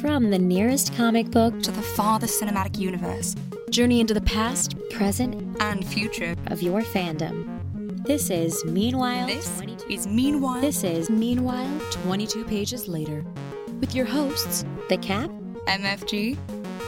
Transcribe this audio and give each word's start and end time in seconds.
From 0.00 0.30
the 0.30 0.38
nearest 0.38 0.94
comic 0.94 1.28
book 1.32 1.60
to 1.60 1.72
the 1.72 1.82
farthest 1.82 2.40
cinematic 2.40 2.78
universe, 2.78 3.34
journey 3.68 3.98
into 3.98 4.14
the 4.14 4.20
past, 4.20 4.76
present, 4.90 5.60
and 5.60 5.84
future 5.84 6.36
of 6.46 6.62
your 6.62 6.82
fandom. 6.82 8.06
This 8.06 8.30
is 8.30 8.64
Meanwhile. 8.64 9.26
This 9.26 9.56
22. 9.56 9.92
is 9.92 10.06
Meanwhile. 10.06 10.60
This 10.60 10.84
is 10.84 11.10
Meanwhile 11.10 11.80
22 11.90 12.44
Pages 12.44 12.86
Later. 12.86 13.24
With 13.80 13.92
your 13.92 14.06
hosts, 14.06 14.64
The 14.88 14.98
Cap, 14.98 15.30
MFG, 15.66 16.38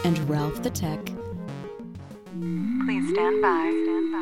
and 0.05 0.31
Ralph 0.31 0.63
the 0.63 0.71
Tech. 0.71 1.05
Please 1.05 3.11
stand 3.13 3.43
by. 3.43 3.71
Stand 3.83 4.13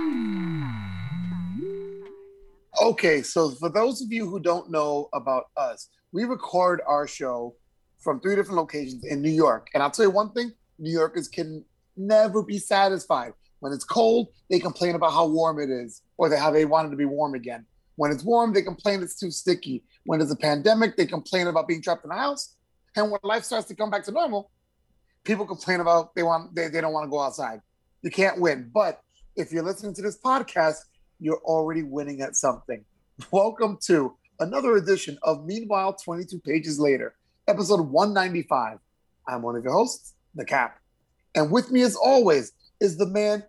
by. 2.81 2.87
Okay, 2.87 3.21
so 3.21 3.51
for 3.51 3.69
those 3.69 4.01
of 4.01 4.11
you 4.11 4.31
who 4.31 4.41
don't 4.41 4.71
know 4.71 5.11
about 5.13 5.51
us, 5.59 5.91
we 6.11 6.25
record 6.25 6.81
our 6.87 7.07
show 7.07 7.55
from 7.99 8.21
three 8.21 8.37
different 8.37 8.57
locations 8.57 9.05
in 9.05 9.21
New 9.21 9.31
York. 9.31 9.69
And 9.75 9.83
I'll 9.83 9.91
tell 9.91 10.05
you 10.07 10.11
one 10.11 10.31
thing 10.31 10.53
New 10.79 10.91
Yorkers 10.91 11.29
can 11.29 11.65
never 11.97 12.43
be 12.43 12.59
satisfied. 12.59 13.33
When 13.61 13.73
it's 13.73 13.85
cold, 13.85 14.29
they 14.51 14.61
complain 14.61 14.95
about 14.95 15.13
how 15.13 15.27
warm 15.27 15.59
it 15.59 15.69
is, 15.69 16.03
or 16.17 16.35
how 16.37 16.51
they 16.51 16.65
want 16.65 16.87
it 16.87 16.91
to 16.91 16.97
be 16.97 17.05
warm 17.05 17.35
again. 17.35 17.67
When 17.97 18.13
it's 18.13 18.23
warm, 18.23 18.53
they 18.53 18.63
complain 18.63 19.03
it's 19.03 19.19
too 19.19 19.33
sticky. 19.33 19.83
When 20.05 20.21
there's 20.21 20.31
a 20.31 20.37
pandemic, 20.37 20.97
they 20.97 21.07
complain 21.07 21.49
about 21.49 21.67
being 21.67 21.83
trapped 21.83 22.05
in 22.05 22.13
a 22.13 22.17
house. 22.17 22.55
And 22.95 23.11
when 23.11 23.21
life 23.25 23.43
starts 23.43 23.67
to 23.69 23.75
come 23.75 23.91
back 23.91 24.05
to 24.05 24.13
normal, 24.13 24.51
people 25.25 25.45
complain 25.45 25.81
about 25.81 26.15
they 26.15 26.23
want 26.23 26.55
they, 26.55 26.69
they 26.69 26.81
don't 26.81 26.93
want 26.93 27.05
to 27.05 27.11
go 27.11 27.21
outside. 27.21 27.61
You 28.03 28.11
can't 28.11 28.41
win. 28.41 28.71
But 28.73 29.03
if 29.35 29.53
you're 29.53 29.65
listening 29.65 29.95
to 29.95 30.03
this 30.03 30.19
podcast, 30.19 30.77
you're 31.19 31.41
already 31.45 31.83
winning 31.83 32.21
at 32.21 32.37
something. 32.37 32.85
Welcome 33.33 33.79
to 33.83 34.17
another 34.39 34.77
edition 34.77 35.19
of 35.25 35.45
Meanwhile 35.45 35.95
22 35.95 36.39
Pages 36.41 36.79
Later, 36.79 37.17
episode 37.49 37.81
195. 37.81 38.79
I'm 39.27 39.43
one 39.43 39.57
of 39.57 39.65
your 39.65 39.73
hosts, 39.73 40.15
The 40.35 40.45
Cap. 40.45 40.79
And 41.35 41.51
with 41.51 41.71
me, 41.71 41.83
as 41.83 41.97
always, 41.97 42.53
is 42.81 42.97
the 42.97 43.07
man 43.07 43.43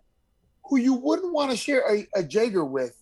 who 0.64 0.78
you 0.78 0.94
wouldn't 0.94 1.32
want 1.32 1.50
to 1.50 1.56
share 1.56 1.82
a, 1.92 2.06
a 2.16 2.22
Jaeger 2.22 2.64
with 2.64 2.96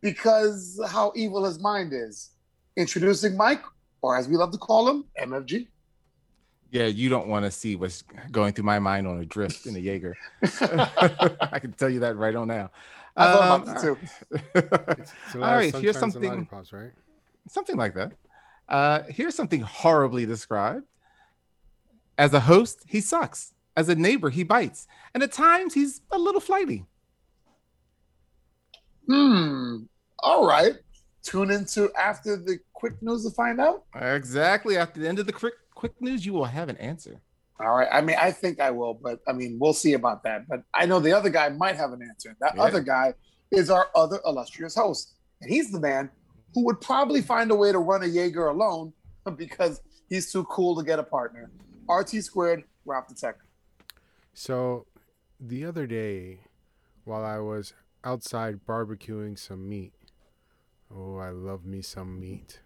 because 0.00 0.80
how 0.88 1.12
evil 1.14 1.44
his 1.44 1.58
mind 1.58 1.92
is. 1.92 2.30
Introducing 2.76 3.36
Mike, 3.36 3.62
or 4.02 4.16
as 4.16 4.28
we 4.28 4.36
love 4.36 4.50
to 4.52 4.58
call 4.58 4.88
him, 4.88 5.04
MFG. 5.20 5.68
Yeah, 6.70 6.86
you 6.86 7.08
don't 7.08 7.28
want 7.28 7.44
to 7.44 7.50
see 7.50 7.76
what's 7.76 8.02
going 8.32 8.52
through 8.52 8.64
my 8.64 8.80
mind 8.80 9.06
on 9.06 9.20
a 9.20 9.24
drift 9.24 9.66
in 9.66 9.76
a 9.76 9.78
Jaeger. 9.78 10.16
I 10.42 11.58
can 11.60 11.72
tell 11.72 11.88
you 11.88 12.00
that 12.00 12.16
right 12.16 12.34
on 12.34 12.48
now. 12.48 12.70
I 13.16 13.32
thought 13.32 13.62
about 13.62 13.68
um, 13.68 13.76
it 13.76 14.60
too. 14.60 15.40
all 15.40 15.54
right, 15.54 15.74
here's 15.76 15.98
something. 15.98 16.48
Right? 16.50 16.90
Something 17.48 17.76
like 17.76 17.94
that. 17.94 18.12
Uh, 18.68 19.02
here's 19.08 19.34
something 19.34 19.60
horribly 19.60 20.26
described. 20.26 20.86
As 22.16 22.32
a 22.32 22.40
host, 22.40 22.84
he 22.86 23.00
sucks. 23.00 23.52
As 23.76 23.88
a 23.88 23.94
neighbor, 23.94 24.30
he 24.30 24.44
bites. 24.44 24.86
And 25.12 25.22
at 25.22 25.32
times, 25.32 25.74
he's 25.74 26.00
a 26.12 26.18
little 26.18 26.40
flighty. 26.40 26.86
Hmm. 29.08 29.84
All 30.20 30.46
right. 30.46 30.74
Tune 31.22 31.50
into 31.50 31.92
after 31.94 32.36
the 32.36 32.58
quick 32.72 32.94
news 33.02 33.24
to 33.24 33.30
find 33.30 33.60
out. 33.60 33.84
Exactly. 33.94 34.76
After 34.76 35.00
the 35.00 35.08
end 35.08 35.18
of 35.18 35.26
the 35.26 35.32
quick 35.32 35.54
quick 35.74 36.00
news, 36.00 36.24
you 36.24 36.32
will 36.32 36.44
have 36.44 36.68
an 36.68 36.76
answer. 36.76 37.20
All 37.60 37.74
right. 37.74 37.88
I 37.90 38.00
mean, 38.00 38.16
I 38.18 38.30
think 38.30 38.60
I 38.60 38.70
will, 38.70 38.94
but 38.94 39.20
I 39.28 39.32
mean, 39.32 39.58
we'll 39.60 39.72
see 39.72 39.94
about 39.94 40.22
that. 40.24 40.48
But 40.48 40.62
I 40.72 40.86
know 40.86 41.00
the 41.00 41.12
other 41.12 41.30
guy 41.30 41.48
might 41.50 41.76
have 41.76 41.92
an 41.92 42.02
answer. 42.02 42.36
That 42.40 42.54
yeah. 42.56 42.62
other 42.62 42.80
guy 42.80 43.14
is 43.50 43.70
our 43.70 43.88
other 43.94 44.20
illustrious 44.24 44.74
host. 44.74 45.14
And 45.40 45.50
he's 45.50 45.70
the 45.70 45.80
man 45.80 46.10
who 46.54 46.64
would 46.64 46.80
probably 46.80 47.20
find 47.20 47.50
a 47.50 47.54
way 47.54 47.72
to 47.72 47.78
run 47.78 48.02
a 48.02 48.06
Jaeger 48.06 48.46
alone 48.46 48.92
because 49.36 49.80
he's 50.08 50.30
too 50.30 50.44
cool 50.44 50.76
to 50.76 50.84
get 50.84 50.98
a 50.98 51.02
partner. 51.02 51.50
RT 51.88 52.10
squared, 52.22 52.64
Ralph 52.84 53.08
the 53.08 53.14
Tech. 53.14 53.36
So 54.32 54.86
the 55.38 55.64
other 55.64 55.86
day, 55.86 56.40
while 57.04 57.24
I 57.24 57.38
was 57.38 57.74
outside 58.04 58.60
barbecuing 58.66 59.38
some 59.38 59.68
meat, 59.68 59.92
oh, 60.94 61.18
I 61.18 61.30
love 61.30 61.64
me 61.64 61.82
some 61.82 62.20
meat. 62.20 62.60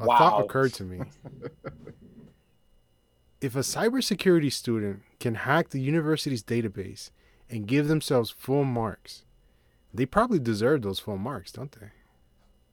A 0.00 0.06
wow. 0.06 0.18
thought 0.18 0.44
occurred 0.44 0.72
to 0.74 0.84
me. 0.84 1.00
if 3.40 3.54
a 3.54 3.60
cybersecurity 3.60 4.52
student 4.52 5.02
can 5.20 5.34
hack 5.34 5.70
the 5.70 5.80
university's 5.80 6.42
database 6.42 7.10
and 7.50 7.66
give 7.66 7.88
themselves 7.88 8.30
full 8.30 8.64
marks, 8.64 9.24
they 9.92 10.06
probably 10.06 10.38
deserve 10.38 10.82
those 10.82 11.00
full 11.00 11.18
marks, 11.18 11.52
don't 11.52 11.72
they? 11.72 11.88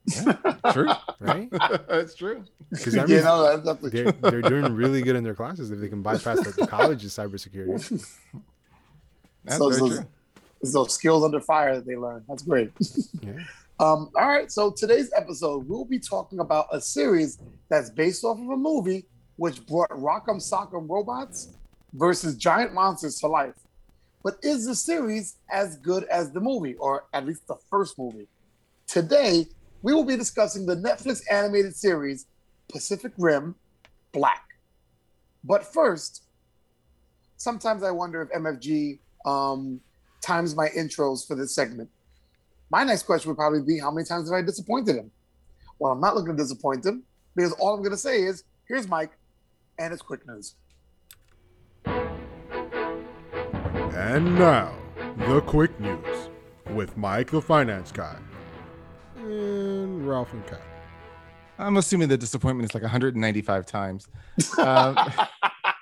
Yeah, 0.07 0.33
true. 0.71 0.89
Right? 1.19 1.49
That's 1.51 2.15
true. 2.15 2.43
Because 2.69 2.93
that 2.93 3.07
means 3.09 3.23
know, 3.23 3.57
that's 3.57 3.81
they're, 3.91 4.11
they're 4.11 4.41
doing 4.41 4.73
really 4.73 5.01
good 5.01 5.15
in 5.15 5.23
their 5.23 5.35
classes 5.35 5.71
if 5.71 5.79
they 5.79 5.87
can 5.87 6.01
bypass 6.01 6.41
the 6.41 6.67
college's 6.67 7.13
cybersecurity. 7.13 8.05
That's 9.43 9.57
so, 9.59 9.69
very 9.69 9.89
true. 9.97 10.07
those 10.63 10.93
skills 10.93 11.23
under 11.23 11.39
fire 11.39 11.75
that 11.75 11.85
they 11.85 11.95
learn. 11.95 12.23
That's 12.27 12.41
great. 12.41 12.71
Yeah. 13.21 13.33
Um, 13.79 14.09
all 14.15 14.27
right. 14.27 14.51
So 14.51 14.71
today's 14.71 15.11
episode, 15.15 15.69
we'll 15.69 15.85
be 15.85 15.99
talking 15.99 16.39
about 16.39 16.67
a 16.71 16.81
series 16.81 17.37
that's 17.69 17.91
based 17.91 18.23
off 18.23 18.39
of 18.39 18.49
a 18.49 18.57
movie 18.57 19.05
which 19.35 19.63
brought 19.67 19.91
Rock'em 19.91 20.37
Sock'em 20.37 20.89
robots 20.89 21.49
versus 21.93 22.35
giant 22.35 22.73
monsters 22.73 23.19
to 23.19 23.27
life. 23.27 23.53
But 24.23 24.37
is 24.41 24.65
the 24.65 24.73
series 24.73 25.35
as 25.51 25.77
good 25.77 26.05
as 26.05 26.31
the 26.31 26.39
movie, 26.39 26.73
or 26.75 27.05
at 27.13 27.27
least 27.27 27.45
the 27.47 27.57
first 27.69 27.99
movie? 27.99 28.27
Today, 28.87 29.45
we 29.85 29.93
will 29.93 30.03
be 30.03 30.17
discussing 30.17 30.65
the 30.65 30.75
Netflix 30.75 31.21
animated 31.29 31.75
series 31.75 32.25
Pacific 32.69 33.11
Rim 33.19 33.53
Black. 34.13 34.43
But 35.43 35.63
first, 35.63 36.23
sometimes 37.37 37.83
I 37.83 37.91
wonder 37.91 38.23
if 38.23 38.29
MFG 38.31 38.97
um, 39.27 39.79
times 40.21 40.55
my 40.55 40.69
intros 40.69 41.27
for 41.27 41.35
this 41.35 41.53
segment. 41.53 41.87
My 42.71 42.83
next 42.83 43.03
question 43.03 43.29
would 43.29 43.37
probably 43.37 43.61
be 43.61 43.77
how 43.77 43.91
many 43.91 44.05
times 44.05 44.27
have 44.27 44.35
I 44.35 44.41
disappointed 44.41 44.95
him? 44.95 45.11
Well, 45.77 45.91
I'm 45.91 46.01
not 46.01 46.15
looking 46.15 46.35
to 46.35 46.41
disappoint 46.41 46.83
him 46.83 47.03
because 47.35 47.51
all 47.51 47.75
I'm 47.75 47.81
going 47.81 47.91
to 47.91 47.97
say 47.97 48.23
is 48.23 48.43
here's 48.67 48.87
Mike 48.87 49.11
and 49.77 49.93
it's 49.93 50.01
quick 50.01 50.27
news. 50.27 50.55
And 53.93 54.33
now, 54.39 54.73
the 55.27 55.41
quick 55.41 55.79
news 55.79 56.29
with 56.71 56.97
Mike 56.97 57.29
the 57.29 57.39
Finance 57.39 57.91
Guy 57.91 58.17
and 59.25 60.07
Ralph 60.07 60.33
and 60.33 60.45
Kat. 60.45 60.61
I'm 61.57 61.77
assuming 61.77 62.09
the 62.09 62.17
disappointment 62.17 62.69
is 62.69 62.73
like 62.73 62.83
195 62.83 63.65
times. 63.65 64.07
Um, 64.57 64.97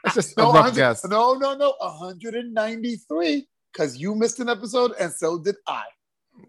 it's 0.05 0.15
just 0.15 0.37
no, 0.37 0.51
a 0.51 0.53
rough 0.53 0.75
guess. 0.75 1.05
No, 1.05 1.33
no, 1.33 1.55
no, 1.55 1.73
193 1.79 3.47
because 3.71 3.97
you 3.97 4.15
missed 4.15 4.39
an 4.39 4.49
episode 4.49 4.91
and 4.99 5.11
so 5.11 5.39
did 5.39 5.55
I. 5.65 5.83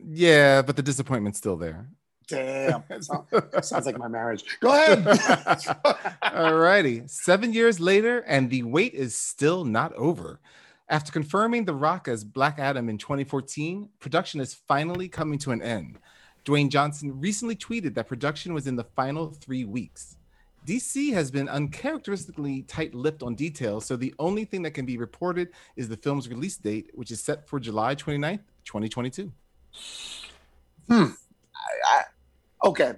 Yeah, 0.04 0.62
but 0.62 0.76
the 0.76 0.82
disappointment's 0.82 1.38
still 1.38 1.56
there. 1.56 1.88
Damn. 2.26 2.82
Sounds 3.62 3.86
like 3.86 3.98
my 3.98 4.08
marriage. 4.08 4.44
Go 4.60 4.70
ahead. 4.70 5.06
All 6.32 6.54
righty. 6.54 7.02
Seven 7.06 7.52
years 7.52 7.80
later, 7.80 8.20
and 8.20 8.50
the 8.50 8.62
wait 8.62 8.94
is 8.94 9.16
still 9.16 9.64
not 9.64 9.92
over. 9.94 10.40
After 10.88 11.12
confirming 11.12 11.64
The 11.64 11.74
Rock 11.74 12.08
as 12.08 12.24
Black 12.24 12.58
Adam 12.58 12.88
in 12.88 12.98
2014, 12.98 13.88
production 14.00 14.40
is 14.40 14.54
finally 14.54 15.08
coming 15.08 15.38
to 15.40 15.52
an 15.52 15.62
end. 15.62 15.98
Dwayne 16.44 16.68
Johnson 16.68 17.18
recently 17.20 17.56
tweeted 17.56 17.94
that 17.94 18.06
production 18.06 18.52
was 18.52 18.66
in 18.66 18.76
the 18.76 18.84
final 18.84 19.30
three 19.30 19.64
weeks. 19.64 20.16
DC 20.66 21.12
has 21.12 21.30
been 21.30 21.48
uncharacteristically 21.48 22.62
tight 22.62 22.94
lipped 22.94 23.22
on 23.22 23.34
details, 23.34 23.84
so 23.84 23.96
the 23.96 24.14
only 24.18 24.44
thing 24.44 24.62
that 24.62 24.70
can 24.70 24.86
be 24.86 24.96
reported 24.96 25.50
is 25.76 25.88
the 25.88 25.96
film's 25.96 26.28
release 26.28 26.56
date, 26.56 26.90
which 26.94 27.10
is 27.10 27.22
set 27.22 27.46
for 27.46 27.60
July 27.60 27.94
29th, 27.94 28.40
2022. 28.64 29.30
Hmm. 30.88 31.04
I, 31.86 32.02
okay. 32.64 32.94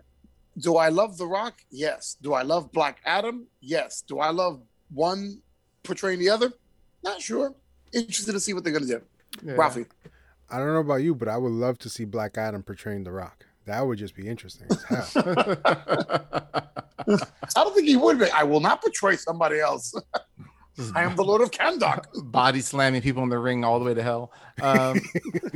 Do 0.58 0.76
I 0.76 0.88
love 0.88 1.18
The 1.18 1.26
Rock? 1.26 1.60
Yes. 1.70 2.16
Do 2.22 2.34
I 2.34 2.42
love 2.42 2.72
Black 2.72 3.00
Adam? 3.04 3.46
Yes. 3.60 4.02
Do 4.06 4.20
I 4.20 4.30
love 4.30 4.62
one 4.92 5.42
portraying 5.82 6.18
the 6.18 6.30
other? 6.30 6.52
Not 7.02 7.20
sure. 7.20 7.54
Interested 7.92 8.32
to 8.32 8.40
see 8.40 8.54
what 8.54 8.64
they're 8.64 8.72
going 8.72 8.86
to 8.86 8.98
do. 8.98 9.02
Yeah. 9.44 9.54
Rafi. 9.54 9.86
I 10.50 10.58
don't 10.58 10.72
know 10.72 10.80
about 10.80 10.96
you, 10.96 11.14
but 11.14 11.28
I 11.28 11.36
would 11.36 11.52
love 11.52 11.78
to 11.80 11.88
see 11.88 12.04
Black 12.04 12.38
Adam 12.38 12.62
portraying 12.62 13.04
The 13.04 13.12
Rock. 13.12 13.46
That 13.66 13.84
would 13.86 13.98
just 13.98 14.14
be 14.14 14.28
interesting 14.28 14.68
I 17.08 17.16
don't 17.54 17.74
think 17.74 17.88
he 17.88 17.96
would 17.96 18.18
be. 18.18 18.30
I 18.30 18.44
will 18.44 18.60
not 18.60 18.80
portray 18.80 19.16
somebody 19.16 19.58
else. 19.60 19.92
I 20.94 21.02
am 21.02 21.16
the 21.16 21.24
Lord 21.24 21.40
of 21.40 21.50
Kahndaq. 21.50 22.30
Body 22.30 22.60
slamming 22.60 23.00
people 23.00 23.22
in 23.22 23.28
the 23.28 23.38
ring 23.38 23.64
all 23.64 23.78
the 23.78 23.84
way 23.84 23.94
to 23.94 24.02
hell. 24.02 24.32
Um, 24.60 25.00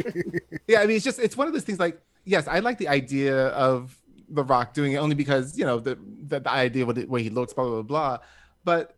yeah, 0.67 0.81
I 0.81 0.87
mean, 0.87 0.97
it's 0.97 1.05
just 1.05 1.19
it's 1.19 1.37
one 1.37 1.47
of 1.47 1.53
those 1.53 1.65
things. 1.65 1.79
Like, 1.79 2.01
yes, 2.25 2.49
I 2.49 2.61
like 2.61 2.79
the 2.79 2.89
idea 2.89 3.49
of 3.49 3.97
the 4.29 4.45
Rock 4.45 4.73
doing 4.73 4.93
it 4.93 4.97
only 4.97 5.15
because 5.15 5.59
you 5.59 5.65
know 5.65 5.79
the 5.79 5.99
the, 6.27 6.41
the 6.41 6.51
idea 6.51 6.87
of 6.87 6.95
the 6.95 7.05
way 7.05 7.23
he 7.23 7.31
looks, 7.31 7.53
blah 7.53 7.65
blah 7.65 7.83
blah. 7.83 7.83
blah. 7.83 8.19
But 8.65 8.97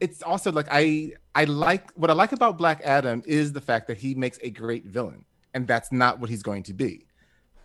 it's 0.00 0.22
also 0.22 0.52
like 0.52 0.68
I 0.70 1.12
I 1.34 1.44
like 1.44 1.90
what 1.92 2.10
I 2.10 2.14
like 2.14 2.32
about 2.32 2.58
Black 2.58 2.80
Adam 2.84 3.22
is 3.26 3.52
the 3.52 3.60
fact 3.60 3.86
that 3.88 3.96
he 3.96 4.14
makes 4.14 4.38
a 4.42 4.50
great 4.50 4.86
villain, 4.86 5.24
and 5.54 5.66
that's 5.66 5.90
not 5.90 6.20
what 6.20 6.28
he's 6.28 6.42
going 6.42 6.62
to 6.64 6.74
be. 6.74 7.06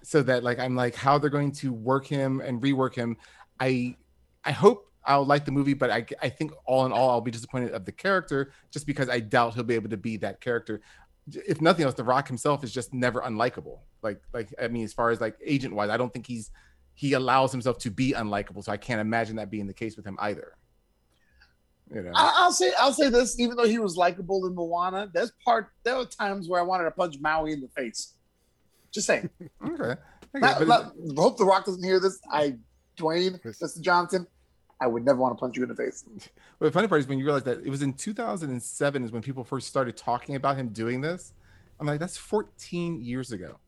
So 0.03 0.21
that 0.23 0.43
like 0.43 0.59
I'm 0.59 0.75
like 0.75 0.95
how 0.95 1.17
they're 1.17 1.29
going 1.29 1.51
to 1.53 1.73
work 1.73 2.05
him 2.05 2.39
and 2.41 2.61
rework 2.61 2.95
him. 2.95 3.17
I 3.59 3.97
I 4.45 4.51
hope 4.51 4.87
I'll 5.07 5.25
like 5.25 5.45
the 5.45 5.51
movie, 5.51 5.73
but 5.73 5.89
I, 5.89 6.05
I 6.21 6.29
think 6.29 6.51
all 6.65 6.85
in 6.85 6.91
all, 6.91 7.09
I'll 7.09 7.21
be 7.21 7.31
disappointed 7.31 7.71
of 7.71 7.85
the 7.85 7.93
character 7.93 8.51
just 8.71 8.85
because 8.85 9.09
I 9.09 9.21
doubt 9.21 9.55
he'll 9.55 9.63
be 9.63 9.75
able 9.75 9.89
to 9.89 9.97
be 9.97 10.17
that 10.17 10.41
character. 10.41 10.81
If 11.33 11.61
nothing 11.61 11.85
else, 11.85 11.95
The 11.95 12.03
Rock 12.03 12.27
himself 12.27 12.63
is 12.63 12.73
just 12.73 12.93
never 12.93 13.21
unlikable. 13.21 13.79
Like, 14.01 14.21
like 14.33 14.53
I 14.61 14.67
mean, 14.67 14.83
as 14.83 14.93
far 14.93 15.09
as 15.09 15.21
like 15.21 15.37
agent 15.43 15.73
wise, 15.73 15.89
I 15.89 15.97
don't 15.97 16.11
think 16.11 16.27
he's 16.27 16.51
he 16.93 17.13
allows 17.13 17.51
himself 17.51 17.77
to 17.79 17.91
be 17.91 18.13
unlikable. 18.13 18.63
So 18.63 18.71
I 18.71 18.77
can't 18.77 18.99
imagine 18.99 19.37
that 19.37 19.49
being 19.49 19.67
the 19.67 19.73
case 19.73 19.95
with 19.95 20.05
him 20.05 20.17
either. 20.19 20.57
You 21.93 22.01
know, 22.01 22.11
I, 22.13 22.45
will 22.45 22.51
say 22.51 22.71
I'll 22.77 22.93
say 22.93 23.09
this: 23.09 23.39
even 23.39 23.55
though 23.55 23.67
he 23.67 23.79
was 23.79 23.95
likable 23.95 24.45
in 24.45 24.55
Moana, 24.55 25.09
there's 25.13 25.31
part 25.45 25.69
there 25.83 25.95
were 25.95 26.05
times 26.05 26.49
where 26.49 26.59
I 26.59 26.63
wanted 26.63 26.83
to 26.85 26.91
punch 26.91 27.15
Maui 27.19 27.53
in 27.53 27.61
the 27.61 27.69
face. 27.69 28.13
Just 28.91 29.07
saying. 29.07 29.29
okay. 29.65 29.99
Not, 30.33 30.67
not, 30.67 30.93
hope 31.15 31.37
the 31.37 31.45
Rock 31.45 31.65
doesn't 31.65 31.83
hear 31.83 31.99
this. 31.99 32.19
I, 32.31 32.55
Dwayne, 32.97 33.41
Mr. 33.41 33.81
Johnson, 33.81 34.27
I 34.79 34.87
would 34.87 35.05
never 35.05 35.19
want 35.19 35.35
to 35.35 35.39
punch 35.39 35.55
you 35.55 35.63
in 35.63 35.69
the 35.69 35.75
face. 35.75 36.03
But 36.59 36.65
the 36.65 36.71
funny 36.71 36.87
part 36.87 37.01
is 37.01 37.07
when 37.07 37.17
you 37.17 37.25
realize 37.25 37.43
that 37.43 37.65
it 37.65 37.69
was 37.69 37.81
in 37.81 37.93
2007 37.93 39.03
is 39.03 39.11
when 39.11 39.21
people 39.21 39.43
first 39.43 39.67
started 39.67 39.97
talking 39.97 40.35
about 40.35 40.57
him 40.57 40.69
doing 40.69 41.01
this. 41.01 41.33
I'm 41.79 41.87
like, 41.87 41.99
that's 41.99 42.17
14 42.17 43.01
years 43.01 43.31
ago. 43.31 43.59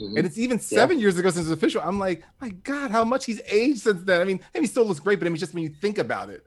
Mm-hmm. 0.00 0.16
And 0.16 0.26
it's 0.26 0.38
even 0.38 0.60
seven 0.60 0.98
yeah. 0.98 1.02
years 1.02 1.18
ago 1.18 1.30
since 1.30 1.46
it's 1.46 1.52
official. 1.52 1.82
I'm 1.84 1.98
like, 1.98 2.22
my 2.40 2.50
God, 2.50 2.90
how 2.90 3.04
much 3.04 3.24
he's 3.24 3.40
aged 3.50 3.80
since 3.80 4.02
then. 4.04 4.20
I 4.20 4.24
mean, 4.24 4.40
he 4.54 4.66
still 4.66 4.84
looks 4.84 5.00
great, 5.00 5.18
but 5.18 5.26
I 5.26 5.30
mean, 5.30 5.38
just 5.38 5.54
when 5.54 5.64
you 5.64 5.70
think 5.70 5.98
about 5.98 6.30
it. 6.30 6.46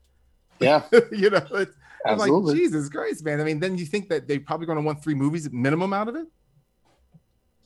Yeah. 0.62 0.84
you 1.12 1.30
know, 1.30 1.46
it's, 1.52 1.76
I'm 2.06 2.18
like, 2.18 2.32
Jesus 2.56 2.90
Christ, 2.90 3.24
man. 3.24 3.42
I 3.42 3.44
mean, 3.44 3.60
then 3.60 3.78
you 3.78 3.86
think 3.86 4.10
that 4.10 4.28
they're 4.28 4.40
probably 4.40 4.66
going 4.66 4.78
to 4.78 4.84
want 4.84 5.04
three 5.04 5.14
movies 5.14 5.50
minimum 5.52 5.94
out 5.94 6.08
of 6.08 6.16
it. 6.16 6.28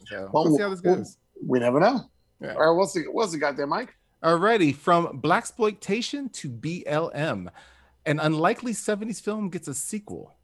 So 0.05 0.29
well, 0.31 0.45
we'll 0.45 0.57
see 0.57 0.61
how 0.61 0.69
this 0.69 0.81
goes. 0.81 1.17
We 1.45 1.59
never 1.59 1.79
know. 1.79 2.01
Yeah. 2.41 2.53
All 2.53 2.71
right, 2.71 2.77
what's 2.77 2.93
the 2.93 3.03
what's 3.11 3.31
the 3.31 3.53
there, 3.55 3.67
Mike? 3.67 3.95
Alrighty, 4.23 4.75
from 4.75 5.21
blaxploitation 5.21 6.31
to 6.33 6.49
BLM, 6.49 7.47
an 8.05 8.19
unlikely 8.19 8.73
70s 8.73 9.21
film 9.21 9.49
gets 9.49 9.67
a 9.67 9.73
sequel. 9.73 10.35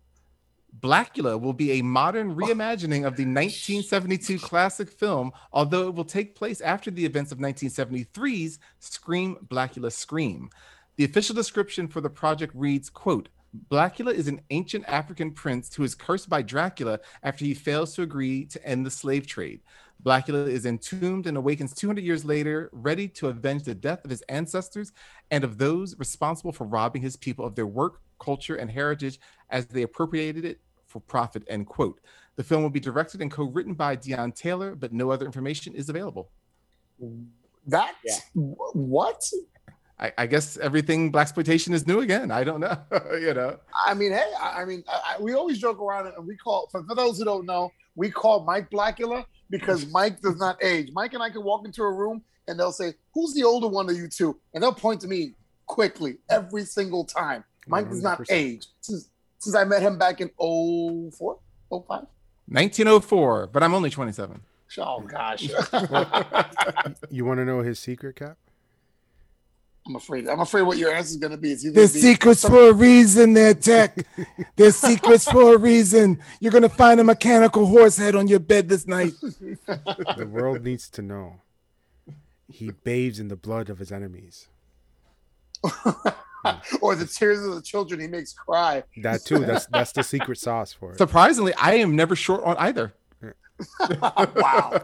Blackula 0.80 1.40
will 1.40 1.54
be 1.54 1.72
a 1.74 1.82
modern 1.82 2.32
oh. 2.32 2.36
reimagining 2.36 3.06
of 3.06 3.18
the 3.18 3.26
1972 3.26 4.40
classic 4.40 4.90
film, 4.90 5.32
although 5.52 5.88
it 5.88 5.96
will 5.96 6.06
take 6.06 6.36
place 6.36 6.62
after 6.62 6.90
the 6.90 7.06
events 7.06 7.32
of 7.32 7.40
1973's 7.40 8.60
Scream 8.80 9.36
Blackula 9.48 9.92
Scream. 9.92 10.50
The 10.98 11.06
official 11.06 11.36
description 11.36 11.88
for 11.88 12.02
the 12.02 12.10
project 12.10 12.54
reads, 12.56 12.90
quote, 12.90 13.30
Blackula 13.70 14.14
is 14.14 14.28
an 14.28 14.42
ancient 14.50 14.86
African 14.88 15.32
prince 15.32 15.74
who 15.74 15.84
is 15.84 15.96
cursed 15.96 16.30
by 16.30 16.42
Dracula 16.42 17.00
after 17.24 17.44
he 17.44 17.54
fails 17.54 17.94
to 17.96 18.02
agree 18.02 18.46
to 18.46 18.66
end 18.66 18.86
the 18.86 18.92
slave 18.92 19.28
trade. 19.28 19.62
Blackula 20.04 20.48
is 20.48 20.66
entombed 20.66 21.28
and 21.28 21.38
awakens 21.38 21.74
200 21.74 22.04
years 22.04 22.26
later, 22.26 22.70
ready 22.72 23.08
to 23.08 23.28
avenge 23.28 23.64
the 23.64 23.76
death 23.76 24.04
of 24.04 24.10
his 24.10 24.22
ancestors 24.24 24.94
and 25.30 25.44
of 25.44 25.58
those 25.58 25.98
responsible 26.00 26.52
for 26.52 26.66
robbing 26.66 27.02
his 27.02 27.16
people 27.16 27.46
of 27.46 27.56
their 27.56 27.68
work, 27.68 28.02
culture, 28.20 28.56
and 28.56 28.72
heritage 28.72 29.20
as 29.50 29.66
they 29.68 29.84
appropriated 29.84 30.46
it 30.46 30.60
for 30.88 31.02
profit. 31.02 31.44
End 31.48 31.68
quote. 31.68 32.00
The 32.38 32.44
film 32.44 32.64
will 32.64 32.70
be 32.70 32.80
directed 32.80 33.22
and 33.22 33.30
co-written 33.30 33.74
by 33.74 33.96
Deon 33.96 34.34
Taylor, 34.34 34.76
but 34.76 34.94
no 34.94 35.12
other 35.12 35.26
information 35.26 35.74
is 35.74 35.90
available. 35.90 36.32
That 37.68 37.94
yeah. 38.04 38.16
what? 38.34 39.22
I, 40.02 40.12
I, 40.18 40.26
guess 40.26 40.58
everything 40.58 41.12
black 41.12 41.24
exploitation 41.24 41.74
is 41.74 41.86
new 41.86 42.00
again. 42.00 42.32
I 42.32 42.44
don't 42.44 42.60
know. 42.60 42.76
you 43.14 43.34
know. 43.34 43.58
I 43.86 43.94
mean, 43.94 44.12
hey, 44.12 44.32
I, 44.40 44.62
I 44.62 44.66
mean, 44.66 44.84
I, 44.88 45.18
we 45.20 45.34
always 45.34 45.60
joke 45.60 45.80
around 45.80 46.08
and 46.08 46.26
we 46.28 46.36
call 46.36 46.68
for, 46.72 46.84
for 46.84 46.96
those 46.96 47.20
who 47.20 47.26
don't 47.26 47.46
know, 47.46 47.72
we 47.96 48.10
call 48.10 48.44
Mike 48.44 48.70
Blackula 48.72 49.26
because 49.50 49.86
Mike 49.92 50.20
does 50.22 50.38
not 50.38 50.64
age. 50.64 50.90
Mike 50.94 51.14
and 51.14 51.22
I 51.22 51.30
can 51.30 51.44
walk 51.44 51.66
into 51.66 51.84
a 51.84 51.92
room 51.92 52.24
and 52.48 52.60
they'll 52.60 52.72
say, 52.72 52.96
"Who's 53.14 53.34
the 53.34 53.44
older 53.44 53.68
one 53.68 53.90
of 53.90 53.96
you 53.96 54.08
two? 54.08 54.40
And 54.54 54.64
they'll 54.64 54.74
point 54.74 55.02
to 55.02 55.08
me 55.08 55.34
quickly 55.68 56.18
every 56.30 56.66
single 56.66 57.06
time. 57.06 57.44
Mike 57.68 57.86
100%. 57.86 57.90
does 57.90 58.04
not 58.04 58.32
age 58.32 58.68
since 58.82 59.10
since 59.38 59.56
I 59.56 59.64
met 59.64 59.82
him 59.82 59.98
back 59.98 60.22
in 60.22 60.30
04, 60.38 61.12
05? 61.70 61.88
1904, 62.48 63.48
but 63.48 63.64
I'm 63.64 63.74
only 63.74 63.90
27. 63.90 64.42
Oh 64.78 65.02
gosh. 65.02 65.44
you 67.10 67.26
want 67.26 67.40
to 67.40 67.46
know 67.46 67.62
his 67.62 67.80
secret, 67.80 68.16
Cap? 68.16 68.38
I'm 69.88 69.96
afraid. 69.96 70.28
I'm 70.28 70.40
afraid 70.40 70.62
what 70.62 70.78
your 70.78 70.94
answer 70.94 71.12
is 71.12 71.18
going 71.18 71.32
to 71.32 71.38
be. 71.38 71.56
There's 71.56 71.94
secrets 71.94 72.48
for 72.48 72.70
a 72.70 72.74
reason, 72.74 73.34
there, 73.34 73.54
Tech. 73.54 74.06
There's 74.56 74.76
secrets 74.76 75.30
for 75.30 75.56
a 75.56 75.58
reason. 75.58 76.20
You're 76.40 76.52
going 76.52 76.62
to 76.62 76.70
find 76.70 77.00
a 77.00 77.04
mechanical 77.04 77.66
horse 77.66 77.98
head 77.98 78.16
on 78.16 78.28
your 78.28 78.40
bed 78.40 78.70
this 78.70 78.86
night. 78.86 79.14
the 79.22 80.30
world 80.30 80.64
needs 80.64 80.88
to 80.92 81.02
know. 81.02 81.42
He 82.48 82.72
bathes 82.72 83.20
in 83.20 83.30
the 83.30 83.36
blood 83.36 83.70
of 83.70 83.80
his 83.80 83.92
enemies. 83.92 84.50
or 86.82 86.96
the 86.96 87.06
tears 87.06 87.44
of 87.46 87.56
the 87.56 87.62
children 87.62 88.00
he 88.00 88.08
makes 88.08 88.34
cry. 88.34 88.84
That 88.98 89.24
too. 89.26 89.40
That's 89.40 89.66
that's 89.68 89.92
the 89.92 90.04
secret 90.04 90.38
sauce 90.38 90.74
for 90.74 90.94
it. 90.94 90.98
Surprisingly, 90.98 91.54
I 91.56 91.76
am 91.76 91.96
never 91.96 92.16
short 92.16 92.44
on 92.44 92.58
either. 92.58 92.94
wow. 94.02 94.82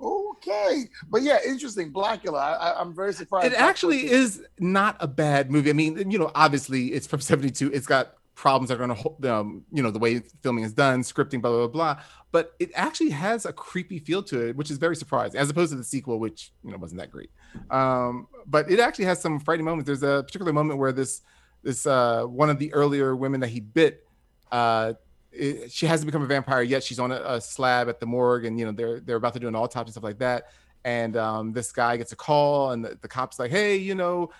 okay, 0.00 0.84
but 1.08 1.22
yeah, 1.22 1.38
interesting. 1.46 1.92
Blackula. 1.92 2.58
I, 2.58 2.80
am 2.80 2.94
very 2.94 3.12
surprised. 3.12 3.52
It 3.52 3.54
actually 3.54 4.10
is 4.10 4.42
not 4.58 4.96
a 5.00 5.08
bad 5.08 5.50
movie. 5.50 5.70
I 5.70 5.72
mean, 5.72 6.10
you 6.10 6.18
know, 6.18 6.30
obviously 6.34 6.88
it's 6.88 7.06
from 7.06 7.20
'72. 7.30 7.72
It's 7.72 7.86
got 7.86 8.14
problems 8.40 8.68
that 8.68 8.76
are 8.76 8.78
going 8.78 8.88
to 8.88 8.94
hold 8.94 9.26
um, 9.26 9.64
you 9.70 9.82
know, 9.82 9.90
the 9.90 9.98
way 9.98 10.22
filming 10.42 10.64
is 10.64 10.72
done, 10.72 11.02
scripting, 11.02 11.42
blah 11.42 11.50
blah 11.50 11.66
blah. 11.66 12.02
But 12.32 12.54
it 12.58 12.70
actually 12.74 13.10
has 13.10 13.44
a 13.44 13.52
creepy 13.52 13.98
feel 13.98 14.22
to 14.24 14.48
it, 14.48 14.56
which 14.56 14.70
is 14.70 14.78
very 14.78 14.96
surprising, 14.96 15.38
as 15.38 15.50
opposed 15.50 15.72
to 15.72 15.76
the 15.76 15.84
sequel, 15.84 16.18
which 16.18 16.52
you 16.64 16.70
know 16.70 16.78
wasn't 16.78 17.00
that 17.00 17.10
great. 17.10 17.30
Um, 17.70 18.28
but 18.46 18.70
it 18.70 18.80
actually 18.80 19.04
has 19.06 19.20
some 19.20 19.40
frightening 19.40 19.66
moments. 19.66 19.86
There's 19.86 20.02
a 20.02 20.22
particular 20.24 20.52
moment 20.52 20.78
where 20.78 20.92
this 20.92 21.22
this 21.62 21.86
uh, 21.86 22.24
one 22.24 22.48
of 22.48 22.58
the 22.58 22.72
earlier 22.72 23.14
women 23.14 23.40
that 23.40 23.48
he 23.48 23.60
bit. 23.60 24.06
Uh, 24.50 24.94
it, 25.32 25.70
she 25.70 25.86
hasn't 25.86 26.06
become 26.06 26.22
a 26.22 26.26
vampire 26.26 26.62
yet. 26.62 26.82
She's 26.82 26.98
on 26.98 27.12
a, 27.12 27.22
a, 27.24 27.40
slab 27.40 27.88
at 27.88 28.00
the 28.00 28.06
morgue, 28.06 28.44
and 28.44 28.58
you 28.58 28.66
know 28.66 28.72
they're 28.72 29.00
they're 29.00 29.16
about 29.16 29.34
to 29.34 29.40
do 29.40 29.48
an 29.48 29.54
autopsy 29.54 29.88
and 29.88 29.92
stuff 29.92 30.04
like 30.04 30.18
that. 30.18 30.50
And 30.84 31.16
um, 31.16 31.52
this 31.52 31.72
guy 31.72 31.96
gets 31.96 32.12
a 32.12 32.16
call, 32.16 32.72
and 32.72 32.84
the, 32.84 32.98
the 33.00 33.08
cop's 33.08 33.38
like, 33.38 33.50
"Hey, 33.50 33.76
you 33.76 33.94
know." 33.94 34.30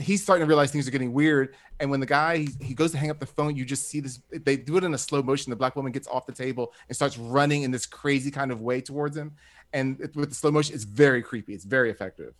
He's 0.00 0.22
starting 0.22 0.46
to 0.46 0.48
realize 0.48 0.70
things 0.70 0.86
are 0.86 0.92
getting 0.92 1.12
weird, 1.12 1.56
and 1.80 1.90
when 1.90 1.98
the 1.98 2.06
guy 2.06 2.38
he, 2.38 2.48
he 2.60 2.74
goes 2.74 2.92
to 2.92 2.96
hang 2.96 3.10
up 3.10 3.18
the 3.18 3.26
phone, 3.26 3.56
you 3.56 3.64
just 3.64 3.88
see 3.88 3.98
this. 3.98 4.20
They 4.30 4.56
do 4.56 4.76
it 4.76 4.84
in 4.84 4.94
a 4.94 4.98
slow 4.98 5.20
motion. 5.20 5.50
The 5.50 5.56
black 5.56 5.74
woman 5.74 5.90
gets 5.90 6.06
off 6.06 6.26
the 6.26 6.32
table 6.32 6.72
and 6.88 6.94
starts 6.94 7.18
running 7.18 7.64
in 7.64 7.72
this 7.72 7.84
crazy 7.84 8.30
kind 8.30 8.52
of 8.52 8.62
way 8.62 8.80
towards 8.80 9.16
him, 9.16 9.32
and 9.72 10.00
it, 10.00 10.14
with 10.14 10.28
the 10.28 10.34
slow 10.34 10.52
motion, 10.52 10.76
it's 10.76 10.84
very 10.84 11.22
creepy. 11.22 11.54
It's 11.54 11.64
very 11.64 11.90
effective. 11.90 12.34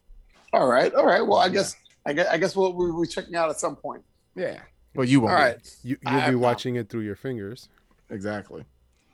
All 0.53 0.69
right, 0.69 0.95
all 0.95 1.05
right. 1.05 1.21
Well, 1.27 1.39
I 1.39 1.49
guess 1.49 1.75
I 2.07 2.13
guess 2.13 2.29
I 2.29 2.39
guess 2.39 2.55
we'll 2.55 2.73
we'll 2.73 3.03
be 3.03 3.09
checking 3.09 3.35
out 3.35 3.51
at 3.51 3.59
some 3.59 3.75
point. 3.75 4.05
Yeah. 4.37 4.61
Well, 4.95 5.07
you 5.07 5.21
won't. 5.21 5.33
All 5.33 5.39
right. 5.39 5.77
You, 5.83 5.97
will 6.05 6.29
be 6.29 6.35
watching 6.37 6.77
it 6.77 6.89
through 6.89 7.03
your 7.03 7.17
fingers. 7.17 7.69
Exactly. 8.11 8.65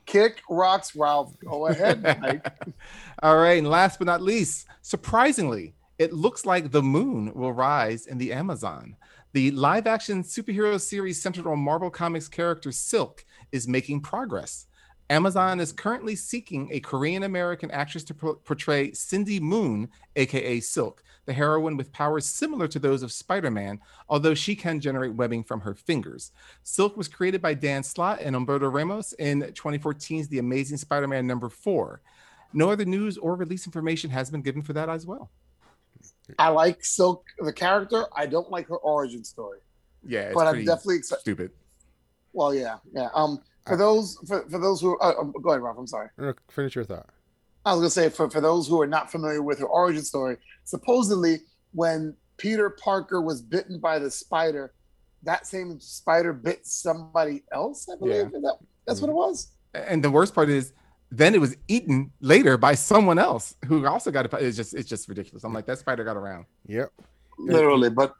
Kick 0.05 0.41
rocks, 0.49 0.95
Ralph. 0.95 1.37
Go 1.39 1.67
ahead. 1.67 2.01
Mike. 2.21 2.51
All 3.23 3.37
right. 3.37 3.57
And 3.57 3.69
last 3.69 3.99
but 3.99 4.05
not 4.05 4.21
least, 4.21 4.67
surprisingly, 4.81 5.73
it 5.99 6.13
looks 6.13 6.45
like 6.45 6.71
the 6.71 6.81
moon 6.81 7.33
will 7.33 7.53
rise 7.53 8.07
in 8.07 8.17
the 8.17 8.33
Amazon. 8.33 8.95
The 9.33 9.51
live 9.51 9.87
action 9.87 10.23
superhero 10.23 10.79
series 10.79 11.21
centered 11.21 11.47
on 11.47 11.59
Marvel 11.59 11.89
Comics 11.89 12.27
character 12.27 12.71
Silk 12.71 13.23
is 13.51 13.67
making 13.67 14.01
progress. 14.01 14.67
Amazon 15.09 15.59
is 15.59 15.71
currently 15.71 16.15
seeking 16.15 16.69
a 16.71 16.79
Korean 16.79 17.23
American 17.23 17.69
actress 17.71 18.03
to 18.05 18.13
portray 18.13 18.93
Cindy 18.93 19.39
Moon, 19.39 19.89
aka 20.15 20.59
Silk, 20.59 21.03
the 21.25 21.33
heroine 21.33 21.77
with 21.77 21.91
powers 21.91 22.25
similar 22.25 22.67
to 22.67 22.79
those 22.79 23.03
of 23.03 23.11
Spider 23.11 23.51
Man, 23.51 23.79
although 24.09 24.33
she 24.33 24.55
can 24.55 24.79
generate 24.79 25.13
webbing 25.13 25.43
from 25.43 25.61
her 25.61 25.75
fingers. 25.75 26.31
Silk 26.63 26.97
was 26.97 27.07
created 27.07 27.41
by 27.41 27.53
Dan 27.53 27.83
Slott 27.83 28.21
and 28.21 28.35
Humberto 28.35 28.71
Ramos 28.71 29.13
in 29.13 29.41
2014's 29.41 30.27
The 30.27 30.39
Amazing 30.39 30.77
Spider 30.77 31.07
Man 31.07 31.27
number 31.27 31.49
four. 31.49 32.01
No 32.53 32.69
other 32.69 32.85
news 32.85 33.17
or 33.17 33.35
release 33.35 33.65
information 33.65 34.09
has 34.09 34.29
been 34.29 34.41
given 34.41 34.61
for 34.61 34.73
that 34.73 34.89
as 34.89 35.05
well. 35.05 35.31
I 36.39 36.49
like 36.49 36.83
Silk, 36.83 37.25
the 37.39 37.53
character. 37.53 38.05
I 38.15 38.25
don't 38.25 38.49
like 38.49 38.67
her 38.67 38.77
origin 38.77 39.23
story. 39.23 39.59
Yeah, 40.03 40.31
but 40.33 40.47
I'm 40.47 40.65
definitely 40.65 40.97
excited. 40.97 41.21
Stupid. 41.21 41.51
Well, 42.33 42.53
yeah, 42.53 42.77
yeah. 42.93 43.09
Um, 43.13 43.41
for 43.67 43.77
those 43.77 44.17
for, 44.27 44.47
for 44.49 44.59
those 44.59 44.81
who 44.81 44.97
uh, 44.99 45.13
um, 45.19 45.33
go 45.41 45.51
ahead, 45.51 45.61
Ralph. 45.61 45.77
I'm 45.77 45.87
sorry. 45.87 46.09
No, 46.17 46.33
finish 46.49 46.75
your 46.75 46.85
thought. 46.85 47.09
I 47.65 47.73
was 47.73 47.79
gonna 47.79 47.89
say 47.89 48.09
for, 48.09 48.29
for 48.29 48.41
those 48.41 48.67
who 48.67 48.81
are 48.81 48.87
not 48.87 49.11
familiar 49.11 49.41
with 49.41 49.59
her 49.59 49.67
origin 49.67 50.03
story, 50.03 50.37
supposedly 50.63 51.39
when 51.73 52.15
Peter 52.37 52.69
Parker 52.69 53.21
was 53.21 53.41
bitten 53.41 53.79
by 53.79 53.99
the 53.99 54.09
spider, 54.09 54.73
that 55.23 55.45
same 55.45 55.79
spider 55.79 56.33
bit 56.33 56.65
somebody 56.65 57.43
else. 57.51 57.87
I 57.91 57.97
believe 57.97 58.15
yeah. 58.15 58.39
that, 58.41 58.57
that's 58.85 58.99
mm-hmm. 58.99 59.11
what 59.11 59.27
it 59.27 59.29
was. 59.29 59.51
And 59.73 60.03
the 60.03 60.09
worst 60.09 60.33
part 60.33 60.49
is, 60.49 60.73
then 61.11 61.35
it 61.35 61.41
was 61.41 61.55
eaten 61.67 62.11
later 62.19 62.57
by 62.57 62.73
someone 62.73 63.19
else 63.19 63.55
who 63.65 63.85
also 63.85 64.11
got 64.11 64.25
it. 64.25 64.33
It's 64.41 64.57
just 64.57 64.73
it's 64.73 64.89
just 64.89 65.07
ridiculous. 65.07 65.43
I'm 65.43 65.53
like 65.53 65.65
that 65.65 65.77
spider 65.77 66.03
got 66.03 66.17
around. 66.17 66.45
Yep. 66.67 66.91
Literally, 67.37 67.89
but 67.89 68.15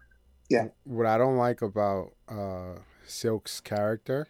yeah. 0.50 0.68
What 0.84 1.06
I 1.06 1.18
don't 1.18 1.38
like 1.38 1.62
about 1.62 2.12
uh, 2.28 2.76
Silk's 3.08 3.62
character 3.62 4.28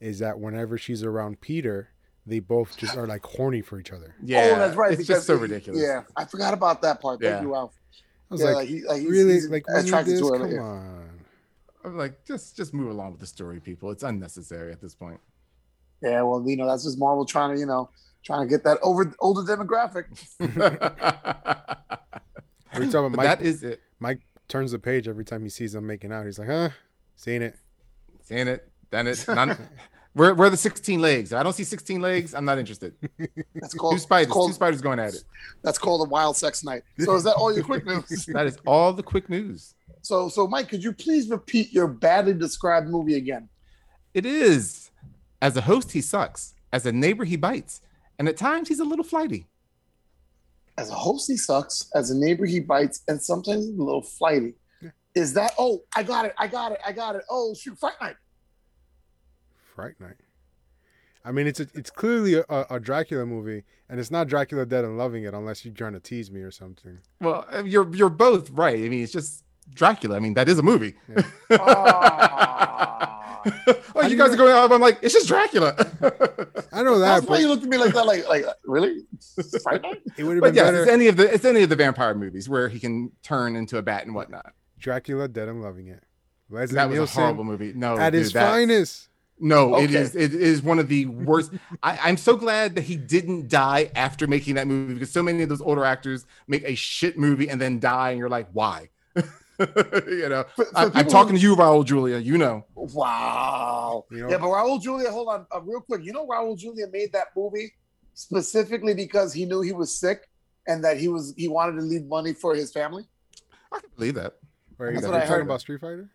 is 0.00 0.18
that 0.18 0.40
whenever 0.40 0.76
she's 0.76 1.04
around 1.04 1.40
Peter, 1.40 1.90
they 2.26 2.38
both 2.38 2.76
just 2.76 2.96
are 2.96 3.06
like 3.06 3.24
horny 3.24 3.62
for 3.62 3.80
each 3.80 3.92
other. 3.92 4.14
Yeah, 4.22 4.52
oh, 4.54 4.58
that's 4.58 4.76
right. 4.76 4.92
It's 4.92 5.06
just 5.06 5.26
so 5.26 5.34
ridiculous. 5.34 5.82
Yeah, 5.82 6.02
I 6.16 6.24
forgot 6.24 6.54
about 6.54 6.82
that 6.82 7.00
part. 7.00 7.20
Thank 7.20 7.32
yeah. 7.32 7.42
you, 7.42 7.52
Ralph. 7.52 7.74
was 8.28 8.40
yeah, 8.40 8.46
like, 8.46 8.56
like, 8.56 8.68
he, 8.68 8.82
like 8.84 9.00
he's, 9.00 9.10
really, 9.10 9.32
he's 9.34 9.48
like 9.48 9.66
we 9.68 9.80
attracted 9.80 10.14
this? 10.14 10.20
to 10.20 10.28
her. 10.28 10.38
Come 10.38 10.50
yeah. 10.50 10.60
on. 10.60 11.08
I'm 11.84 11.98
like, 11.98 12.24
just 12.24 12.56
just 12.56 12.72
move 12.72 12.90
along 12.90 13.12
with 13.12 13.20
the 13.20 13.26
story, 13.26 13.60
people. 13.60 13.90
It's 13.90 14.04
unnecessary 14.04 14.72
at 14.72 14.80
this 14.80 14.94
point. 14.94 15.20
Yeah, 16.00 16.22
well, 16.22 16.42
you 16.46 16.56
know, 16.56 16.66
that's 16.66 16.84
just 16.84 16.98
Marvel 16.98 17.24
trying 17.24 17.54
to, 17.54 17.60
you 17.60 17.66
know, 17.66 17.90
trying 18.22 18.46
to 18.46 18.50
get 18.50 18.64
that 18.64 18.78
over 18.82 19.14
older 19.20 19.42
demographic. 19.42 20.06
Every 22.72 22.88
time 22.88 23.02
But 23.02 23.16
Mike, 23.16 23.26
that 23.26 23.42
is 23.42 23.62
it. 23.62 23.82
Mike 24.00 24.20
turns 24.48 24.72
the 24.72 24.78
page 24.78 25.06
every 25.06 25.24
time 25.24 25.42
he 25.42 25.48
sees 25.48 25.72
them 25.72 25.86
making 25.86 26.10
out. 26.12 26.24
He's 26.24 26.38
like, 26.38 26.48
huh? 26.48 26.70
Seen 27.16 27.42
it. 27.42 27.56
seen 28.22 28.48
it, 28.48 28.68
done 28.90 29.06
it. 29.06 29.24
None, 29.28 29.56
where, 30.14 30.34
where 30.34 30.48
are 30.48 30.50
the 30.50 30.56
16 30.56 31.00
legs? 31.00 31.32
If 31.32 31.38
I 31.38 31.42
don't 31.42 31.52
see 31.52 31.64
16 31.64 32.00
legs, 32.00 32.34
I'm 32.34 32.44
not 32.44 32.58
interested. 32.58 32.94
That's 33.54 33.74
called 33.74 33.94
two 33.94 34.00
spiders, 34.00 34.32
called 34.32 34.50
two 34.50 34.54
spiders 34.54 34.80
going 34.80 34.98
at 34.98 35.14
it. 35.14 35.24
that's 35.62 35.78
called 35.78 36.06
a 36.06 36.10
wild 36.10 36.36
sex 36.36 36.62
night. 36.64 36.82
So 36.98 37.14
is 37.14 37.24
that 37.24 37.34
all 37.34 37.54
your 37.54 37.64
quick 37.64 37.86
news? 37.86 38.26
That 38.32 38.46
is 38.46 38.58
all 38.66 38.92
the 38.92 39.02
quick 39.02 39.28
news. 39.28 39.74
So 40.02 40.28
so 40.28 40.46
Mike, 40.46 40.68
could 40.68 40.82
you 40.84 40.92
please 40.92 41.30
repeat 41.30 41.72
your 41.72 41.88
badly 41.88 42.34
described 42.34 42.88
movie 42.88 43.14
again? 43.14 43.48
It 44.14 44.26
is. 44.26 44.90
As 45.40 45.56
a 45.56 45.62
host, 45.62 45.92
he 45.92 46.00
sucks. 46.00 46.54
As 46.72 46.86
a 46.86 46.92
neighbor, 46.92 47.24
he 47.24 47.36
bites. 47.36 47.80
And 48.18 48.28
at 48.28 48.36
times, 48.36 48.68
he's 48.68 48.80
a 48.80 48.84
little 48.84 49.04
flighty. 49.04 49.46
As 50.78 50.90
a 50.90 50.94
host, 50.94 51.30
he 51.30 51.36
sucks. 51.36 51.88
As 51.94 52.10
a 52.10 52.16
neighbor, 52.16 52.46
he 52.46 52.60
bites, 52.60 53.02
and 53.08 53.20
sometimes 53.20 53.66
he's 53.66 53.78
a 53.78 53.82
little 53.82 54.02
flighty. 54.02 54.54
Is 55.14 55.34
that? 55.34 55.52
Oh, 55.58 55.82
I 55.96 56.02
got 56.02 56.24
it! 56.24 56.34
I 56.38 56.46
got 56.46 56.72
it! 56.72 56.78
I 56.86 56.92
got 56.92 57.16
it! 57.16 57.22
Oh, 57.28 57.54
shoot! 57.54 57.78
Fight 57.78 57.94
night. 58.00 58.16
Fright 59.74 60.00
Night. 60.00 60.16
I 61.24 61.30
mean, 61.30 61.46
it's 61.46 61.60
a, 61.60 61.66
it's 61.74 61.90
clearly 61.90 62.34
a, 62.34 62.66
a 62.68 62.80
Dracula 62.80 63.24
movie, 63.24 63.62
and 63.88 64.00
it's 64.00 64.10
not 64.10 64.26
Dracula 64.26 64.66
Dead 64.66 64.84
and 64.84 64.98
Loving 64.98 65.24
It, 65.24 65.34
unless 65.34 65.64
you're 65.64 65.74
trying 65.74 65.92
to 65.92 66.00
tease 66.00 66.30
me 66.30 66.40
or 66.40 66.50
something. 66.50 66.98
Well, 67.20 67.46
uh, 67.52 67.62
you're 67.64 67.94
you're 67.94 68.08
both 68.08 68.50
right. 68.50 68.76
I 68.76 68.88
mean, 68.88 69.02
it's 69.02 69.12
just 69.12 69.44
Dracula. 69.72 70.16
I 70.16 70.20
mean, 70.20 70.34
that 70.34 70.48
is 70.48 70.58
a 70.58 70.62
movie. 70.62 70.94
Ah. 71.50 73.08
oh, 73.96 74.06
you 74.06 74.16
guys 74.16 74.32
are 74.32 74.36
going 74.36 74.52
off. 74.52 74.70
I'm 74.70 74.80
like, 74.80 74.98
it's 75.02 75.14
just 75.14 75.26
Dracula. 75.26 75.74
I 76.72 76.82
know 76.82 76.98
That's 76.98 77.24
that, 77.24 77.30
why 77.30 77.38
you 77.38 77.48
looked 77.48 77.64
at 77.64 77.68
me 77.68 77.76
like 77.76 77.92
that. 77.94 78.06
Like, 78.06 78.28
like 78.28 78.44
really? 78.64 79.00
Fight 79.64 79.82
night? 79.82 80.02
it 80.16 80.24
would 80.24 80.36
have 80.36 80.40
but 80.40 80.48
been 80.48 80.54
yes, 80.54 80.66
better. 80.66 80.82
it's 80.82 80.90
any 80.90 81.08
of 81.08 81.16
the 81.16 81.32
it's 81.32 81.44
any 81.44 81.62
of 81.62 81.68
the 81.68 81.76
vampire 81.76 82.14
movies 82.14 82.48
where 82.48 82.68
he 82.68 82.78
can 82.78 83.10
turn 83.22 83.56
into 83.56 83.78
a 83.78 83.82
bat 83.82 84.04
and 84.04 84.14
whatnot. 84.14 84.52
Dracula 84.78 85.28
Dead 85.28 85.48
and 85.48 85.62
Loving 85.62 85.88
It. 85.88 86.02
Leslie 86.50 86.74
That 86.74 86.88
was 86.88 86.96
Nielsen 86.96 87.20
a 87.20 87.24
horrible 87.24 87.44
movie. 87.44 87.72
No, 87.74 87.96
at 87.96 88.10
dude, 88.10 88.22
his 88.22 88.32
finest. 88.32 89.08
No, 89.44 89.74
it 89.76 89.84
Okay. 89.90 89.94
is 89.96 90.14
it 90.14 90.32
is 90.34 90.62
one 90.62 90.78
of 90.78 90.86
the 90.88 91.06
worst. 91.28 91.50
I, 91.82 91.98
I'm 92.04 92.16
so 92.16 92.36
glad 92.36 92.76
that 92.76 92.82
he 92.84 92.96
didn't 92.96 93.48
die 93.48 93.90
after 93.96 94.26
making 94.28 94.54
that 94.54 94.66
movie 94.68 94.94
because 94.94 95.10
so 95.10 95.22
many 95.22 95.42
of 95.42 95.48
those 95.48 95.60
older 95.60 95.84
actors 95.84 96.24
make 96.46 96.62
a 96.64 96.76
shit 96.76 97.18
movie 97.18 97.48
and 97.50 97.60
then 97.60 97.80
die, 97.80 98.10
and 98.10 98.18
you're 98.20 98.28
like, 98.28 98.48
why? 98.52 98.88
you 99.16 100.28
know, 100.28 100.44
For- 100.56 100.64
for 100.64 100.78
I, 100.78 100.90
I'm 100.94 101.08
talking 101.08 101.32
who- 101.34 101.38
to 101.38 101.42
you, 101.42 101.56
Raul 101.56 101.84
Julia. 101.84 102.18
You 102.18 102.38
know, 102.38 102.64
Wow. 102.76 104.04
You 104.10 104.18
know- 104.22 104.30
yeah, 104.30 104.38
but 104.38 104.46
Raul 104.46 104.80
Julia, 104.80 105.10
hold 105.10 105.28
on, 105.28 105.46
uh, 105.54 105.60
real 105.60 105.80
quick. 105.80 106.04
You 106.04 106.12
know, 106.12 106.26
Raul 106.26 106.56
Julia 106.56 106.86
made 106.92 107.12
that 107.12 107.26
movie 107.36 107.72
specifically 108.14 108.94
because 108.94 109.32
he 109.32 109.44
knew 109.44 109.60
he 109.60 109.72
was 109.72 109.98
sick 109.98 110.28
and 110.68 110.84
that 110.84 110.98
he 110.98 111.08
was 111.08 111.34
he 111.36 111.48
wanted 111.48 111.76
to 111.80 111.82
leave 111.82 112.04
money 112.06 112.32
for 112.32 112.54
his 112.54 112.72
family. 112.72 113.04
I 113.72 113.80
can 113.80 113.90
believe 113.96 114.14
that. 114.14 114.34
Or 114.78 114.86
you 114.88 114.94
That's 114.94 115.06
what 115.06 115.14
I 115.16 115.20
talking 115.20 115.32
heard. 115.34 115.42
about 115.42 115.60
Street 115.60 115.80
Fighter? 115.80 116.08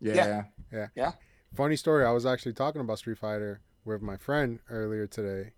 Yeah. 0.00 0.44
Yeah, 0.72 0.86
Yeah. 0.96 1.12
Funny 1.54 1.76
story. 1.76 2.04
I 2.04 2.10
was 2.12 2.24
actually 2.26 2.54
talking 2.54 2.80
about 2.80 2.98
Street 2.98 3.18
Fighter 3.18 3.60
with 3.84 4.00
my 4.02 4.16
friend 4.16 4.58
earlier 4.70 5.06
today, 5.06 5.52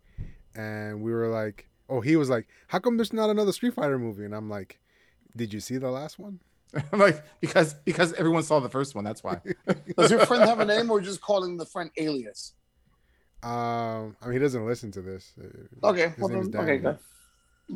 and 0.54 1.02
we 1.02 1.12
were 1.12 1.28
like, 1.28 1.68
"Oh, 1.88 2.00
he 2.00 2.16
was 2.16 2.28
like, 2.28 2.48
how 2.68 2.78
come 2.80 2.96
there's 2.96 3.12
not 3.12 3.30
another 3.30 3.52
Street 3.52 3.74
Fighter 3.74 3.98
movie?" 3.98 4.24
And 4.24 4.34
I'm 4.34 4.50
like, 4.50 4.80
"Did 5.36 5.52
you 5.52 5.60
see 5.60 5.76
the 5.76 5.90
last 5.90 6.18
one?" 6.18 6.40
I'm 6.92 6.98
like 6.98 7.22
because 7.40 7.74
because 7.74 8.12
everyone 8.14 8.42
saw 8.42 8.58
the 8.58 8.68
first 8.68 8.96
one. 8.96 9.04
That's 9.04 9.22
why. 9.22 9.40
Does 9.96 10.10
your 10.10 10.26
friend 10.26 10.42
have 10.42 10.58
a 10.60 10.64
name 10.64 10.90
or 10.90 11.00
just 11.00 11.20
calling 11.20 11.56
the 11.56 11.66
friend 11.66 11.90
alias? 11.96 12.54
Um, 13.44 14.16
I 14.20 14.24
mean, 14.24 14.32
he 14.32 14.38
doesn't 14.40 14.66
listen 14.66 14.90
to 14.92 15.02
this. 15.02 15.32
Uh, 15.38 15.88
Okay. 15.90 16.08
His 16.08 16.18
well, 16.18 16.28
name 16.30 16.40
is 16.40 16.48
then- 16.50 16.62
okay. 16.62 16.78
Good. 16.78 16.98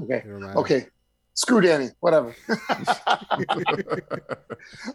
Okay. 0.03 0.15
It 0.17 0.27
don't 0.29 0.41
matter. 0.41 0.59
Okay. 0.59 0.87
Screw 1.35 1.61
Danny. 1.61 1.91
Whatever. 2.01 2.35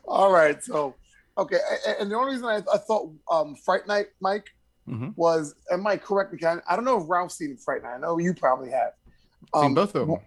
All 0.05 0.31
right. 0.31 0.61
So, 0.63 0.95
okay. 1.37 1.57
And 1.99 2.09
the 2.11 2.15
only 2.15 2.33
reason 2.33 2.45
I, 2.47 2.61
I 2.73 2.77
thought 2.77 3.11
um, 3.31 3.55
Fright 3.55 3.87
Night, 3.87 4.07
Mike, 4.21 4.47
Mhm. 4.87 5.15
was, 5.15 5.55
am 5.71 5.87
I 5.87 5.95
correct 5.95 6.33
me. 6.33 6.39
'cause 6.39 6.59
I 6.67 6.75
don't 6.75 6.83
know 6.83 7.01
if 7.01 7.09
Ralph's 7.09 7.37
seen 7.37 7.55
Fright 7.55 7.83
Night. 7.83 7.93
I 7.95 7.97
know 7.99 8.17
you 8.17 8.33
probably 8.33 8.69
have. 8.71 8.91
Seen 9.55 9.63
Um, 9.65 9.73
both 9.73 9.95
of 9.95 10.07
them. 10.09 10.17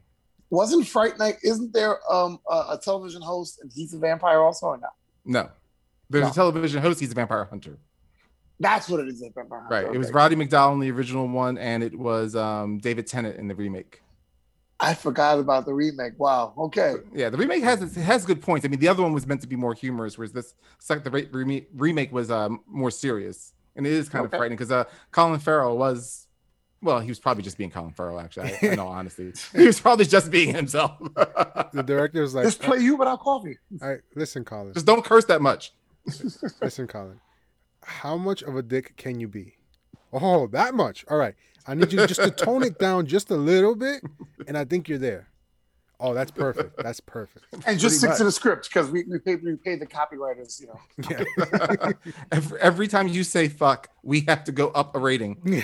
Wasn't 0.49 0.87
Fright 0.87 1.19
Night? 1.19 1.37
Isn't 1.43 1.75
there 1.75 1.99
um, 2.11 2.39
a, 2.49 2.55
a 2.71 2.81
television 2.83 3.21
host 3.21 3.59
and 3.61 3.71
he's 3.75 3.93
a 3.93 3.99
vampire 3.99 4.41
also, 4.41 4.67
or 4.69 4.79
not? 4.79 4.95
No, 5.27 5.51
there's 6.09 6.25
No. 6.25 6.31
a 6.31 6.33
television 6.35 6.81
host. 6.81 7.01
He's 7.01 7.13
a 7.13 7.15
vampire 7.15 7.45
hunter. 7.45 7.77
That's 8.59 8.89
what 8.89 9.01
it 9.01 9.09
is. 9.09 9.21
Vampire 9.21 9.61
Hunter. 9.61 9.75
Right. 9.89 9.95
It 9.95 9.99
was 9.99 10.11
Roddy 10.13 10.37
McDowall 10.37 10.73
in 10.73 10.81
the 10.81 10.91
original 10.91 11.29
one, 11.29 11.59
and 11.59 11.83
it 11.83 11.95
was 11.99 12.35
um, 12.35 12.79
David 12.79 13.07
Tennant 13.07 13.37
in 13.37 13.49
the 13.49 13.55
remake. 13.55 14.01
I 14.79 14.93
forgot 14.95 15.39
about 15.39 15.65
the 15.65 15.73
remake. 15.73 16.13
Wow. 16.19 16.53
Okay. 16.59 16.97
Yeah, 17.15 17.31
the 17.31 17.39
remake 17.39 17.63
has 17.63 17.81
it 17.83 18.01
has 18.01 18.27
good 18.27 18.43
points. 18.43 18.65
I 18.67 18.69
mean, 18.69 18.81
the 18.81 18.89
other 18.89 19.03
one 19.03 19.13
was 19.15 19.27
meant 19.27 19.41
to 19.41 19.47
be 19.47 19.57
more 19.57 19.73
humorous, 19.75 20.19
whereas 20.19 20.33
this 20.33 20.55
sec- 20.79 21.03
the 21.03 21.11
re- 21.11 21.29
remake, 21.33 21.69
remake 21.75 22.13
was 22.13 22.31
um, 22.31 22.61
more 22.67 22.91
serious, 22.91 23.53
and 23.75 23.87
it 23.87 23.93
is 23.93 24.09
kind 24.11 24.27
Okay. 24.27 24.35
of 24.37 24.39
frightening 24.39 24.57
because 24.59 24.71
uh, 24.71 24.85
Colin 25.13 25.41
Farrell 25.41 25.79
was, 25.79 26.27
well, 26.83 27.01
he 27.01 27.09
was 27.09 27.19
probably 27.19 27.43
just 27.43 27.57
being 27.57 27.71
Colin 27.71 27.93
Farrell. 27.93 28.21
Actually, 28.21 28.53
I, 28.63 28.67
in 28.73 28.79
all 28.79 28.89
honesty, 28.89 29.33
he 29.57 29.67
was 29.67 29.81
probably 29.81 30.05
just 30.05 30.31
being 30.31 30.55
himself. 30.55 30.93
The 31.73 31.83
director 31.83 32.23
was 32.23 32.35
like, 32.35 32.45
Just 32.45 32.61
play 32.63 32.79
you 32.79 32.97
without 32.97 33.21
coffee. 33.21 33.59
"All 33.83 33.89
right, 33.89 34.01
listen, 34.15 34.45
Colin. 34.45 34.73
just 34.73 34.87
don't 34.87 35.05
curse 35.05 35.25
that 35.27 35.43
much. 35.43 35.73
Listen, 36.63 36.87
Colin. 36.87 37.21
How 37.83 38.17
much 38.17 38.43
of 38.43 38.57
a 38.57 38.63
dick 38.63 38.97
can 38.97 39.19
you 39.21 39.29
be? 39.29 39.57
Oh, 40.13 40.47
that 40.49 40.75
much. 40.75 41.05
All 41.11 41.17
right. 41.19 41.35
I 41.69 41.75
need 41.75 41.93
you 41.93 42.07
just 42.07 42.23
to 42.23 42.31
tone 42.31 42.63
it 42.63 42.79
down 42.79 43.07
just 43.07 43.31
a 43.31 43.37
little 43.37 43.75
bit, 43.75 44.03
and 44.47 44.57
I 44.57 44.65
think 44.65 44.89
you're 44.89 44.99
there. 44.99 45.29
Oh, 45.99 46.13
that's 46.13 46.31
perfect. 46.31 46.77
That's 46.77 47.01
perfect. 47.01 47.47
And 47.67 47.79
just 47.79 47.99
stick 47.99 48.11
much. 48.11 48.19
to 48.19 48.25
the 48.25 48.33
script 48.33 48.69
because 48.69 48.91
we, 48.91 49.05
we 49.05 49.19
pay 49.19 49.37
we 49.37 49.57
pay 49.57 49.77
the 49.77 49.87
copywriters, 49.87 50.61
you 50.61 50.67
know. 50.67 50.81
Yeah. 51.11 51.93
every, 52.33 52.61
every 52.61 52.89
time 52.89 53.09
you 53.09 53.25
say 53.25 53.49
"fuck," 53.49 53.89
we 54.03 54.21
have 54.23 54.45
to 54.45 54.53
go 54.53 54.69
up 54.69 54.95
a 54.95 54.99
rating. 54.99 55.37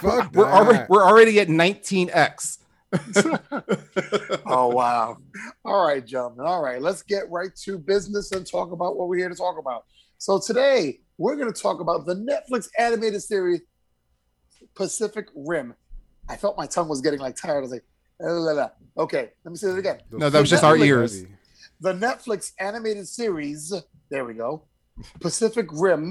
Fuck 0.00 0.34
We're 0.34 0.50
already 0.50 0.84
we're 0.88 1.04
already 1.04 1.38
at 1.40 1.48
19x. 1.48 2.58
oh 4.46 4.68
wow. 4.68 5.18
All 5.64 5.86
right, 5.86 6.04
gentlemen. 6.04 6.46
All 6.46 6.62
right, 6.62 6.80
let's 6.80 7.02
get 7.02 7.30
right 7.30 7.54
to 7.64 7.78
business 7.78 8.32
and 8.32 8.46
talk 8.46 8.72
about 8.72 8.96
what 8.96 9.08
we're 9.08 9.18
here 9.18 9.28
to 9.28 9.34
talk 9.34 9.58
about. 9.58 9.84
So 10.18 10.38
today 10.38 11.00
we're 11.18 11.36
going 11.36 11.52
to 11.52 11.60
talk 11.60 11.80
about 11.80 12.06
the 12.06 12.14
Netflix 12.14 12.68
animated 12.78 13.22
series 13.22 13.60
Pacific 14.76 15.28
Rim. 15.34 15.74
I 16.28 16.36
felt 16.36 16.56
my 16.56 16.66
tongue 16.66 16.88
was 16.88 17.00
getting 17.00 17.18
like 17.20 17.36
tired. 17.36 17.58
I 17.58 17.60
was 17.62 17.70
like, 17.72 17.84
"La, 18.20 18.30
la, 18.32 18.52
la." 18.52 18.68
okay, 18.98 19.30
let 19.44 19.50
me 19.50 19.56
say 19.56 19.68
it 19.70 19.78
again. 19.78 20.00
No, 20.12 20.30
that 20.30 20.38
was 20.40 20.50
just 20.50 20.62
our 20.64 20.76
ears. 20.76 21.24
The 21.80 21.92
Netflix 21.92 22.52
animated 22.58 23.06
series, 23.06 23.72
there 24.10 24.24
we 24.24 24.34
go, 24.34 24.62
Pacific 25.20 25.66
Rim 25.72 26.08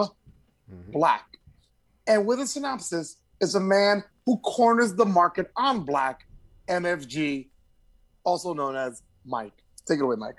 Mhm. 0.72 0.92
Black. 0.92 1.38
And 2.08 2.26
with 2.28 2.40
a 2.40 2.48
synopsis 2.48 3.18
is 3.42 3.56
a 3.56 3.60
man 3.60 4.04
who 4.26 4.38
corners 4.40 4.94
the 4.96 5.06
market 5.06 5.52
on 5.56 5.84
black, 5.86 6.28
MFG, 6.68 7.50
also 8.24 8.54
known 8.54 8.76
as 8.76 9.02
Mike. 9.26 9.54
Take 9.88 10.00
it 10.00 10.04
away, 10.04 10.16
Mike. 10.16 10.38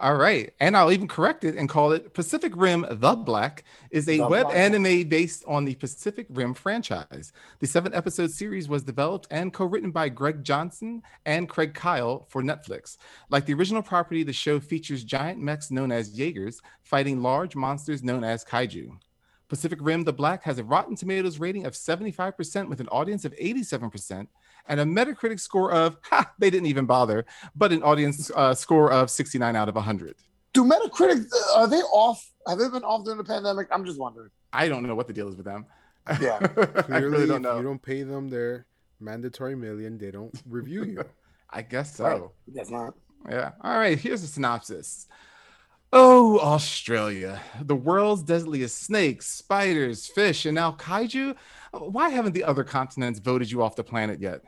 All 0.00 0.16
right. 0.16 0.52
And 0.58 0.76
I'll 0.76 0.90
even 0.90 1.06
correct 1.06 1.44
it 1.44 1.56
and 1.56 1.68
call 1.68 1.92
it 1.92 2.12
Pacific 2.12 2.52
Rim 2.56 2.84
The 2.90 3.14
Black 3.14 3.62
is 3.92 4.08
a 4.08 4.16
The 4.16 4.26
web 4.26 4.46
Black. 4.46 4.56
anime 4.56 5.08
based 5.08 5.44
on 5.46 5.64
the 5.64 5.76
Pacific 5.76 6.26
Rim 6.30 6.54
franchise. 6.54 7.32
The 7.60 7.68
seven 7.68 7.94
episode 7.94 8.32
series 8.32 8.68
was 8.68 8.82
developed 8.82 9.28
and 9.30 9.52
co 9.52 9.64
written 9.64 9.92
by 9.92 10.08
Greg 10.08 10.42
Johnson 10.42 11.02
and 11.24 11.48
Craig 11.48 11.74
Kyle 11.74 12.26
for 12.28 12.42
Netflix. 12.42 12.96
Like 13.30 13.46
the 13.46 13.54
original 13.54 13.82
property, 13.82 14.24
the 14.24 14.32
show 14.32 14.58
features 14.58 15.04
giant 15.04 15.38
mechs 15.40 15.70
known 15.70 15.92
as 15.92 16.18
Jaegers 16.18 16.60
fighting 16.82 17.22
large 17.22 17.54
monsters 17.54 18.02
known 18.02 18.24
as 18.24 18.44
kaiju. 18.44 18.98
Pacific 19.48 19.78
Rim 19.82 20.02
The 20.02 20.14
Black 20.14 20.42
has 20.44 20.58
a 20.58 20.64
Rotten 20.64 20.96
Tomatoes 20.96 21.38
rating 21.38 21.66
of 21.66 21.74
75% 21.74 22.68
with 22.70 22.80
an 22.80 22.88
audience 22.88 23.26
of 23.26 23.36
87% 23.36 24.26
and 24.66 24.80
a 24.80 24.84
Metacritic 24.84 25.40
score 25.40 25.72
of, 25.72 25.96
ha, 26.02 26.30
they 26.38 26.50
didn't 26.50 26.66
even 26.66 26.86
bother, 26.86 27.24
but 27.54 27.72
an 27.72 27.82
audience 27.82 28.30
uh, 28.34 28.54
score 28.54 28.90
of 28.92 29.10
69 29.10 29.56
out 29.56 29.68
of 29.68 29.74
100. 29.74 30.16
Do 30.52 30.64
Metacritic, 30.64 31.26
uh, 31.32 31.60
are 31.60 31.66
they 31.68 31.80
off? 31.80 32.24
Have 32.46 32.58
they 32.58 32.68
been 32.68 32.84
off 32.84 33.04
during 33.04 33.18
the 33.18 33.24
pandemic? 33.24 33.68
I'm 33.70 33.84
just 33.84 33.98
wondering. 33.98 34.30
I 34.52 34.68
don't 34.68 34.82
know 34.84 34.94
what 34.94 35.06
the 35.06 35.12
deal 35.12 35.28
is 35.28 35.36
with 35.36 35.46
them. 35.46 35.66
Yeah. 36.20 36.38
I 36.42 36.46
Clearly, 36.82 37.08
really 37.08 37.26
don't 37.26 37.42
know. 37.42 37.56
you 37.56 37.62
don't 37.62 37.82
pay 37.82 38.02
them 38.02 38.28
their 38.28 38.66
mandatory 39.00 39.56
million, 39.56 39.98
they 39.98 40.10
don't 40.10 40.34
review 40.48 40.84
you. 40.84 41.04
I 41.50 41.62
guess 41.62 41.96
so. 41.96 42.04
Right. 42.04 42.22
That's 42.54 42.70
not. 42.70 42.94
Yeah. 43.28 43.52
All 43.62 43.76
right. 43.78 43.98
Here's 43.98 44.22
a 44.22 44.26
synopsis. 44.26 45.06
Oh, 45.94 46.38
Australia, 46.40 47.38
the 47.60 47.76
world's 47.76 48.22
deadliest 48.22 48.78
snakes, 48.82 49.26
spiders, 49.26 50.06
fish, 50.06 50.46
and 50.46 50.54
now 50.54 50.72
kaiju. 50.72 51.36
Why 51.72 52.08
haven't 52.08 52.32
the 52.32 52.44
other 52.44 52.64
continents 52.64 53.18
voted 53.18 53.50
you 53.50 53.62
off 53.62 53.76
the 53.76 53.84
planet 53.84 54.18
yet? 54.18 54.40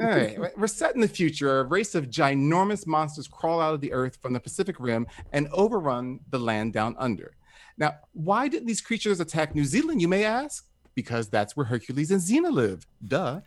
All 0.00 0.06
right, 0.06 0.38
we're 0.56 0.66
set 0.66 0.94
in 0.94 1.00
the 1.00 1.08
future. 1.08 1.60
A 1.60 1.64
race 1.64 1.94
of 1.94 2.10
ginormous 2.10 2.86
monsters 2.86 3.28
crawl 3.28 3.60
out 3.60 3.74
of 3.74 3.80
the 3.80 3.92
earth 3.92 4.18
from 4.20 4.32
the 4.32 4.40
Pacific 4.40 4.76
Rim 4.78 5.06
and 5.32 5.48
overrun 5.52 6.20
the 6.30 6.38
land 6.38 6.72
down 6.72 6.94
under. 6.98 7.34
Now, 7.78 7.94
why 8.12 8.48
didn't 8.48 8.66
these 8.66 8.80
creatures 8.80 9.20
attack 9.20 9.54
New 9.54 9.64
Zealand, 9.64 10.02
you 10.02 10.08
may 10.08 10.24
ask? 10.24 10.66
Because 10.94 11.28
that's 11.28 11.56
where 11.56 11.64
Hercules 11.64 12.10
and 12.10 12.20
Xena 12.20 12.52
live. 12.52 12.86
Duh. 13.06 13.40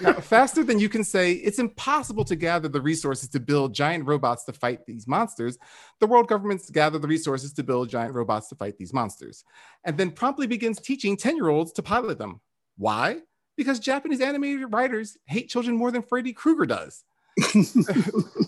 Now, 0.00 0.14
faster 0.14 0.62
than 0.62 0.78
you 0.78 0.88
can 0.88 1.04
say, 1.04 1.32
it's 1.32 1.58
impossible 1.58 2.24
to 2.24 2.36
gather 2.36 2.68
the 2.68 2.80
resources 2.80 3.28
to 3.30 3.40
build 3.40 3.74
giant 3.74 4.06
robots 4.06 4.44
to 4.44 4.52
fight 4.52 4.86
these 4.86 5.06
monsters. 5.06 5.58
The 6.00 6.06
world 6.06 6.28
governments 6.28 6.70
gather 6.70 6.98
the 6.98 7.08
resources 7.08 7.52
to 7.54 7.62
build 7.62 7.88
giant 7.90 8.14
robots 8.14 8.48
to 8.48 8.54
fight 8.54 8.78
these 8.78 8.92
monsters, 8.92 9.44
and 9.84 9.98
then 9.98 10.10
promptly 10.10 10.46
begins 10.46 10.80
teaching 10.80 11.16
10 11.16 11.36
year 11.36 11.48
olds 11.48 11.72
to 11.72 11.82
pilot 11.82 12.18
them. 12.18 12.40
Why? 12.76 13.20
Because 13.56 13.78
Japanese 13.78 14.20
animated 14.20 14.72
writers 14.72 15.16
hate 15.26 15.48
children 15.48 15.76
more 15.76 15.90
than 15.90 16.02
Freddy 16.02 16.32
Krueger 16.32 16.66
does. 16.66 17.04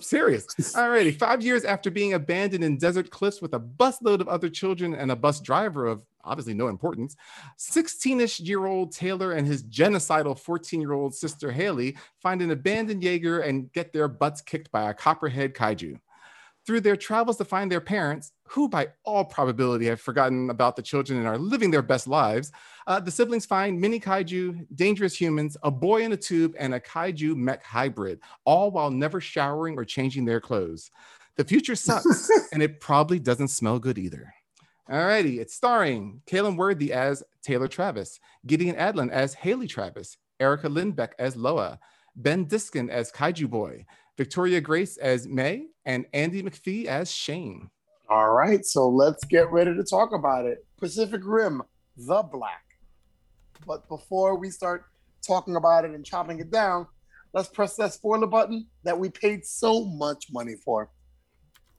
serious. 0.00 0.46
Alrighty. 0.74 1.16
Five 1.16 1.42
years 1.42 1.64
after 1.64 1.90
being 1.90 2.14
abandoned 2.14 2.62
in 2.62 2.78
desert 2.78 3.10
cliffs 3.10 3.42
with 3.42 3.54
a 3.54 3.60
busload 3.60 4.20
of 4.20 4.28
other 4.28 4.48
children 4.48 4.94
and 4.94 5.10
a 5.10 5.16
bus 5.16 5.40
driver 5.40 5.86
of 5.86 6.02
obviously 6.24 6.54
no 6.54 6.68
importance, 6.68 7.16
16 7.56 8.20
ish 8.20 8.40
year 8.40 8.66
old 8.66 8.92
Taylor 8.92 9.32
and 9.32 9.46
his 9.46 9.62
genocidal 9.64 10.38
14 10.38 10.80
year 10.80 10.92
old 10.92 11.14
sister 11.14 11.50
Hayley 11.50 11.96
find 12.22 12.42
an 12.42 12.50
abandoned 12.50 13.02
Jaeger 13.02 13.40
and 13.40 13.72
get 13.72 13.92
their 13.92 14.08
butts 14.08 14.40
kicked 14.40 14.70
by 14.70 14.90
a 14.90 14.94
copperhead 14.94 15.54
kaiju. 15.54 15.98
Through 16.66 16.80
their 16.80 16.96
travels 16.96 17.36
to 17.36 17.44
find 17.44 17.70
their 17.70 17.80
parents, 17.80 18.32
who 18.48 18.68
by 18.68 18.88
all 19.04 19.24
probability 19.24 19.86
have 19.86 20.00
forgotten 20.00 20.50
about 20.50 20.74
the 20.74 20.82
children 20.82 21.20
and 21.20 21.28
are 21.28 21.38
living 21.38 21.70
their 21.70 21.80
best 21.80 22.08
lives, 22.08 22.50
uh, 22.88 22.98
the 22.98 23.10
siblings 23.10 23.46
find 23.46 23.80
mini 23.80 24.00
kaiju, 24.00 24.66
dangerous 24.74 25.14
humans, 25.14 25.56
a 25.62 25.70
boy 25.70 26.02
in 26.02 26.12
a 26.12 26.16
tube, 26.16 26.56
and 26.58 26.74
a 26.74 26.80
kaiju 26.80 27.36
mech 27.36 27.62
hybrid, 27.62 28.18
all 28.44 28.72
while 28.72 28.90
never 28.90 29.20
showering 29.20 29.78
or 29.78 29.84
changing 29.84 30.24
their 30.24 30.40
clothes. 30.40 30.90
The 31.36 31.44
future 31.44 31.76
sucks, 31.76 32.28
and 32.52 32.60
it 32.60 32.80
probably 32.80 33.20
doesn't 33.20 33.48
smell 33.48 33.78
good 33.78 33.96
either. 33.96 34.34
Alrighty, 34.90 35.38
it's 35.38 35.54
starring 35.54 36.22
Kaitlyn 36.26 36.56
Worthy 36.56 36.92
as 36.92 37.22
Taylor 37.42 37.68
Travis, 37.68 38.18
Gideon 38.44 38.74
Adlon 38.74 39.10
as 39.10 39.34
Hayley 39.34 39.68
Travis, 39.68 40.16
Erica 40.40 40.68
Lindbeck 40.68 41.10
as 41.18 41.36
Loa, 41.36 41.78
Ben 42.16 42.44
Diskin 42.44 42.88
as 42.88 43.12
Kaiju 43.12 43.48
Boy, 43.50 43.84
Victoria 44.16 44.60
Grace 44.60 44.96
as 44.96 45.26
Mei, 45.26 45.66
and 45.84 46.06
Andy 46.12 46.42
McPhee 46.42 46.86
as 46.86 47.10
Shane. 47.10 47.70
All 48.08 48.32
right, 48.32 48.64
so 48.64 48.88
let's 48.88 49.24
get 49.24 49.50
ready 49.50 49.74
to 49.74 49.84
talk 49.84 50.12
about 50.14 50.46
it. 50.46 50.64
Pacific 50.78 51.22
Rim, 51.24 51.62
The 51.96 52.22
Black. 52.22 52.62
But 53.66 53.88
before 53.88 54.38
we 54.38 54.50
start 54.50 54.84
talking 55.26 55.56
about 55.56 55.84
it 55.84 55.90
and 55.90 56.04
chopping 56.04 56.38
it 56.38 56.50
down, 56.50 56.86
let's 57.32 57.48
press 57.48 57.76
that 57.76 57.92
spoiler 57.92 58.26
button 58.26 58.66
that 58.84 58.98
we 58.98 59.08
paid 59.08 59.44
so 59.44 59.84
much 59.84 60.26
money 60.32 60.54
for. 60.64 60.90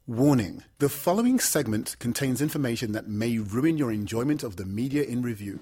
Warning 0.05 0.63
the 0.79 0.89
following 0.89 1.39
segment 1.39 1.97
contains 1.99 2.41
information 2.41 2.91
that 2.93 3.07
may 3.07 3.39
ruin 3.39 3.77
your 3.77 3.91
enjoyment 3.91 4.43
of 4.43 4.55
the 4.55 4.65
media 4.65 5.03
in 5.03 5.21
review. 5.21 5.59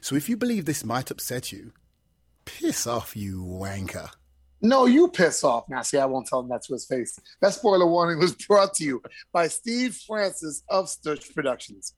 So 0.00 0.16
if 0.16 0.28
you 0.28 0.36
believe 0.36 0.64
this 0.64 0.84
might 0.84 1.10
upset 1.10 1.52
you, 1.52 1.72
piss 2.44 2.86
off, 2.86 3.16
you 3.16 3.42
wanker. 3.42 4.10
No, 4.60 4.86
you 4.86 5.08
piss 5.08 5.44
off. 5.44 5.68
Now, 5.68 5.82
see, 5.82 5.98
I 5.98 6.06
won't 6.06 6.26
tell 6.26 6.40
him 6.40 6.48
that 6.48 6.62
to 6.64 6.72
his 6.72 6.84
face. 6.84 7.18
That 7.40 7.54
spoiler 7.54 7.86
warning 7.86 8.18
was 8.18 8.34
brought 8.34 8.74
to 8.74 8.84
you 8.84 9.02
by 9.32 9.48
Steve 9.48 9.94
Francis 9.94 10.62
of 10.68 10.86
Stush 10.86 11.34
Productions. 11.34 11.94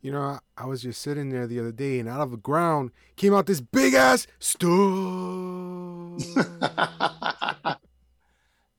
You 0.00 0.10
know, 0.12 0.40
I 0.56 0.66
was 0.66 0.82
just 0.82 1.00
sitting 1.00 1.30
there 1.30 1.46
the 1.46 1.60
other 1.60 1.70
day, 1.70 2.00
and 2.00 2.08
out 2.08 2.22
of 2.22 2.32
the 2.32 2.36
ground 2.36 2.90
came 3.14 3.32
out 3.34 3.46
this 3.46 3.60
big 3.60 3.94
ass 3.94 4.26
stuff. 4.40 4.68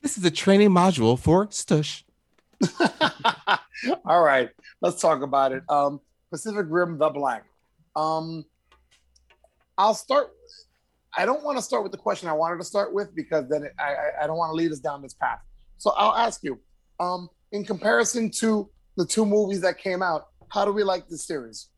This 0.03 0.17
is 0.17 0.25
a 0.25 0.31
training 0.31 0.71
module 0.71 1.17
for 1.17 1.47
Stush. 1.47 2.03
All 4.05 4.21
right, 4.21 4.49
let's 4.81 5.01
talk 5.01 5.21
about 5.21 5.53
it. 5.53 5.63
Um, 5.69 6.01
Pacific 6.29 6.65
Rim: 6.67 6.97
The 6.97 7.09
Black. 7.09 7.45
Um, 7.95 8.43
I'll 9.77 9.93
start. 9.93 10.29
I 11.17 11.25
don't 11.25 11.43
want 11.43 11.57
to 11.57 11.61
start 11.63 11.83
with 11.83 11.91
the 11.91 11.97
question 11.97 12.27
I 12.27 12.33
wanted 12.33 12.57
to 12.57 12.63
start 12.63 12.93
with 12.93 13.13
because 13.15 13.47
then 13.49 13.63
it, 13.63 13.73
I, 13.79 14.23
I 14.23 14.27
don't 14.27 14.37
want 14.37 14.49
to 14.51 14.55
lead 14.55 14.71
us 14.71 14.79
down 14.79 15.01
this 15.01 15.13
path. 15.13 15.39
So 15.77 15.91
I'll 15.91 16.15
ask 16.15 16.43
you, 16.43 16.59
um, 16.99 17.29
in 17.51 17.63
comparison 17.65 18.31
to 18.39 18.69
the 18.97 19.05
two 19.05 19.25
movies 19.25 19.61
that 19.61 19.77
came 19.77 20.01
out, 20.01 20.27
how 20.49 20.65
do 20.65 20.71
we 20.71 20.83
like 20.83 21.07
this 21.07 21.23
series? 21.25 21.69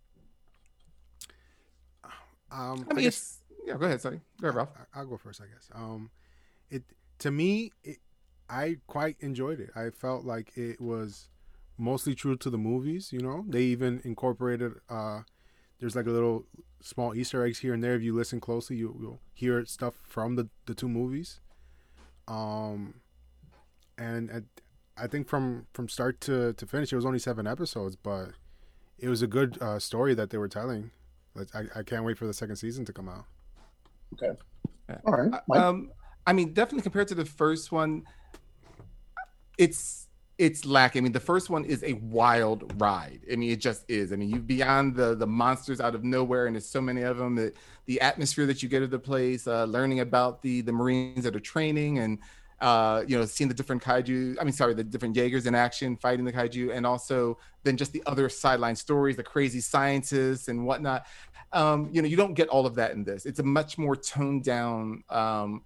Um, 2.51 2.85
I 2.89 2.93
mean, 2.93 3.03
guess- 3.05 3.05
it's 3.07 3.39
yeah. 3.65 3.77
Go 3.77 3.85
ahead, 3.87 3.99
sorry. 4.01 4.21
Go 4.39 4.47
ahead, 4.47 4.55
Ralph. 4.55 4.69
I- 4.93 4.99
I'll 4.99 5.07
go 5.07 5.17
first, 5.17 5.41
I 5.41 5.45
guess. 5.45 5.69
Um, 5.73 6.11
it 6.69 6.83
to 7.19 7.31
me, 7.31 7.71
it, 7.83 7.97
I 8.49 8.77
quite 8.87 9.17
enjoyed 9.19 9.59
it. 9.59 9.71
I 9.75 9.89
felt 9.89 10.23
like 10.23 10.51
it 10.55 10.79
was 10.79 11.29
mostly 11.77 12.13
true 12.15 12.37
to 12.37 12.49
the 12.49 12.57
movies. 12.57 13.11
You 13.11 13.19
know, 13.19 13.43
they 13.47 13.63
even 13.63 14.01
incorporated. 14.03 14.73
Uh, 14.89 15.21
there's 15.79 15.95
like 15.95 16.05
a 16.05 16.11
little 16.11 16.45
small 16.81 17.15
Easter 17.15 17.43
eggs 17.43 17.59
here 17.59 17.73
and 17.73 17.83
there. 17.83 17.95
If 17.95 18.01
you 18.01 18.15
listen 18.15 18.39
closely, 18.39 18.77
you, 18.77 18.95
you'll 18.99 19.19
hear 19.33 19.65
stuff 19.65 19.95
from 20.03 20.35
the 20.35 20.49
the 20.65 20.73
two 20.73 20.89
movies. 20.89 21.39
Um, 22.27 22.95
and 23.97 24.29
at, 24.31 24.43
I 24.97 25.07
think 25.07 25.27
from 25.27 25.67
from 25.73 25.89
start 25.89 26.21
to 26.21 26.53
to 26.53 26.65
finish, 26.65 26.91
it 26.91 26.95
was 26.95 27.05
only 27.05 27.19
seven 27.19 27.47
episodes, 27.47 27.95
but 27.95 28.29
it 28.97 29.09
was 29.09 29.21
a 29.21 29.27
good 29.27 29.61
uh, 29.61 29.79
story 29.79 30.13
that 30.13 30.29
they 30.29 30.37
were 30.37 30.47
telling. 30.47 30.91
Like, 31.35 31.53
I, 31.53 31.79
I 31.79 31.83
can't 31.83 32.05
wait 32.05 32.17
for 32.17 32.25
the 32.25 32.33
second 32.33 32.55
season 32.55 32.85
to 32.85 32.93
come 32.93 33.09
out. 33.09 33.25
Okay. 34.13 34.39
All 35.05 35.13
right, 35.13 35.41
Mike. 35.47 35.59
Um, 35.59 35.91
I 36.25 36.33
mean, 36.33 36.53
definitely 36.53 36.83
compared 36.83 37.09
to 37.09 37.15
the 37.15 37.25
first 37.25 37.71
one, 37.71 38.03
it's 39.57 40.04
it's 40.37 40.65
lacking. 40.65 41.01
I 41.01 41.03
mean, 41.03 41.11
the 41.11 41.19
first 41.19 41.49
one 41.49 41.63
is 41.63 41.83
a 41.83 41.93
wild 41.93 42.79
ride. 42.81 43.21
I 43.31 43.35
mean, 43.35 43.51
it 43.51 43.59
just 43.59 43.85
is. 43.89 44.11
I 44.11 44.17
mean, 44.17 44.29
you 44.29 44.39
beyond 44.39 44.95
the 44.95 45.15
the 45.15 45.27
monsters 45.27 45.79
out 45.79 45.95
of 45.95 46.03
nowhere, 46.03 46.45
and 46.47 46.55
there's 46.55 46.67
so 46.67 46.81
many 46.81 47.03
of 47.03 47.17
them. 47.17 47.35
That 47.35 47.55
the 47.85 48.01
atmosphere 48.01 48.45
that 48.47 48.61
you 48.61 48.69
get 48.69 48.83
at 48.83 48.91
the 48.91 48.99
place, 48.99 49.47
uh, 49.47 49.65
learning 49.65 50.01
about 50.01 50.41
the 50.41 50.61
the 50.61 50.73
Marines 50.73 51.23
that 51.23 51.35
are 51.35 51.39
training, 51.39 51.99
and 51.99 52.19
uh, 52.59 53.03
you 53.07 53.17
know, 53.17 53.25
seeing 53.25 53.47
the 53.47 53.53
different 53.53 53.81
kaiju. 53.81 54.37
I 54.39 54.43
mean, 54.43 54.53
sorry, 54.53 54.73
the 54.73 54.83
different 54.83 55.15
Jaegers 55.15 55.45
in 55.45 55.55
action 55.55 55.95
fighting 55.95 56.25
the 56.25 56.33
kaiju, 56.33 56.75
and 56.75 56.85
also 56.85 57.37
then 57.63 57.77
just 57.77 57.93
the 57.93 58.03
other 58.05 58.27
sideline 58.27 58.75
stories, 58.75 59.15
the 59.15 59.23
crazy 59.23 59.61
scientists 59.61 60.47
and 60.47 60.65
whatnot. 60.65 61.05
Um, 61.53 61.89
you 61.91 62.01
know, 62.01 62.07
you 62.07 62.17
don't 62.17 62.33
get 62.33 62.49
all 62.49 62.65
of 62.65 62.75
that 62.75 62.91
in 62.91 63.03
this. 63.03 63.25
It's 63.25 63.39
a 63.39 63.43
much 63.43 63.77
more 63.77 63.95
toned 63.95 64.43
down 64.43 65.03
um, 65.09 65.63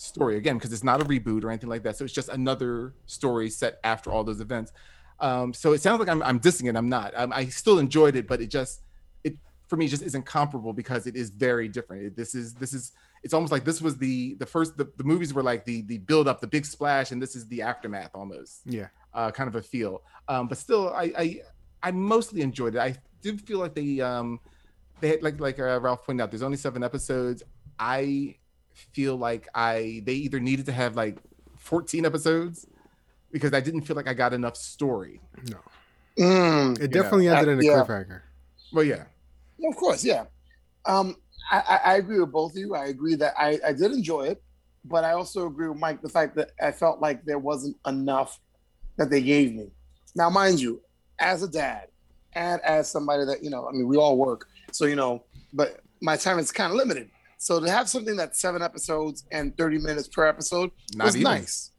story 0.00 0.36
again 0.36 0.56
because 0.56 0.72
it's 0.72 0.82
not 0.84 1.00
a 1.02 1.04
reboot 1.04 1.44
or 1.44 1.50
anything 1.50 1.68
like 1.68 1.82
that. 1.82 1.96
So 1.96 2.04
it's 2.04 2.14
just 2.14 2.28
another 2.30 2.94
story 3.06 3.50
set 3.50 3.78
after 3.84 4.10
all 4.10 4.24
those 4.24 4.40
events. 4.40 4.72
Um, 5.20 5.52
so 5.52 5.72
it 5.72 5.82
sounds 5.82 6.00
like 6.00 6.08
I'm, 6.08 6.22
I'm 6.22 6.40
dissing 6.40 6.68
it. 6.68 6.76
I'm 6.76 6.88
not. 6.88 7.12
Um, 7.14 7.32
I 7.32 7.46
still 7.46 7.78
enjoyed 7.78 8.16
it, 8.16 8.26
but 8.26 8.40
it 8.40 8.46
just 8.48 8.80
it 9.24 9.36
for 9.68 9.76
me 9.76 9.86
just 9.86 10.02
isn't 10.02 10.24
comparable 10.24 10.72
because 10.72 11.06
it 11.06 11.14
is 11.16 11.28
very 11.30 11.68
different. 11.68 12.04
It- 12.04 12.16
this 12.16 12.34
is 12.34 12.54
this 12.54 12.72
is 12.72 12.92
it's 13.22 13.34
almost 13.34 13.52
like 13.52 13.64
this 13.64 13.82
was 13.82 13.98
the 13.98 14.34
the 14.36 14.46
first 14.46 14.78
the, 14.78 14.90
the 14.96 15.04
movies 15.04 15.34
were 15.34 15.42
like 15.42 15.66
the 15.66 15.82
the 15.82 15.98
build 15.98 16.26
up, 16.26 16.40
the 16.40 16.46
big 16.46 16.64
splash, 16.64 17.10
and 17.12 17.20
this 17.20 17.36
is 17.36 17.46
the 17.48 17.60
aftermath 17.60 18.12
almost 18.14 18.62
Yeah. 18.64 18.88
uh, 19.12 19.30
kind 19.30 19.46
of 19.48 19.56
a 19.56 19.62
feel. 19.62 20.02
Um, 20.26 20.48
but 20.48 20.56
still, 20.56 20.88
I, 20.94 21.12
I 21.18 21.40
I 21.82 21.90
mostly 21.90 22.40
enjoyed 22.40 22.74
it. 22.76 22.78
I 22.80 22.96
did 23.20 23.42
feel 23.42 23.58
like 23.58 23.74
they 23.74 24.00
um 24.00 24.40
they 25.00 25.08
had 25.10 25.22
like 25.22 25.38
like 25.38 25.58
uh, 25.58 25.78
Ralph 25.78 26.06
pointed 26.06 26.22
out. 26.22 26.30
There's 26.30 26.42
only 26.42 26.56
seven 26.56 26.82
episodes. 26.82 27.42
I 27.78 28.36
feel 28.92 29.16
like 29.16 29.48
I 29.54 30.02
they 30.04 30.14
either 30.14 30.40
needed 30.40 30.66
to 30.66 30.72
have 30.72 30.96
like 30.96 31.18
14 31.58 32.04
episodes 32.06 32.66
because 33.32 33.52
I 33.54 33.60
didn't 33.60 33.82
feel 33.82 33.96
like 33.96 34.08
I 34.08 34.14
got 34.14 34.32
enough 34.32 34.56
story. 34.56 35.20
No. 35.48 35.58
Mm, 36.18 36.80
It 36.80 36.90
definitely 36.90 37.28
that- 37.28 37.38
ended 37.38 37.58
in 37.58 37.64
a 37.64 37.66
yeah. 37.72 37.84
cliffhanger. 37.84 38.20
Well, 38.72 38.84
yeah, 38.84 39.04
Of 39.68 39.76
course, 39.76 40.04
yeah. 40.04 40.24
Um, 40.84 41.16
I, 41.50 41.58
I, 41.58 41.76
I 41.92 41.94
agree 41.96 42.20
with 42.20 42.30
both 42.32 42.52
of 42.52 42.58
you. 42.58 42.74
I 42.74 42.86
agree 42.86 43.14
that 43.16 43.34
I, 43.38 43.58
I 43.66 43.72
did 43.72 43.90
enjoy 43.92 44.22
it, 44.26 44.42
but 44.84 45.02
I 45.04 45.12
also 45.12 45.46
agree 45.46 45.68
with 45.68 45.78
Mike 45.78 46.00
the 46.02 46.08
fact 46.08 46.36
that 46.36 46.50
I 46.62 46.70
felt 46.70 47.00
like 47.00 47.24
there 47.24 47.38
wasn't 47.38 47.76
enough 47.86 48.38
that 48.96 49.10
they 49.10 49.20
gave 49.22 49.54
me. 49.54 49.70
Now, 50.14 50.30
mind 50.30 50.60
you, 50.60 50.80
as 51.18 51.42
a 51.42 51.48
dad 51.48 51.88
and 52.34 52.60
as 52.62 52.88
somebody 52.88 53.24
that 53.24 53.42
you 53.42 53.50
know, 53.50 53.68
I 53.68 53.72
mean, 53.72 53.88
we 53.88 53.96
all 53.96 54.16
work, 54.16 54.48
so 54.72 54.84
you 54.86 54.96
know, 54.96 55.24
but 55.52 55.80
my 56.00 56.16
time 56.16 56.38
is 56.38 56.52
kind 56.52 56.70
of 56.72 56.76
limited. 56.76 57.10
So 57.42 57.58
to 57.58 57.70
have 57.70 57.88
something 57.88 58.16
that's 58.16 58.38
seven 58.38 58.60
episodes 58.60 59.24
and 59.32 59.56
thirty 59.56 59.78
minutes 59.78 60.08
per 60.08 60.26
episode 60.26 60.70
not 60.94 61.06
was 61.06 61.16
even. 61.16 61.24
nice, 61.24 61.70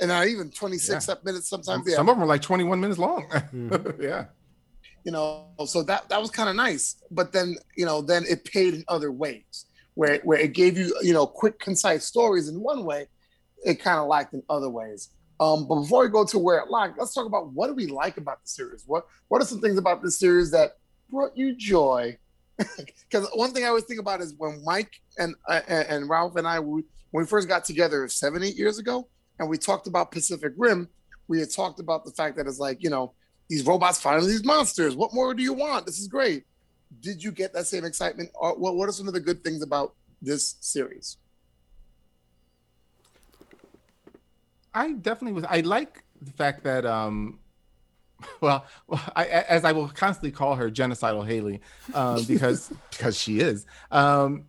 and 0.00 0.08
not 0.08 0.26
even 0.26 0.50
twenty 0.50 0.78
six 0.78 1.06
minutes 1.22 1.50
sometimes. 1.50 1.66
Some, 1.66 1.84
yeah, 1.86 1.96
some 1.96 2.08
of 2.08 2.16
them 2.16 2.22
are 2.24 2.26
like 2.26 2.40
21 2.40 2.80
minutes 2.80 2.98
long. 2.98 3.28
Mhm. 3.30 4.00
yeah. 4.02 4.24
you 5.04 5.12
know 5.12 5.48
so 5.66 5.82
that 5.82 6.08
that 6.08 6.18
was 6.20 6.30
kind 6.30 6.48
of 6.48 6.56
nice 6.56 6.96
but 7.10 7.30
then 7.30 7.54
you 7.76 7.84
know 7.84 8.00
then 8.00 8.24
it 8.26 8.42
paid 8.46 8.72
in 8.72 8.82
other 8.88 9.12
ways 9.12 9.66
where 9.94 10.18
where 10.24 10.38
it 10.40 10.54
gave 10.54 10.78
you 10.78 10.96
you 11.02 11.12
know 11.12 11.26
quick 11.26 11.58
concise 11.60 12.04
stories 12.06 12.48
in 12.48 12.58
one 12.58 12.82
way 12.84 13.06
it 13.64 13.74
kind 13.74 13.98
of 14.00 14.06
lacked 14.08 14.32
in 14.32 14.42
other 14.48 14.70
ways 14.70 15.10
um 15.40 15.68
but 15.68 15.76
before 15.82 16.02
we 16.04 16.08
go 16.08 16.24
to 16.24 16.38
where 16.38 16.58
it 16.58 16.70
lacked 16.70 16.98
let's 16.98 17.12
talk 17.14 17.26
about 17.26 17.52
what 17.52 17.66
do 17.68 17.74
we 17.74 17.86
like 17.86 18.16
about 18.16 18.42
the 18.42 18.48
series 18.48 18.82
what 18.86 19.04
what 19.28 19.42
are 19.42 19.44
some 19.44 19.60
things 19.60 19.76
about 19.78 20.02
this 20.02 20.18
series 20.18 20.50
that 20.50 20.70
brought 21.10 21.36
you 21.36 21.54
joy 21.54 22.16
because 23.08 23.28
one 23.34 23.52
thing 23.52 23.64
I 23.64 23.68
always 23.68 23.84
think 23.84 24.00
about 24.00 24.20
is 24.20 24.34
when 24.36 24.62
Mike 24.64 25.00
and 25.18 25.34
uh, 25.48 25.60
and 25.68 26.08
Ralph 26.08 26.36
and 26.36 26.46
I 26.46 26.60
we, 26.60 26.82
when 27.10 27.24
we 27.24 27.26
first 27.26 27.48
got 27.48 27.64
together 27.64 28.08
seven 28.08 28.42
eight 28.42 28.56
years 28.56 28.78
ago, 28.78 29.08
and 29.38 29.48
we 29.48 29.58
talked 29.58 29.86
about 29.86 30.10
Pacific 30.10 30.52
Rim. 30.56 30.88
We 31.28 31.40
had 31.40 31.50
talked 31.50 31.80
about 31.80 32.04
the 32.04 32.12
fact 32.12 32.36
that 32.36 32.46
it's 32.46 32.58
like 32.58 32.82
you 32.82 32.90
know 32.90 33.12
these 33.48 33.64
robots 33.64 34.00
fighting 34.00 34.26
these 34.26 34.44
monsters. 34.44 34.96
What 34.96 35.12
more 35.12 35.34
do 35.34 35.42
you 35.42 35.52
want? 35.52 35.86
This 35.86 35.98
is 35.98 36.08
great. 36.08 36.44
Did 37.00 37.22
you 37.22 37.30
get 37.32 37.52
that 37.52 37.66
same 37.66 37.84
excitement? 37.84 38.30
Or 38.34 38.56
what 38.56 38.76
What 38.76 38.88
are 38.88 38.92
some 38.92 39.08
of 39.08 39.14
the 39.14 39.20
good 39.20 39.44
things 39.44 39.62
about 39.62 39.94
this 40.22 40.56
series? 40.60 41.18
I 44.74 44.92
definitely 44.92 45.32
was. 45.32 45.44
I 45.44 45.60
like 45.60 46.04
the 46.20 46.32
fact 46.32 46.62
that, 46.64 46.84
um, 46.84 47.38
well, 48.40 48.64
I, 49.14 49.26
as 49.26 49.64
I 49.64 49.72
will 49.72 49.88
constantly 49.88 50.30
call 50.30 50.54
her 50.54 50.70
genocidal 50.70 51.26
Hayley, 51.26 51.60
um, 51.94 52.24
because 52.24 52.72
because 52.90 53.18
she 53.18 53.40
is. 53.40 53.66
Um, 53.90 54.44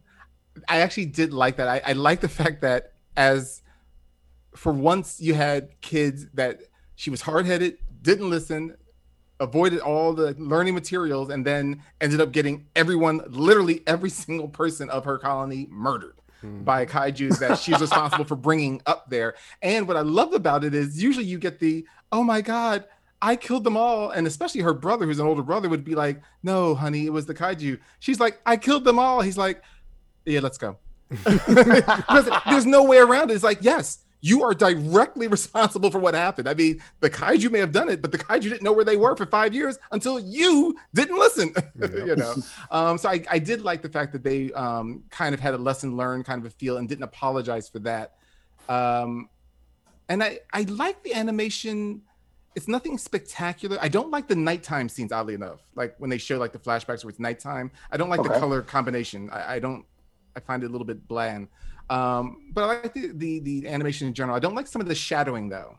I 0.68 0.80
actually 0.80 1.06
did 1.08 1.34
like 1.34 1.58
that. 1.58 1.68
I, 1.68 1.82
I 1.86 1.94
like 1.94 2.22
the 2.22 2.30
fact 2.30 2.62
that 2.62 2.94
as 3.16 3.62
for 4.56 4.72
once 4.72 5.22
you 5.22 5.34
had 5.34 5.80
kids 5.82 6.28
that 6.34 6.62
she 6.96 7.10
was 7.10 7.22
hard 7.22 7.46
headed, 7.46 7.78
didn't 8.02 8.30
listen, 8.30 8.76
avoided 9.40 9.80
all 9.80 10.14
the 10.14 10.34
learning 10.40 10.74
materials, 10.74 11.30
and 11.30 11.46
then 11.46 11.84
ended 12.02 12.22
up 12.22 12.32
getting 12.32 12.66
everyone, 12.76 13.22
literally 13.28 13.84
every 13.86 14.10
single 14.24 14.48
person 14.48 14.90
of 14.90 15.06
her 15.06 15.18
colony 15.18 15.68
murdered 15.70 16.18
by 16.64 16.86
kaiju 16.86 17.38
that 17.40 17.58
she's 17.58 17.80
responsible 17.80 18.24
for 18.24 18.36
bringing 18.36 18.82
up 18.86 19.10
there. 19.10 19.34
And 19.62 19.88
what 19.88 19.98
I 19.98 20.02
love 20.02 20.34
about 20.34 20.64
it 20.64 20.74
is 20.74 21.02
usually 21.02 21.26
you 21.26 21.40
get 21.40 21.60
the, 21.60 21.86
oh 22.12 22.24
my 22.24 22.42
God, 22.42 22.86
I 23.22 23.36
killed 23.36 23.64
them 23.64 23.78
all. 23.78 24.12
And 24.12 24.28
especially 24.28 24.62
her 24.62 24.74
brother, 24.74 25.06
who's 25.06 25.20
an 25.20 25.28
older 25.28 25.44
brother, 25.44 25.70
would 25.70 25.84
be 25.84 25.96
like, 25.96 26.22
no, 26.44 26.76
honey, 26.76 27.06
it 27.06 27.14
was 27.14 27.26
the 27.26 27.34
kaiju. 27.34 27.80
She's 28.00 28.20
like, 28.20 28.40
I 28.46 28.58
killed 28.58 28.84
them 28.84 29.00
all. 29.00 29.22
He's 29.22 29.38
like, 29.38 29.64
yeah, 30.26 30.40
let's 30.42 30.58
go. 30.58 30.78
Because 31.24 32.30
there's 32.50 32.66
no 32.66 32.84
way 32.84 32.98
around 32.98 33.32
it. 33.32 33.36
It's 33.36 33.44
like, 33.44 33.60
yes, 33.62 34.00
you 34.22 34.44
are 34.44 34.54
directly 34.54 35.28
responsible 35.38 35.92
for 35.92 36.00
what 36.00 36.14
happened. 36.14 36.48
I 36.50 36.54
mean, 36.54 36.82
the 37.00 37.10
kaiju 37.10 37.52
may 37.52 37.60
have 37.60 37.72
done 37.72 37.90
it, 37.90 38.02
but 38.02 38.12
the 38.12 38.18
kaiju 38.18 38.42
didn't 38.42 38.64
know 38.64 38.74
where 38.74 38.86
they 38.86 38.98
were 38.98 39.16
for 39.16 39.26
five 39.26 39.54
years 39.54 39.78
until 39.92 40.20
you 40.20 40.76
didn't 40.94 41.18
listen. 41.18 41.54
you 41.82 42.16
know, 42.16 42.36
um, 42.72 42.98
so 42.98 43.10
I, 43.10 43.24
I, 43.30 43.40
did 43.40 43.62
like 43.62 43.82
the 43.82 43.90
fact 43.90 44.12
that 44.14 44.24
they 44.24 44.52
um, 44.54 45.04
kind 45.10 45.34
of 45.34 45.40
had 45.40 45.54
a 45.54 45.58
lesson 45.58 45.96
learned 45.96 46.26
kind 46.26 46.42
of 46.42 46.46
a 46.46 46.50
feel 46.56 46.78
and 46.78 46.90
didn't 46.90 47.04
apologize 47.04 47.70
for 47.70 47.80
that. 47.80 48.16
Um, 48.68 49.30
and 50.10 50.24
I 50.24 50.40
I 50.52 50.62
like 50.64 51.04
the 51.04 51.14
animation. 51.14 52.02
It's 52.58 52.68
nothing 52.68 52.98
spectacular. 52.98 53.78
I 53.80 53.88
don't 53.88 54.10
like 54.10 54.28
the 54.28 54.36
nighttime 54.36 54.90
scenes, 54.90 55.12
oddly 55.12 55.36
enough. 55.36 55.60
Like 55.76 55.94
when 56.00 56.10
they 56.10 56.18
show 56.18 56.40
like 56.40 56.54
the 56.54 56.58
flashbacks 56.58 57.04
where 57.04 57.12
it's 57.12 57.20
nighttime. 57.20 57.70
I 57.92 57.98
don't 57.98 58.10
like 58.10 58.22
okay. 58.22 58.34
the 58.34 58.40
color 58.40 58.64
combination. 58.64 59.30
I, 59.30 59.58
I 59.58 59.60
don't. 59.60 59.86
I 60.36 60.40
find 60.40 60.64
it 60.64 60.66
a 60.66 60.70
little 60.70 60.88
bit 60.88 61.08
bland. 61.08 61.50
Um, 61.92 62.50
but 62.54 62.64
I 62.64 62.68
like 62.68 62.94
the, 62.96 63.12
the, 63.14 63.40
the 63.42 63.68
animation 63.68 64.08
in 64.08 64.16
general. 64.16 64.36
I 64.36 64.40
don't 64.40 64.56
like 64.56 64.66
some 64.66 64.82
of 64.82 64.88
the 64.88 64.96
shadowing 64.96 65.50
though. 65.50 65.78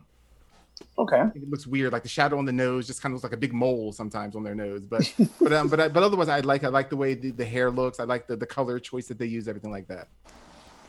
Okay. 0.97 1.21
it 1.35 1.49
looks 1.49 1.67
weird, 1.67 1.91
like 1.91 2.03
the 2.03 2.07
shadow 2.07 2.37
on 2.37 2.45
the 2.45 2.53
nose 2.53 2.87
just 2.87 3.01
kind 3.01 3.11
of 3.11 3.17
looks 3.17 3.23
like 3.25 3.33
a 3.33 3.41
big 3.41 3.51
mole 3.51 3.91
sometimes 3.91 4.33
on 4.37 4.43
their 4.43 4.55
nose. 4.55 4.85
But 4.85 5.13
but 5.41 5.51
um, 5.51 5.67
but 5.67 5.81
I, 5.81 5.89
but 5.89 6.01
otherwise, 6.01 6.29
I 6.29 6.39
like 6.39 6.63
I 6.63 6.69
like 6.69 6.89
the 6.89 6.95
way 6.95 7.13
the, 7.13 7.31
the 7.31 7.45
hair 7.45 7.69
looks. 7.69 7.99
I 7.99 8.05
like 8.05 8.25
the, 8.25 8.37
the 8.37 8.47
color 8.47 8.79
choice 8.79 9.07
that 9.07 9.19
they 9.19 9.25
use, 9.25 9.49
everything 9.49 9.71
like 9.71 9.89
that. 9.89 10.07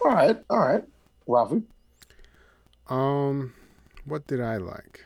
All 0.05 0.13
right, 0.13 0.41
all 0.49 0.61
right, 0.61 0.85
Ralphie. 1.27 1.63
Um, 2.89 3.55
what 4.05 4.29
did 4.29 4.41
I 4.41 4.59
like? 4.59 5.05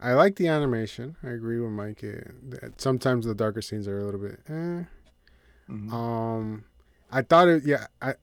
I 0.00 0.14
like 0.14 0.36
the 0.36 0.48
animation. 0.48 1.16
I 1.22 1.28
agree 1.28 1.60
with 1.60 1.70
Mike. 1.70 2.02
Sometimes 2.78 3.26
the 3.26 3.34
darker 3.34 3.60
scenes 3.60 3.86
are 3.86 3.98
a 3.98 4.04
little 4.04 4.20
bit. 4.20 4.40
Eh. 4.48 4.84
Mm-hmm. 5.68 5.94
Um, 5.94 6.64
I 7.10 7.22
thought 7.22 7.48
it. 7.48 7.64
Yeah, 7.64 7.86
I 8.00 8.14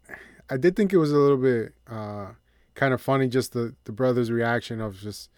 I 0.49 0.57
did 0.57 0.75
think 0.75 0.91
it 0.91 0.97
was 0.97 1.11
a 1.11 1.17
little 1.17 1.37
bit 1.37 1.73
uh, 1.87 2.31
kind 2.75 2.93
of 2.93 3.01
funny, 3.01 3.27
just 3.27 3.53
the 3.53 3.75
the 3.83 3.91
brother's 3.91 4.31
reaction 4.31 4.81
of 4.81 4.97
just 4.99 5.29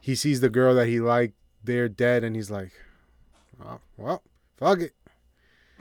he 0.00 0.14
sees 0.14 0.40
the 0.40 0.50
girl 0.50 0.74
that 0.74 0.88
he 0.88 1.00
liked, 1.00 1.34
they're 1.62 1.88
dead, 1.88 2.24
and 2.24 2.34
he's 2.34 2.50
like, 2.50 2.72
oh, 3.64 3.78
"Well, 3.96 4.22
fuck 4.56 4.80
it." 4.80 4.94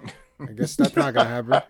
I 0.40 0.52
guess 0.54 0.76
that's 0.76 0.96
not 0.96 1.14
gonna 1.14 1.30
happen. 1.30 1.62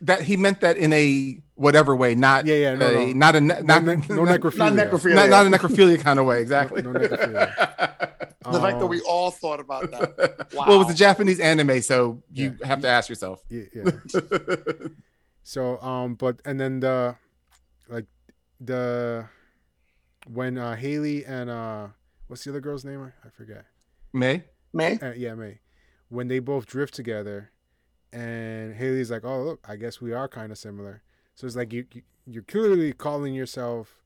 That 0.00 0.22
he 0.22 0.36
meant 0.36 0.60
that 0.60 0.78
in 0.78 0.92
a 0.92 1.40
whatever 1.54 1.94
way, 1.94 2.14
not 2.14 2.46
yeah, 2.46 2.54
yeah, 2.54 2.74
no, 2.74 2.88
a, 2.88 2.92
no. 2.92 3.12
not 3.12 3.36
a 3.36 3.40
not, 3.40 3.64
no, 3.64 3.94
ne- 3.94 3.96
no 4.08 4.22
necrophilia, 4.24 4.58
not 4.58 4.72
necrophilia, 4.72 5.14
not, 5.14 5.28
not, 5.28 5.46
a 5.46 5.50
necrophilia 5.50 6.00
kind 6.00 6.18
of 6.18 6.24
way, 6.24 6.40
exactly. 6.40 6.80
No, 6.80 6.90
necrophilia. 6.90 7.54
the 8.40 8.48
um, 8.48 8.62
fact 8.62 8.78
that 8.78 8.86
we 8.86 9.00
all 9.02 9.30
thought 9.30 9.60
about 9.60 9.90
that. 9.90 10.52
Wow. 10.54 10.64
Well, 10.68 10.80
it 10.80 10.84
was 10.86 10.94
a 10.94 10.96
Japanese 10.96 11.38
anime, 11.38 11.82
so 11.82 12.22
you 12.32 12.56
yeah. 12.58 12.66
have 12.66 12.80
to 12.80 12.88
ask 12.88 13.10
yourself. 13.10 13.42
Yeah. 13.50 13.64
yeah. 13.74 13.90
So 15.42 15.80
um, 15.80 16.14
but 16.14 16.40
and 16.44 16.60
then 16.60 16.80
the 16.80 17.16
like 17.88 18.04
the 18.60 19.26
when 20.26 20.58
uh 20.58 20.76
Hayley 20.76 21.24
and 21.24 21.48
uh 21.48 21.88
what's 22.26 22.44
the 22.44 22.50
other 22.50 22.60
girl's 22.60 22.84
name? 22.84 23.12
I 23.24 23.28
forget. 23.30 23.64
Mei. 24.12 24.44
Mei. 24.72 24.98
Uh, 25.00 25.12
yeah, 25.16 25.34
Mei. 25.34 25.60
When 26.08 26.28
they 26.28 26.38
both 26.38 26.66
drift 26.66 26.94
together, 26.94 27.50
and 28.12 28.74
Hayley's 28.74 29.10
like, 29.10 29.24
"Oh, 29.24 29.42
look, 29.42 29.64
I 29.68 29.76
guess 29.76 30.00
we 30.00 30.12
are 30.12 30.28
kind 30.28 30.52
of 30.52 30.58
similar." 30.58 31.02
So 31.34 31.46
it's 31.46 31.56
like 31.56 31.72
you, 31.72 31.86
you 31.92 32.02
you're 32.26 32.42
clearly 32.42 32.92
calling 32.92 33.34
yourself 33.34 34.02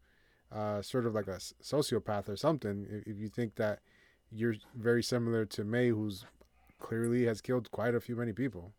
uh, 0.55 0.83
sort 0.83 1.07
of 1.07 1.15
like 1.15 1.27
a 1.27 1.39
sociopath 1.63 2.29
or 2.29 2.37
something 2.37 3.03
if 3.07 3.19
you 3.19 3.29
think 3.29 3.57
that 3.57 3.81
you're 4.31 4.55
very 4.77 5.03
similar 5.03 5.45
to 5.47 5.65
Mei, 5.65 5.89
who's 5.89 6.25
clearly 6.79 7.25
has 7.25 7.41
killed 7.41 7.71
quite 7.71 7.95
a 7.95 8.01
few 8.01 8.17
many 8.17 8.33
people. 8.33 8.73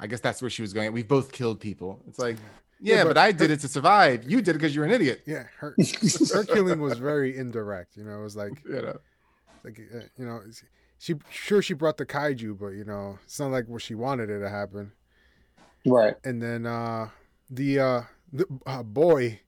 I 0.00 0.06
guess 0.06 0.20
that's 0.20 0.42
where 0.42 0.50
she 0.50 0.62
was 0.62 0.72
going. 0.72 0.92
We've 0.92 1.06
both 1.06 1.30
killed 1.30 1.60
people. 1.60 2.00
It's 2.08 2.18
like, 2.18 2.36
yeah, 2.80 2.96
yeah 2.96 3.02
but, 3.04 3.10
but, 3.10 3.18
I 3.18 3.32
did 3.32 3.50
her, 3.50 3.54
it 3.54 3.60
to 3.60 3.68
survive. 3.68 4.28
You 4.28 4.38
did 4.42 4.50
it 4.50 4.52
because 4.54 4.74
you're 4.74 4.84
an 4.84 4.90
idiot. 4.90 5.22
Yeah, 5.26 5.44
her 5.58 5.76
her 6.34 6.44
killing 6.44 6.80
was 6.80 6.98
very 6.98 7.36
indirect. 7.36 7.96
You 7.96 8.04
know, 8.04 8.18
it 8.18 8.22
was 8.22 8.36
like, 8.36 8.62
you 8.68 8.82
know, 8.82 8.98
like 9.62 9.80
uh, 9.94 10.00
you 10.16 10.26
know, 10.26 10.40
she 11.00 11.14
sure 11.30 11.62
she 11.62 11.72
brought 11.72 11.96
the 11.96 12.04
kaiju, 12.04 12.58
but 12.58 12.68
you 12.68 12.84
know, 12.84 13.18
it's 13.24 13.40
not 13.40 13.50
like 13.50 13.66
what 13.68 13.80
she 13.80 13.94
wanted 13.94 14.28
it 14.28 14.40
to 14.40 14.50
happen. 14.50 14.92
Right. 15.86 16.14
And 16.24 16.42
then 16.42 16.66
uh 16.66 17.08
the 17.48 17.80
uh 17.80 18.02
the 18.30 18.44
uh, 18.66 18.82
boy 18.82 19.40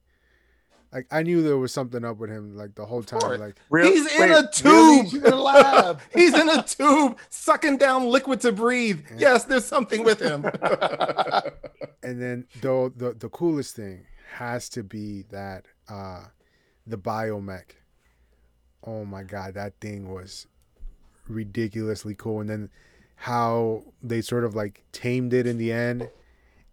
like 0.91 1.05
I 1.11 1.21
knew 1.21 1.43
there 1.43 1.59
was 1.59 1.71
something 1.71 2.03
up 2.03 2.17
with 2.17 2.31
him 2.31 2.55
like 2.55 2.73
the 2.73 2.87
whole 2.87 3.03
time. 3.03 3.39
Like 3.39 3.59
he's 3.83 4.19
in 4.19 4.31
a 4.31 4.49
tube. 4.49 5.13
Really? 5.13 5.27
In 5.27 5.39
lab. 5.39 6.01
he's 6.13 6.33
in 6.33 6.49
a 6.49 6.63
tube 6.63 7.19
sucking 7.29 7.77
down 7.77 8.07
liquid 8.09 8.41
to 8.41 8.51
breathe. 8.51 9.05
Yeah. 9.11 9.33
Yes, 9.33 9.43
there's 9.43 9.65
something 9.65 10.03
with 10.03 10.19
him. 10.19 10.45
and 12.03 12.19
then 12.19 12.47
though 12.61 12.89
the 12.89 13.13
the 13.13 13.29
coolest 13.29 13.75
thing 13.75 14.07
has 14.37 14.69
to 14.69 14.81
be 14.81 15.25
that 15.29 15.65
uh 15.87 16.23
the 16.87 16.97
biomech. 16.97 17.75
Oh 18.83 19.05
my 19.05 19.21
god, 19.21 19.53
that 19.53 19.79
thing 19.79 20.11
was 20.11 20.47
ridiculously 21.27 22.15
cool. 22.15 22.41
And 22.41 22.49
then 22.49 22.69
how 23.15 23.83
they 24.01 24.21
sort 24.21 24.43
of 24.43 24.55
like 24.55 24.83
tamed 24.91 25.33
it 25.33 25.47
in 25.47 25.57
the 25.57 25.71
end. 25.71 26.09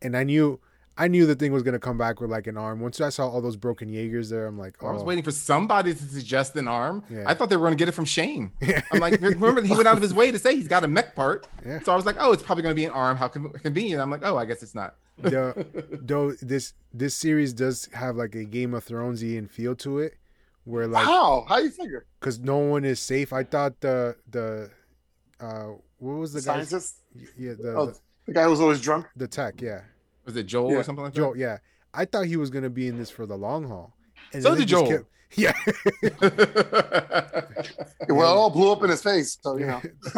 And 0.02 0.16
I 0.16 0.24
knew 0.24 0.60
I 1.00 1.08
knew 1.08 1.24
the 1.24 1.34
thing 1.34 1.50
was 1.52 1.62
gonna 1.62 1.78
come 1.78 1.96
back 1.96 2.20
with 2.20 2.30
like 2.30 2.46
an 2.46 2.58
arm. 2.58 2.80
Once 2.80 3.00
I 3.00 3.08
saw 3.08 3.26
all 3.28 3.40
those 3.40 3.56
broken 3.56 3.88
Jaegers 3.88 4.28
there, 4.28 4.46
I'm 4.46 4.58
like, 4.58 4.74
oh. 4.82 4.88
I 4.88 4.92
was 4.92 5.02
oh. 5.02 5.06
waiting 5.06 5.24
for 5.24 5.30
somebody 5.30 5.94
to 5.94 5.98
suggest 5.98 6.54
an 6.56 6.68
arm. 6.68 7.02
Yeah. 7.08 7.24
I 7.26 7.32
thought 7.32 7.48
they 7.48 7.56
were 7.56 7.66
gonna 7.66 7.76
get 7.76 7.88
it 7.88 7.92
from 7.92 8.04
Shane. 8.04 8.52
Yeah. 8.60 8.82
I'm 8.92 9.00
like, 9.00 9.20
remember 9.20 9.62
he 9.62 9.74
went 9.74 9.88
out 9.88 9.96
of 9.96 10.02
his 10.02 10.12
way 10.12 10.30
to 10.30 10.38
say 10.38 10.54
he's 10.54 10.68
got 10.68 10.84
a 10.84 10.88
mech 10.88 11.14
part. 11.14 11.46
Yeah. 11.64 11.80
So 11.80 11.92
I 11.92 11.96
was 11.96 12.04
like, 12.04 12.16
oh, 12.18 12.32
it's 12.32 12.42
probably 12.42 12.62
gonna 12.62 12.74
be 12.74 12.84
an 12.84 12.90
arm. 12.90 13.16
How 13.16 13.28
convenient. 13.28 14.02
I'm 14.02 14.10
like, 14.10 14.20
oh, 14.24 14.36
I 14.36 14.44
guess 14.44 14.62
it's 14.62 14.74
not. 14.74 14.96
the, 15.16 15.66
though 16.02 16.32
this 16.42 16.74
this 16.92 17.14
series 17.14 17.52
does 17.52 17.88
have 17.94 18.16
like 18.16 18.34
a 18.34 18.44
Game 18.44 18.74
of 18.74 18.84
Thronesy 18.84 19.38
and 19.38 19.50
feel 19.50 19.74
to 19.76 20.00
it, 20.00 20.16
where 20.64 20.86
like 20.86 21.04
how 21.04 21.44
how 21.48 21.58
you 21.58 21.70
figure? 21.70 22.06
Because 22.20 22.38
no 22.38 22.58
one 22.58 22.84
is 22.84 23.00
safe. 23.00 23.32
I 23.32 23.44
thought 23.44 23.80
the 23.80 24.16
the 24.30 24.70
uh 25.40 25.68
what 25.98 26.12
was 26.14 26.32
the 26.32 26.40
scientist? 26.42 26.96
Guy? 27.16 27.24
Yeah, 27.38 27.52
the, 27.58 27.74
oh, 27.76 27.86
the, 27.86 27.98
the 28.26 28.32
guy 28.32 28.44
who 28.44 28.50
was 28.50 28.60
always 28.60 28.80
drunk. 28.80 29.06
The 29.16 29.26
tech, 29.28 29.60
yeah. 29.60 29.82
Was 30.24 30.36
it 30.36 30.44
Joel 30.44 30.70
Yeah. 30.72 30.76
or 30.78 30.82
something 30.82 31.04
like 31.04 31.14
Joel, 31.14 31.32
that? 31.32 31.38
yeah. 31.38 31.58
I 31.92 32.04
thought 32.04 32.26
he 32.26 32.36
was 32.36 32.50
gonna 32.50 32.70
be 32.70 32.86
in 32.88 32.96
this 32.98 33.10
for 33.10 33.26
the 33.26 33.36
long 33.36 33.64
haul. 33.68 33.94
And 34.32 34.42
So 34.42 34.54
did 34.54 34.68
Joel. 34.68 34.86
kept- 34.88 35.04
yeah. 35.36 35.52
Well, 38.08 38.32
it 38.32 38.36
all 38.36 38.50
blew 38.50 38.72
up 38.72 38.82
in 38.82 38.90
his 38.90 39.02
face. 39.02 39.38
So 39.40 39.56
you 39.56 39.66
know. 39.66 39.80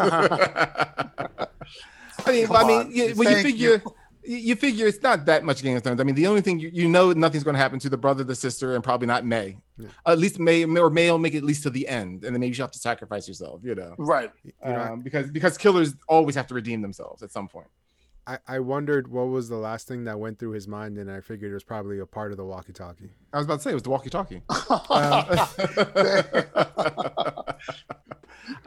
I 2.25 2.31
mean, 2.31 2.47
Come 2.47 2.57
I 2.57 2.65
mean, 2.65 2.79
on. 2.81 2.93
you, 2.95 3.15
when 3.15 3.29
you 3.29 3.43
figure, 3.43 3.71
you. 3.85 3.95
You 4.25 4.55
figure 4.55 4.87
it's 4.87 5.03
not 5.03 5.27
that 5.27 5.43
much 5.45 5.63
Game 5.63 5.77
of 5.77 5.83
Thrones. 5.83 6.01
I 6.01 6.05
mean, 6.05 6.15
the 6.15 6.29
only 6.29 6.43
thing 6.43 6.61
you, 6.61 6.71
you 6.73 6.89
know, 6.89 7.13
nothing's 7.13 7.43
going 7.43 7.55
to 7.55 7.61
happen 7.61 7.79
to 7.81 7.89
the 7.89 7.97
brother, 7.97 8.23
the 8.23 8.37
sister, 8.37 8.75
and 8.75 8.85
probably 8.85 9.07
not 9.09 9.25
Mei. 9.25 9.57
Yeah. 9.79 9.89
At 10.07 10.19
least 10.19 10.39
May 10.39 10.65
or 10.65 10.91
May 10.91 11.11
will 11.11 11.19
make 11.19 11.35
it 11.35 11.39
at 11.39 11.45
least 11.45 11.65
to 11.65 11.71
the 11.71 11.89
end, 11.89 12.25
and 12.25 12.35
then 12.35 12.41
maybe 12.41 12.57
you 12.57 12.63
have 12.63 12.71
to 12.73 12.79
sacrifice 12.79 13.27
yourself. 13.27 13.63
You 13.65 13.75
know, 13.75 13.95
right. 13.99 14.31
You 14.45 14.53
know, 14.65 14.81
um, 14.81 15.01
because 15.01 15.31
because 15.31 15.59
killers 15.59 15.95
always 16.09 16.37
have 16.37 16.47
to 16.49 16.55
redeem 16.55 16.83
themselves 16.83 17.23
at 17.23 17.33
some 17.33 17.49
point. 17.49 17.67
I, 18.25 18.39
I 18.47 18.59
wondered 18.61 19.09
what 19.09 19.25
was 19.25 19.49
the 19.49 19.57
last 19.57 19.89
thing 19.89 20.05
that 20.05 20.21
went 20.21 20.39
through 20.39 20.53
his 20.53 20.69
mind, 20.69 20.97
and 20.99 21.11
I 21.11 21.21
figured 21.21 21.51
it 21.51 21.55
was 21.55 21.65
probably 21.65 21.99
a 21.99 22.07
part 22.07 22.31
of 22.31 22.37
the 22.37 22.45
walkie-talkie. 22.45 23.11
I 23.33 23.39
was 23.39 23.47
about 23.47 23.57
to 23.57 23.63
say 23.63 23.71
it 23.73 23.75
was 23.75 23.83
the 23.83 23.91
walkie-talkie. 23.91 24.43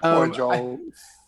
Poor 0.02 0.26
Um, 0.26 0.34
Joel. 0.34 0.34
Um, 0.34 0.34
Joel. 0.34 0.80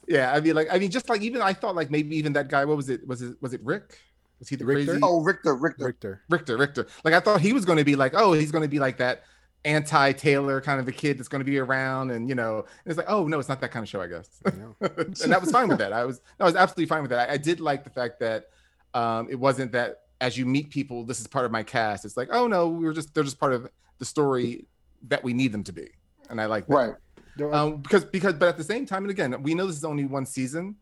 Yeah, 0.07 0.33
I 0.33 0.39
mean, 0.39 0.55
like, 0.55 0.67
I 0.71 0.79
mean, 0.79 0.89
just 0.91 1.09
like 1.09 1.21
even 1.21 1.41
I 1.41 1.53
thought, 1.53 1.75
like 1.75 1.91
maybe 1.91 2.15
even 2.15 2.33
that 2.33 2.47
guy. 2.49 2.63
What 2.65 2.77
was 2.77 2.89
it? 2.89 3.05
Was 3.07 3.21
it? 3.21 3.35
Was 3.41 3.53
it 3.53 3.61
Rick? 3.63 3.97
Was 4.39 4.49
he 4.49 4.55
the 4.55 4.65
Richter? 4.65 4.91
crazy 4.91 5.01
Oh, 5.03 5.21
Richter, 5.21 5.55
Richter. 5.55 5.85
Richter. 5.85 6.21
Richter? 6.29 6.57
Richter. 6.57 6.87
Like 7.03 7.13
I 7.13 7.19
thought 7.19 7.41
he 7.41 7.53
was 7.53 7.65
going 7.65 7.77
to 7.77 7.83
be 7.83 7.95
like, 7.95 8.13
oh, 8.15 8.33
he's 8.33 8.51
going 8.51 8.61
to 8.63 8.67
be 8.69 8.79
like 8.79 8.97
that 8.97 9.23
anti 9.65 10.11
Taylor 10.13 10.61
kind 10.61 10.79
of 10.79 10.87
a 10.87 10.91
kid 10.91 11.17
that's 11.17 11.27
going 11.27 11.39
to 11.39 11.45
be 11.45 11.57
around, 11.57 12.11
and 12.11 12.29
you 12.29 12.35
know, 12.35 12.59
and 12.59 12.67
it's 12.85 12.97
like, 12.97 13.09
oh 13.09 13.27
no, 13.27 13.39
it's 13.39 13.49
not 13.49 13.61
that 13.61 13.71
kind 13.71 13.83
of 13.83 13.89
show, 13.89 14.01
I 14.01 14.07
guess. 14.07 14.29
Yeah. 14.45 14.51
and 14.97 15.31
that 15.31 15.41
was 15.41 15.51
fine 15.51 15.67
with 15.67 15.79
that. 15.79 15.93
I 15.93 16.05
was, 16.05 16.21
I 16.39 16.45
was 16.45 16.55
absolutely 16.55 16.87
fine 16.87 17.01
with 17.01 17.11
that. 17.11 17.29
I, 17.29 17.33
I 17.33 17.37
did 17.37 17.59
like 17.59 17.83
the 17.83 17.89
fact 17.89 18.19
that 18.19 18.49
um, 18.93 19.27
it 19.29 19.35
wasn't 19.35 19.71
that 19.73 20.01
as 20.21 20.37
you 20.37 20.45
meet 20.45 20.69
people, 20.69 21.03
this 21.03 21.19
is 21.19 21.27
part 21.27 21.45
of 21.45 21.51
my 21.51 21.63
cast. 21.63 22.05
It's 22.05 22.17
like, 22.17 22.29
oh 22.31 22.47
no, 22.47 22.67
we 22.67 22.85
were 22.85 22.93
just 22.93 23.13
they're 23.13 23.23
just 23.23 23.39
part 23.39 23.53
of 23.53 23.69
the 23.99 24.05
story 24.05 24.65
that 25.07 25.23
we 25.23 25.33
need 25.33 25.51
them 25.51 25.63
to 25.63 25.71
be, 25.71 25.89
and 26.29 26.39
I 26.39 26.45
like 26.45 26.67
that. 26.67 26.97
Right. 27.37 27.53
um, 27.53 27.77
because 27.77 28.05
because 28.05 28.33
but 28.33 28.47
at 28.49 28.57
the 28.57 28.63
same 28.63 28.85
time 28.85 29.03
and 29.03 29.11
again 29.11 29.43
we 29.43 29.53
know 29.53 29.67
this 29.67 29.75
is 29.75 29.85
only 29.85 30.05
one 30.05 30.25
season 30.25 30.75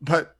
but 0.00 0.36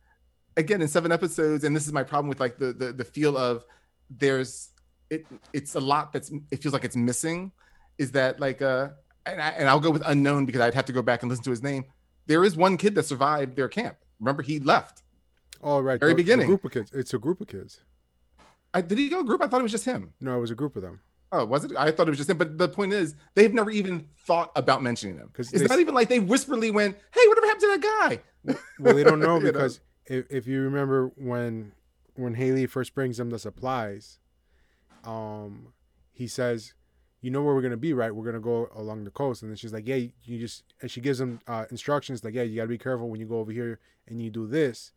again 0.58 0.82
in 0.82 0.88
seven 0.88 1.10
episodes 1.12 1.64
and 1.64 1.74
this 1.74 1.86
is 1.86 1.92
my 1.92 2.02
problem 2.02 2.28
with 2.28 2.40
like 2.40 2.58
the 2.58 2.72
the, 2.72 2.92
the 2.92 3.04
feel 3.04 3.36
of 3.38 3.64
there's 4.10 4.70
it 5.10 5.24
it's 5.52 5.74
a 5.74 5.80
lot 5.80 6.12
that's 6.12 6.30
it 6.50 6.62
feels 6.62 6.72
like 6.72 6.84
it's 6.84 6.96
missing 6.96 7.52
is 7.98 8.12
that 8.12 8.38
like 8.40 8.60
uh 8.60 8.88
and, 9.26 9.40
I, 9.40 9.48
and 9.50 9.68
i'll 9.68 9.80
go 9.80 9.90
with 9.90 10.02
unknown 10.06 10.44
because 10.46 10.60
i'd 10.60 10.74
have 10.74 10.84
to 10.86 10.92
go 10.92 11.02
back 11.02 11.22
and 11.22 11.30
listen 11.30 11.44
to 11.44 11.50
his 11.50 11.62
name 11.62 11.84
there 12.26 12.44
is 12.44 12.56
one 12.56 12.76
kid 12.76 12.94
that 12.96 13.04
survived 13.04 13.56
their 13.56 13.68
camp 13.68 13.96
remember 14.20 14.42
he 14.42 14.60
left 14.60 15.02
Oh, 15.60 15.80
right. 15.80 15.98
Very 15.98 16.12
the- 16.12 16.16
the 16.18 16.22
beginning. 16.22 16.46
group 16.46 16.64
of 16.64 16.70
kids. 16.70 16.92
It's 16.94 17.12
a 17.14 17.18
group 17.18 17.40
of 17.40 17.48
kids. 17.48 17.80
I, 18.72 18.80
did 18.80 18.96
he 18.96 19.08
go 19.08 19.24
group 19.24 19.42
i 19.42 19.48
thought 19.48 19.58
it 19.60 19.64
was 19.64 19.72
just 19.72 19.84
him 19.86 20.12
No, 20.20 20.36
it 20.36 20.40
was 20.40 20.52
a 20.52 20.54
group 20.54 20.76
of 20.76 20.82
them. 20.82 21.00
oh 21.32 21.44
was 21.44 21.64
it 21.64 21.72
i 21.76 21.90
thought 21.90 22.06
it 22.06 22.10
was 22.10 22.18
just 22.18 22.30
him 22.30 22.38
but 22.38 22.56
the 22.58 22.68
point 22.68 22.92
is 22.92 23.16
they've 23.34 23.52
never 23.52 23.70
even 23.70 24.06
thought 24.26 24.52
about 24.54 24.82
mentioning 24.82 25.16
them 25.16 25.26
because 25.28 25.52
it's 25.52 25.62
they- 25.62 25.68
not 25.68 25.80
even 25.80 25.94
like 25.94 26.08
they 26.08 26.20
whisperly 26.20 26.70
went 26.70 26.96
hey 27.12 27.20
whatever 27.28 27.46
happened 27.46 27.62
to 27.62 27.66
that 27.80 27.82
guy 28.46 28.54
Well, 28.78 28.94
they 28.94 29.02
don't 29.04 29.20
know? 29.28 29.40
because 29.40 29.80
if, 30.08 30.26
if 30.30 30.46
you 30.46 30.62
remember 30.62 31.12
when 31.16 31.72
when 32.14 32.34
Hayley 32.34 32.66
first 32.66 32.94
brings 32.94 33.16
them 33.18 33.30
the 33.30 33.38
supplies, 33.38 34.18
um, 35.04 35.72
he 36.12 36.26
says, 36.26 36.74
"You 37.20 37.30
know 37.30 37.42
where 37.42 37.54
we're 37.54 37.62
gonna 37.62 37.76
be, 37.76 37.92
right? 37.92 38.14
We're 38.14 38.24
gonna 38.24 38.40
go 38.40 38.68
along 38.74 39.04
the 39.04 39.10
coast." 39.10 39.42
And 39.42 39.50
then 39.50 39.56
she's 39.56 39.72
like, 39.72 39.86
"Yeah, 39.86 39.96
you 40.24 40.38
just," 40.38 40.64
and 40.82 40.90
she 40.90 41.00
gives 41.00 41.18
them 41.18 41.40
uh, 41.46 41.66
instructions 41.70 42.24
like, 42.24 42.34
"Yeah, 42.34 42.42
you 42.42 42.56
gotta 42.56 42.68
be 42.68 42.78
careful 42.78 43.08
when 43.08 43.20
you 43.20 43.26
go 43.26 43.38
over 43.38 43.52
here 43.52 43.78
and 44.06 44.20
you 44.20 44.30
do 44.30 44.46
this." 44.46 44.92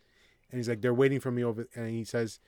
And 0.49 0.57
he's 0.59 0.67
like, 0.67 0.81
"They're 0.81 0.93
waiting 0.93 1.19
for 1.19 1.31
me 1.31 1.43
over," 1.43 1.67
and 1.75 1.89
he 1.89 2.03
says 2.03 2.39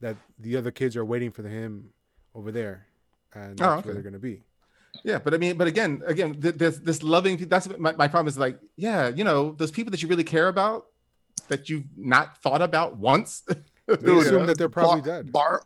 that 0.00 0.16
the 0.38 0.56
other 0.56 0.70
kids 0.70 0.96
are 0.96 1.04
waiting 1.04 1.30
for 1.30 1.42
him 1.46 1.90
over 2.34 2.50
there, 2.50 2.86
and 3.34 3.60
Oh, 3.60 3.64
that's 3.64 3.78
okay. 3.80 3.86
where 3.86 3.94
they're 3.94 4.02
gonna 4.02 4.18
be. 4.18 4.42
Yeah, 5.04 5.18
but 5.18 5.32
I 5.32 5.38
mean, 5.38 5.56
but 5.56 5.66
again, 5.66 6.02
again, 6.06 6.36
this 6.38 6.78
this 6.78 7.02
loving. 7.02 7.36
That's 7.48 7.68
my, 7.78 7.92
my 7.92 8.08
problem 8.08 8.28
is. 8.28 8.38
Like, 8.38 8.58
yeah, 8.76 9.08
you 9.08 9.24
know, 9.24 9.52
those 9.52 9.70
people 9.70 9.90
that 9.90 10.02
you 10.02 10.08
really 10.08 10.24
care 10.24 10.48
about, 10.48 10.86
that 11.48 11.68
you've 11.68 11.84
not 11.96 12.38
thought 12.38 12.62
about 12.62 12.96
once. 12.96 13.42
They 13.88 13.94
assume 14.16 14.34
know? 14.42 14.46
that 14.46 14.58
they're 14.58 14.68
probably 14.68 15.00
Bar- 15.02 15.22
dead. 15.22 15.32
Barb, 15.32 15.62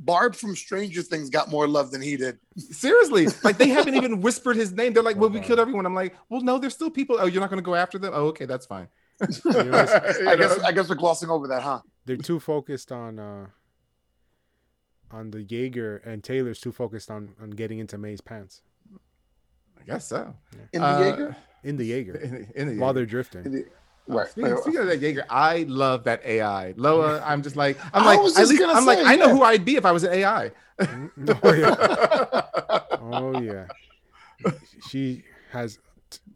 Barb 0.00 0.34
from 0.34 0.56
Stranger 0.56 1.02
Things 1.02 1.30
got 1.30 1.50
more 1.50 1.68
love 1.68 1.92
than 1.92 2.02
he 2.02 2.16
did. 2.16 2.36
Seriously, 2.58 3.28
like 3.44 3.58
they 3.58 3.68
haven't 3.68 3.94
even 3.94 4.20
whispered 4.20 4.56
his 4.56 4.72
name. 4.72 4.92
They're 4.92 5.04
like, 5.04 5.16
"Well, 5.16 5.30
we 5.30 5.38
killed 5.40 5.60
everyone." 5.60 5.86
I'm 5.86 5.94
like, 5.94 6.16
"Well, 6.28 6.40
no, 6.40 6.58
there's 6.58 6.74
still 6.74 6.90
people. 6.90 7.16
Oh, 7.18 7.26
you're 7.26 7.40
not 7.40 7.50
going 7.50 7.62
to 7.62 7.64
go 7.64 7.76
after 7.76 7.96
them? 7.96 8.12
Oh, 8.14 8.26
okay, 8.26 8.44
that's 8.44 8.66
fine." 8.66 8.88
You 9.44 9.52
know, 9.52 9.60
it's- 9.82 10.18
You 10.18 10.28
I 10.28 10.36
guess 10.36 10.58
know? 10.58 10.64
I 10.64 10.72
guess 10.72 10.88
we're 10.88 10.96
glossing 10.96 11.30
over 11.30 11.46
that, 11.46 11.62
huh? 11.62 11.80
they're 12.06 12.16
too 12.16 12.40
focused 12.40 12.90
on 12.90 13.18
uh 13.20 13.46
on 15.12 15.30
the 15.30 15.42
Jaeger 15.42 15.98
and 15.98 16.22
Taylor's 16.24 16.58
too 16.60 16.72
focused 16.72 17.08
on 17.10 17.34
on 17.40 17.50
getting 17.50 17.78
into 17.78 17.96
Mei's 17.96 18.20
pants 18.20 18.62
I 19.80 19.84
guess 19.84 20.06
so. 20.08 20.34
In 20.72 20.80
the 20.82 20.86
Uh, 20.86 21.00
Jaeger? 21.00 21.36
in 21.62 21.76
the 21.76 21.84
Jaeger 21.84 22.16
in, 22.16 22.48
in 22.56 22.68
the 22.68 22.78
while 22.82 22.92
they're 22.92 23.06
drifting. 23.06 23.64
Oh, 24.08 24.14
right. 24.18 24.28
Speaking, 24.28 24.56
speaking 24.58 24.80
of 24.80 24.86
that 24.88 25.00
Jaeger, 25.00 25.24
I 25.30 25.64
love 25.68 26.04
that 26.04 26.24
AI. 26.24 26.74
Loa, 26.76 27.20
I'm 27.26 27.42
just 27.42 27.56
like, 27.56 27.78
I'm 27.94 28.02
I 28.02 28.06
like, 28.06 28.22
was 28.22 28.36
at 28.36 28.40
just 28.40 28.50
least- 28.50 28.62
gonna 28.62 28.74
I'm 28.74 28.84
like, 28.86 28.98
I 29.00 29.16
know 29.16 29.30
who 29.30 29.42
I'd 29.42 29.64
be 29.64 29.76
if 29.76 29.84
I 29.84 29.92
was 29.92 30.04
an 30.04 30.12
AI. 30.12 30.50
Mm, 30.78 31.38
oh 31.42 31.52
yeah, 31.52 32.98
oh 33.00 33.40
yeah. 34.44 34.52
She 34.88 35.22
has 35.52 35.78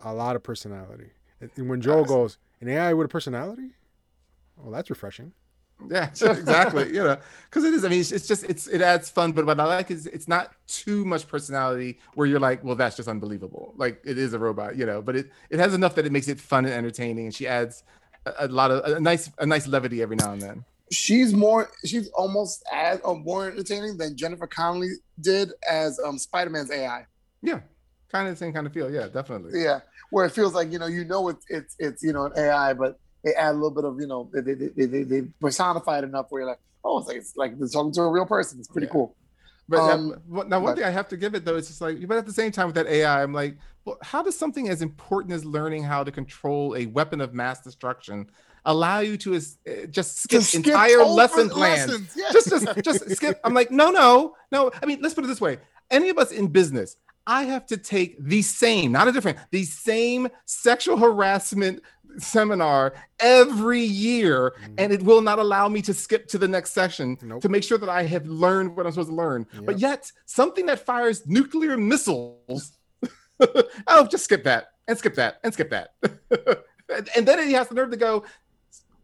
a 0.00 0.12
lot 0.14 0.36
of 0.36 0.42
personality. 0.42 1.10
And 1.56 1.68
when 1.68 1.80
Joel 1.80 2.04
goes, 2.04 2.38
an 2.60 2.68
AI 2.68 2.92
with 2.94 3.04
a 3.06 3.08
personality, 3.08 3.70
oh, 4.64 4.70
that's 4.70 4.90
refreshing. 4.90 5.32
Yeah, 5.90 6.08
exactly. 6.10 6.88
you 6.88 7.04
know, 7.04 7.16
because 7.48 7.64
it 7.64 7.72
is. 7.72 7.84
I 7.84 7.88
mean, 7.88 8.00
it's, 8.00 8.10
it's 8.12 8.26
just 8.26 8.44
it's 8.44 8.66
it 8.66 8.82
adds 8.82 9.08
fun, 9.08 9.32
but 9.32 9.46
what 9.46 9.60
I 9.60 9.64
like 9.64 9.90
is 9.90 10.06
it's 10.06 10.26
not 10.26 10.52
too 10.66 11.04
much 11.04 11.28
personality 11.28 11.98
where 12.14 12.26
you're 12.26 12.40
like, 12.40 12.64
well, 12.64 12.74
that's 12.74 12.96
just 12.96 13.08
unbelievable. 13.08 13.74
Like 13.76 14.00
it 14.04 14.18
is 14.18 14.32
a 14.32 14.38
robot, 14.38 14.76
you 14.76 14.86
know, 14.86 15.00
but 15.00 15.14
it 15.14 15.30
it 15.50 15.58
has 15.60 15.74
enough 15.74 15.94
that 15.94 16.04
it 16.04 16.12
makes 16.12 16.28
it 16.28 16.40
fun 16.40 16.64
and 16.64 16.74
entertaining, 16.74 17.26
and 17.26 17.34
she 17.34 17.46
adds 17.46 17.84
a, 18.26 18.46
a 18.46 18.48
lot 18.48 18.70
of 18.70 18.96
a 18.96 19.00
nice 19.00 19.30
a 19.38 19.46
nice 19.46 19.66
levity 19.66 20.02
every 20.02 20.16
now 20.16 20.32
and 20.32 20.42
then. 20.42 20.64
She's 20.90 21.32
more. 21.32 21.70
She's 21.84 22.08
almost 22.08 22.64
as 22.72 23.00
uh, 23.04 23.14
more 23.14 23.50
entertaining 23.50 23.98
than 23.98 24.16
Jennifer 24.16 24.46
Connelly 24.46 24.90
did 25.20 25.52
as 25.68 26.00
um, 26.00 26.18
Spider 26.18 26.50
Man's 26.50 26.70
AI. 26.70 27.06
Yeah, 27.42 27.60
kind 28.10 28.26
of 28.26 28.34
the 28.34 28.38
same 28.38 28.52
kind 28.52 28.66
of 28.66 28.72
feel. 28.72 28.90
Yeah, 28.90 29.08
definitely. 29.08 29.62
Yeah, 29.62 29.80
where 30.10 30.26
it 30.26 30.32
feels 30.32 30.54
like 30.54 30.72
you 30.72 30.78
know 30.78 30.86
you 30.86 31.04
know 31.04 31.28
it's 31.28 31.44
it's 31.48 31.76
it's 31.78 32.02
you 32.02 32.12
know 32.12 32.24
an 32.24 32.32
AI, 32.36 32.72
but 32.72 32.98
they 33.24 33.34
add 33.34 33.50
a 33.52 33.54
little 33.54 33.70
bit 33.70 33.84
of 33.84 34.00
you 34.00 34.06
know 34.06 34.30
they 34.32 34.40
they 34.40 34.54
they, 34.54 34.84
they, 34.86 35.02
they 35.02 35.22
personified 35.40 36.04
enough 36.04 36.26
where 36.30 36.42
you're 36.42 36.48
like 36.50 36.60
oh 36.84 36.98
it's 36.98 37.08
like 37.08 37.16
it's 37.16 37.36
like 37.36 37.58
they're 37.58 37.68
talking 37.68 37.92
to 37.92 38.02
a 38.02 38.10
real 38.10 38.26
person. 38.26 38.58
It's 38.58 38.68
pretty 38.68 38.86
Yeah. 38.86 38.92
cool. 38.92 39.16
But 39.70 39.80
Um, 39.80 40.14
now, 40.28 40.42
now 40.44 40.60
one 40.60 40.64
but- 40.72 40.76
thing 40.76 40.84
I 40.84 40.90
have 40.90 41.08
to 41.08 41.16
give 41.16 41.34
it 41.34 41.44
though, 41.44 41.56
it's 41.56 41.68
just 41.68 41.80
like, 41.80 42.06
but 42.08 42.16
at 42.16 42.24
the 42.26 42.32
same 42.32 42.50
time 42.52 42.66
with 42.66 42.74
that 42.76 42.86
AI, 42.86 43.22
I'm 43.22 43.34
like, 43.34 43.58
well, 43.84 43.98
how 44.02 44.22
does 44.22 44.38
something 44.38 44.68
as 44.70 44.80
important 44.80 45.34
as 45.34 45.44
learning 45.44 45.82
how 45.84 46.02
to 46.04 46.10
control 46.10 46.74
a 46.76 46.86
weapon 46.86 47.20
of 47.20 47.34
mass 47.34 47.60
destruction 47.60 48.30
allow 48.64 49.00
you 49.00 49.16
to 49.18 49.34
uh, 49.36 49.40
just 49.90 50.22
skip, 50.22 50.42
skip 50.42 50.66
entire 50.66 51.04
lesson 51.04 51.50
plans? 51.50 52.16
yeah. 52.16 52.28
Just, 52.32 52.48
just, 52.48 52.82
just 52.82 53.10
skip. 53.16 53.40
I'm 53.44 53.52
like, 53.54 53.70
no, 53.70 53.90
no, 53.90 54.34
no. 54.52 54.70
I 54.82 54.86
mean, 54.86 55.00
let's 55.02 55.14
put 55.14 55.24
it 55.24 55.26
this 55.28 55.40
way: 55.40 55.58
any 55.90 56.08
of 56.08 56.16
us 56.18 56.32
in 56.32 56.46
business, 56.48 56.96
I 57.26 57.44
have 57.44 57.66
to 57.66 57.76
take 57.76 58.16
the 58.22 58.40
same, 58.40 58.92
not 58.92 59.06
a 59.06 59.12
different, 59.12 59.36
the 59.50 59.64
same 59.64 60.28
sexual 60.46 60.96
harassment 60.96 61.82
seminar 62.18 62.94
every 63.20 63.80
year, 63.80 64.54
mm. 64.62 64.74
and 64.78 64.92
it 64.92 65.02
will 65.02 65.20
not 65.20 65.38
allow 65.38 65.68
me 65.68 65.82
to 65.82 65.94
skip 65.94 66.28
to 66.28 66.38
the 66.38 66.48
next 66.48 66.72
session 66.72 67.16
Nope. 67.22 67.42
to 67.42 67.48
make 67.48 67.62
sure 67.62 67.78
that 67.78 67.88
I 67.88 68.04
have 68.04 68.26
learned 68.26 68.76
what 68.76 68.86
I'm 68.86 68.92
supposed 68.92 69.10
to 69.10 69.14
learn. 69.14 69.46
But 69.62 69.78
yet, 69.78 70.10
something 70.26 70.66
that 70.66 70.80
fires 70.80 71.26
nuclear 71.26 71.76
missiles, 71.76 72.72
oh, 73.86 74.06
just 74.06 74.24
skip 74.24 74.44
that 74.44 74.68
and 74.86 74.96
skip 74.98 75.14
that 75.16 75.38
and 75.44 75.52
skip 75.52 75.70
that. 75.70 75.90
and, 76.02 77.08
and 77.16 77.26
then 77.26 77.46
he 77.46 77.52
has 77.52 77.68
the 77.68 77.74
nerve 77.74 77.90
to 77.90 77.96
go, 77.96 78.24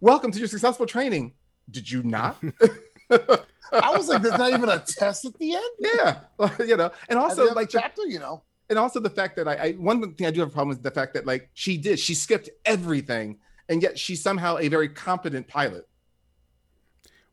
Welcome 0.01 0.33
to 0.33 0.39
your 0.39 0.49
successful 0.49 0.87
training. 0.87 1.33
Did 1.71 1.91
you 1.91 2.03
not? 2.03 2.37
I 3.11 3.97
was 3.97 4.09
like, 4.09 4.21
there's 4.23 4.37
not 4.37 4.53
even 4.53 4.69
a 4.69 4.79
test 4.79 5.25
at 5.25 5.39
the 5.39 5.55
end. 5.55 5.65
yeah. 5.81 6.19
you 6.59 6.77
know, 6.77 6.91
and 7.09 7.19
also 7.19 7.55
like 7.55 7.71
chapter, 7.71 8.03
you 8.07 8.19
know. 8.19 8.43
And 8.71 8.79
also 8.79 9.01
the 9.01 9.11
fact 9.11 9.37
that 9.37 9.49
I, 9.49 9.55
I 9.55 9.73
one 9.73 10.15
thing 10.15 10.27
I 10.27 10.31
do 10.31 10.41
have 10.41 10.49
a 10.49 10.53
problem 10.53 10.71
with 10.71 10.83
the 10.83 10.91
fact 10.91 11.15
that 11.15 11.27
like 11.27 11.51
she 11.55 11.77
did, 11.77 11.99
she 11.99 12.15
skipped 12.15 12.49
everything, 12.65 13.39
and 13.69 13.83
yet 13.83 13.99
she's 13.99 14.23
somehow 14.23 14.59
a 14.59 14.69
very 14.69 14.89
competent 14.89 15.49
pilot. 15.49 15.89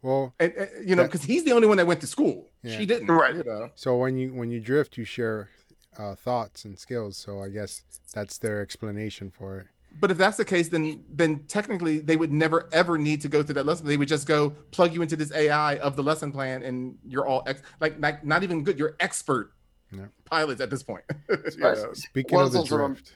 Well, 0.02 0.34
And, 0.40 0.52
and, 0.54 0.90
you 0.90 0.96
know, 0.96 1.04
because 1.04 1.24
he's 1.24 1.44
the 1.44 1.52
only 1.52 1.68
one 1.68 1.78
that 1.78 1.86
went 1.86 2.02
to 2.02 2.08
school. 2.08 2.50
Yeah. 2.64 2.78
She 2.78 2.86
didn't. 2.86 3.08
Right. 3.08 3.36
You 3.36 3.44
know. 3.44 3.70
so 3.76 3.98
when 3.98 4.18
you 4.18 4.34
when 4.34 4.50
you 4.50 4.60
drift, 4.60 4.98
you 4.98 5.06
share 5.06 5.50
uh, 5.98 6.16
thoughts 6.16 6.66
and 6.66 6.78
skills. 6.78 7.18
So 7.18 7.42
I 7.42 7.50
guess 7.50 7.84
that's 8.14 8.38
their 8.38 8.62
explanation 8.62 9.30
for 9.30 9.60
it. 9.60 9.68
But 10.00 10.10
if 10.10 10.18
that's 10.18 10.38
the 10.38 10.46
case, 10.46 10.70
then 10.70 11.04
then 11.10 11.44
technically 11.48 12.00
they 12.00 12.16
would 12.16 12.32
never 12.32 12.70
ever 12.72 12.98
need 12.98 13.22
to 13.22 13.28
go 13.28 13.44
through 13.44 13.56
that 13.56 13.66
lesson. 13.66 13.86
They 13.88 13.98
would 13.98 14.08
just 14.08 14.28
go 14.28 14.52
plug 14.72 14.94
you 14.94 15.02
into 15.02 15.16
this 15.16 15.32
AI 15.34 15.76
of 15.78 15.96
the 15.96 16.04
lesson 16.04 16.32
plan, 16.32 16.64
and 16.64 16.98
you're 17.06 17.28
all 17.28 17.44
ex- 17.46 17.62
like 17.80 18.00
not, 18.00 18.26
not 18.26 18.44
even 18.44 18.64
good. 18.64 18.80
You're 18.80 18.96
expert 19.00 19.54
Yeah. 19.92 20.06
pilots 20.26 20.62
at 20.62 20.70
this 20.70 20.84
point. 20.84 21.04
You 21.30 21.36
Right. 21.60 21.78
know? 21.78 21.94
Speaking 21.94 22.36
Well, 22.38 22.46
of 22.48 22.54
the 22.54 22.62
it's 22.62 22.72
also, 22.72 22.88
drift, 22.88 23.16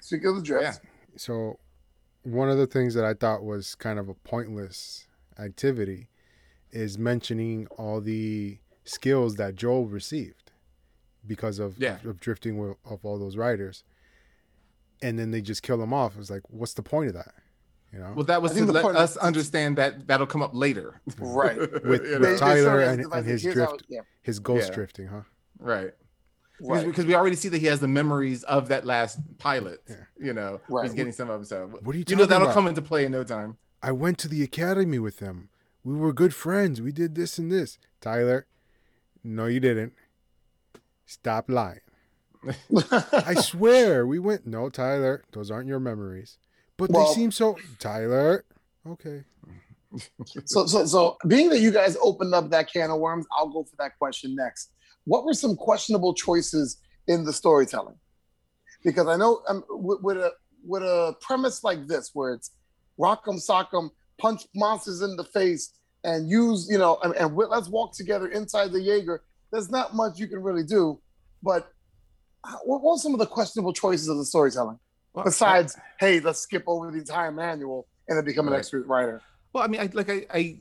Speaking 0.00 0.28
of 0.28 0.36
the 0.36 0.42
drift, 0.42 0.80
Yeah. 0.82 0.90
so 1.16 1.58
one 2.22 2.48
of 2.50 2.58
the 2.58 2.66
things 2.66 2.94
that 2.94 3.04
I 3.04 3.14
thought 3.14 3.44
was 3.44 3.74
kind 3.74 3.98
of 3.98 4.08
a 4.08 4.14
pointless 4.14 5.06
activity 5.38 6.08
is 6.72 6.98
mentioning 6.98 7.66
all 7.78 8.00
the 8.00 8.58
skills 8.84 9.36
that 9.36 9.54
Joel 9.54 9.86
received 9.86 10.50
because 11.26 11.58
of, 11.58 11.78
Yeah. 11.78 11.98
of 12.04 12.18
drifting 12.20 12.58
with, 12.58 12.76
of 12.84 13.04
all 13.04 13.18
those 13.18 13.36
riders. 13.36 13.84
And 15.02 15.18
then 15.18 15.30
they 15.30 15.40
just 15.42 15.62
kill 15.62 15.80
him 15.82 15.92
off. 15.92 16.14
It 16.14 16.18
was 16.18 16.30
like, 16.30 16.42
what's 16.48 16.74
the 16.74 16.82
point 16.82 17.08
of 17.08 17.14
that? 17.14 17.34
You 17.92 18.00
know, 18.00 18.12
Well, 18.16 18.24
that 18.24 18.42
was 18.42 18.52
to 18.54 18.64
let 18.64 18.82
point- 18.82 18.96
us 18.96 19.16
understand 19.18 19.78
that 19.78 20.06
that'll 20.06 20.26
come 20.26 20.42
up 20.42 20.54
later. 20.54 21.00
right? 21.18 21.58
with, 21.58 21.84
with 21.84 22.02
know? 22.02 22.18
They- 22.18 22.32
they 22.32 22.36
Tyler 22.38 22.80
and, 22.80 23.04
and 23.12 23.26
his 23.26 23.42
here's 23.42 23.58
how- 23.58 23.66
drift, 23.68 23.84
yeah, 23.88 24.00
his 24.22 24.38
ghost 24.40 24.68
Yeah. 24.70 24.74
drifting, 24.74 25.06
huh? 25.06 25.22
right. 25.58 25.92
Because, 26.58 26.70
right. 26.70 26.86
because 26.86 27.04
we 27.06 27.14
already 27.14 27.36
see 27.36 27.48
that 27.50 27.58
he 27.58 27.66
has 27.66 27.80
the 27.80 27.88
memories 27.88 28.42
of 28.44 28.68
that 28.68 28.86
last 28.86 29.18
pilot. 29.38 29.82
Yeah. 29.88 29.96
You 30.18 30.32
know, 30.32 30.60
Right. 30.68 30.84
he's 30.84 30.94
getting 30.94 31.12
some 31.12 31.28
of 31.28 31.40
them. 31.40 31.44
So 31.44 31.78
What 31.82 31.94
are 31.94 31.98
you 31.98 32.04
you 32.08 32.16
know 32.16 32.24
that'll 32.24 32.44
about? 32.46 32.54
come 32.54 32.66
into 32.66 32.80
play 32.82 33.04
in 33.04 33.12
no 33.12 33.24
time. 33.24 33.58
I 33.82 33.92
went 33.92 34.18
to 34.18 34.28
the 34.28 34.42
academy 34.42 34.98
with 34.98 35.18
them. 35.18 35.50
We 35.84 35.94
were 35.94 36.12
good 36.12 36.34
friends. 36.34 36.80
We 36.80 36.92
did 36.92 37.14
this 37.14 37.38
and 37.38 37.52
this. 37.52 37.78
Tyler, 38.00 38.46
no, 39.22 39.46
you 39.46 39.60
didn't. 39.60 39.92
Stop 41.04 41.48
lying. 41.48 41.80
I 43.12 43.34
swear 43.34 44.06
we 44.06 44.18
went. 44.18 44.46
No, 44.46 44.68
Tyler, 44.68 45.22
those 45.32 45.50
aren't 45.50 45.68
your 45.68 45.80
memories. 45.80 46.38
But 46.76 46.90
Well- 46.90 47.06
they 47.08 47.14
seem 47.14 47.30
so 47.32 47.56
Tyler. 47.78 48.44
Okay. 48.86 49.24
So, 50.44 50.66
so, 50.66 50.84
so, 50.84 51.16
being 51.26 51.48
that 51.50 51.60
you 51.60 51.70
guys 51.70 51.96
opened 52.02 52.34
up 52.34 52.50
that 52.50 52.70
can 52.70 52.90
of 52.90 52.98
worms, 52.98 53.24
I'll 53.32 53.48
go 53.48 53.62
for 53.64 53.76
that 53.78 53.98
question 53.98 54.34
next. 54.34 54.72
What 55.06 55.24
were 55.24 55.34
some 55.34 55.56
questionable 55.56 56.14
choices 56.14 56.78
in 57.06 57.24
the 57.24 57.32
storytelling? 57.32 57.96
Because 58.84 59.08
I 59.08 59.16
know 59.16 59.40
um, 59.48 59.64
with, 59.70 60.02
with 60.02 60.16
a 60.18 60.32
with 60.64 60.82
a 60.82 61.14
premise 61.20 61.64
like 61.64 61.86
this, 61.86 62.10
where 62.12 62.34
it's 62.34 62.50
rock'em 62.98 63.40
sock'em, 63.40 63.90
punch 64.18 64.42
monsters 64.54 65.00
in 65.00 65.16
the 65.16 65.24
face, 65.24 65.72
and 66.04 66.28
use 66.28 66.68
you 66.70 66.78
know, 66.78 66.98
and, 67.02 67.14
and 67.16 67.36
let's 67.36 67.68
walk 67.68 67.96
together 67.96 68.28
inside 68.28 68.72
the 68.72 68.80
Jaeger. 68.80 69.22
There's 69.52 69.70
not 69.70 69.94
much 69.94 70.18
you 70.18 70.26
can 70.26 70.42
really 70.42 70.64
do. 70.64 71.00
But 71.42 71.70
what 72.64 72.82
were 72.82 72.96
some 72.96 73.12
of 73.12 73.20
the 73.20 73.26
questionable 73.26 73.72
choices 73.72 74.08
of 74.08 74.18
the 74.18 74.24
storytelling? 74.24 74.78
Well, 75.14 75.24
Besides, 75.24 75.78
hey, 75.98 76.20
let's 76.20 76.40
skip 76.40 76.64
over 76.66 76.90
the 76.90 76.98
entire 76.98 77.32
manual 77.32 77.86
and 78.08 78.18
then 78.18 78.24
become 78.24 78.48
an 78.48 78.54
expert 78.54 78.86
writer. 78.86 79.22
Well, 79.52 79.64
I 79.64 79.68
mean, 79.68 79.80
I 79.80 79.88
like 79.92 80.10
I, 80.10 80.26
I 80.32 80.58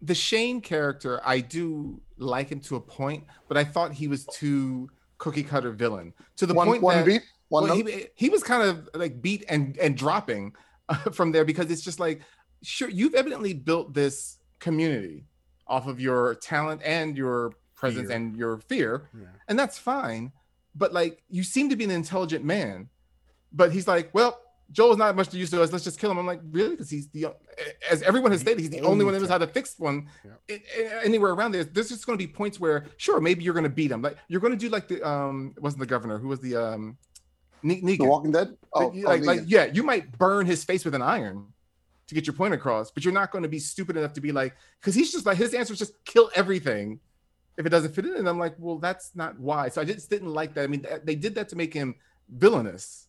the 0.00 0.14
Shane 0.14 0.60
character, 0.60 1.20
I 1.24 1.40
do 1.40 2.00
like 2.20 2.50
him 2.50 2.60
to 2.60 2.76
a 2.76 2.80
point, 2.80 3.24
but 3.48 3.56
I 3.56 3.64
thought 3.64 3.92
he 3.92 4.06
was 4.08 4.26
too 4.26 4.90
cookie 5.18 5.42
cutter 5.42 5.70
villain 5.72 6.14
to 6.36 6.46
the 6.46 6.54
one 6.54 6.66
point 6.66 6.82
one 6.82 6.96
that 6.98 7.06
beat, 7.06 7.22
one 7.48 7.64
well, 7.64 7.74
he, 7.76 8.06
he 8.14 8.30
was 8.30 8.42
kind 8.42 8.62
of 8.62 8.88
like 8.94 9.20
beat 9.20 9.44
and 9.48 9.76
and 9.78 9.96
dropping 9.96 10.52
uh, 10.88 10.94
from 11.12 11.30
there 11.32 11.44
because 11.44 11.70
it's 11.70 11.82
just 11.82 12.00
like 12.00 12.22
sure 12.62 12.88
you've 12.88 13.14
evidently 13.14 13.52
built 13.52 13.92
this 13.92 14.38
community 14.58 15.24
off 15.66 15.86
of 15.86 16.00
your 16.00 16.34
talent 16.36 16.80
and 16.84 17.16
your 17.16 17.52
presence 17.74 18.08
Fear. 18.08 18.16
and 18.16 18.36
your 18.36 18.58
fear 18.58 19.08
Yeah. 19.18 19.26
and 19.48 19.58
that's 19.58 19.78
fine 19.78 20.32
but 20.74 20.92
like 20.92 21.22
you 21.28 21.42
seem 21.42 21.68
to 21.68 21.76
be 21.76 21.84
an 21.84 21.90
intelligent 21.90 22.44
man 22.44 22.88
but 23.52 23.72
he's 23.72 23.86
like 23.88 24.12
well 24.14 24.40
joel's 24.72 24.96
not 24.96 25.16
much 25.16 25.28
to 25.28 25.36
use 25.38 25.50
to 25.50 25.60
us 25.62 25.72
let's 25.72 25.84
just 25.84 25.98
kill 25.98 26.10
him 26.10 26.18
i'm 26.18 26.26
like 26.26 26.40
really 26.50 26.70
because 26.70 26.88
he's 26.90 27.08
the 27.10 27.26
as 27.90 28.02
everyone 28.02 28.30
has 28.30 28.40
stated 28.40 28.60
he's 28.60 28.70
the 28.70 28.80
only 28.82 29.04
one 29.04 29.12
that 29.14 29.20
knows 29.20 29.28
how 29.28 29.38
to 29.38 29.46
fix 29.46 29.74
one 29.78 30.08
Yeah. 30.24 30.32
a- 30.56 30.82
a- 30.82 31.04
anywhere 31.04 31.32
around 31.32 31.52
there 31.52 31.64
there's 31.64 31.88
just 31.88 32.06
going 32.06 32.18
to 32.18 32.24
be 32.26 32.30
points 32.32 32.60
where 32.60 32.86
sure 32.96 33.20
maybe 33.20 33.42
you're 33.44 33.54
going 33.54 33.64
to 33.64 33.68
beat 33.70 33.90
him 33.90 34.02
like 34.02 34.16
you're 34.28 34.40
going 34.40 34.52
to 34.52 34.58
do 34.58 34.68
like 34.68 34.86
the 34.88 35.02
um 35.06 35.52
it 35.56 35.62
wasn't 35.62 35.80
the 35.80 35.86
governor 35.86 36.18
who 36.18 36.28
was 36.28 36.40
the 36.40 36.56
um 36.56 36.96
Ne- 37.62 37.80
The 37.82 37.98
Negan. 37.98 38.08
Walking 38.08 38.32
Dead. 38.32 38.56
Oh, 38.72 38.86
like, 38.86 38.92
oh, 38.94 39.00
like, 39.10 39.22
like, 39.24 39.40
yeah, 39.44 39.66
you 39.66 39.82
might 39.82 40.16
burn 40.16 40.46
his 40.46 40.64
face 40.64 40.82
with 40.82 40.94
an 40.94 41.02
iron 41.02 41.44
to 42.06 42.14
get 42.14 42.26
your 42.26 42.32
point 42.32 42.54
across, 42.54 42.90
but 42.90 43.04
you're 43.04 43.12
not 43.12 43.30
going 43.32 43.42
to 43.42 43.50
be 43.50 43.58
stupid 43.58 43.98
enough 43.98 44.14
to 44.14 44.22
be 44.22 44.32
like, 44.32 44.54
because 44.80 44.94
he's 44.94 45.12
just 45.12 45.26
like 45.26 45.36
his 45.36 45.52
answer 45.52 45.74
is 45.74 45.78
just 45.78 46.02
kill 46.06 46.30
everything 46.34 47.00
if 47.58 47.66
it 47.66 47.68
doesn't 47.68 47.94
fit 47.94 48.06
in. 48.06 48.16
And 48.16 48.26
I'm 48.26 48.38
like, 48.38 48.54
well, 48.58 48.78
that's 48.78 49.10
not 49.14 49.38
why. 49.38 49.68
So 49.68 49.82
I 49.82 49.84
just 49.84 50.08
didn't 50.08 50.32
like 50.32 50.54
that. 50.54 50.64
I 50.64 50.68
mean, 50.68 50.86
they 51.04 51.14
did 51.14 51.34
that 51.34 51.50
to 51.50 51.56
make 51.56 51.74
him 51.74 51.96
villainous, 52.30 53.08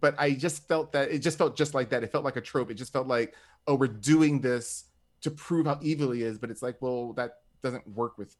but 0.00 0.14
I 0.18 0.32
just 0.32 0.66
felt 0.66 0.92
that 0.92 1.10
it 1.10 1.20
just 1.20 1.38
felt 1.38 1.56
just 1.56 1.74
like 1.74 1.90
that. 1.90 2.02
It 2.02 2.12
felt 2.12 2.24
like 2.24 2.36
a 2.36 2.40
trope. 2.40 2.70
It 2.70 2.74
just 2.74 2.92
felt 2.92 3.06
like, 3.06 3.34
oh, 3.66 3.74
we're 3.74 3.86
doing 3.86 4.40
this 4.40 4.84
to 5.22 5.30
prove 5.30 5.66
how 5.66 5.78
evil 5.82 6.10
he 6.10 6.22
is, 6.22 6.38
but 6.38 6.50
it's 6.50 6.62
like, 6.62 6.80
well, 6.80 7.12
that 7.14 7.38
doesn't 7.62 7.86
work 7.88 8.18
with 8.18 8.36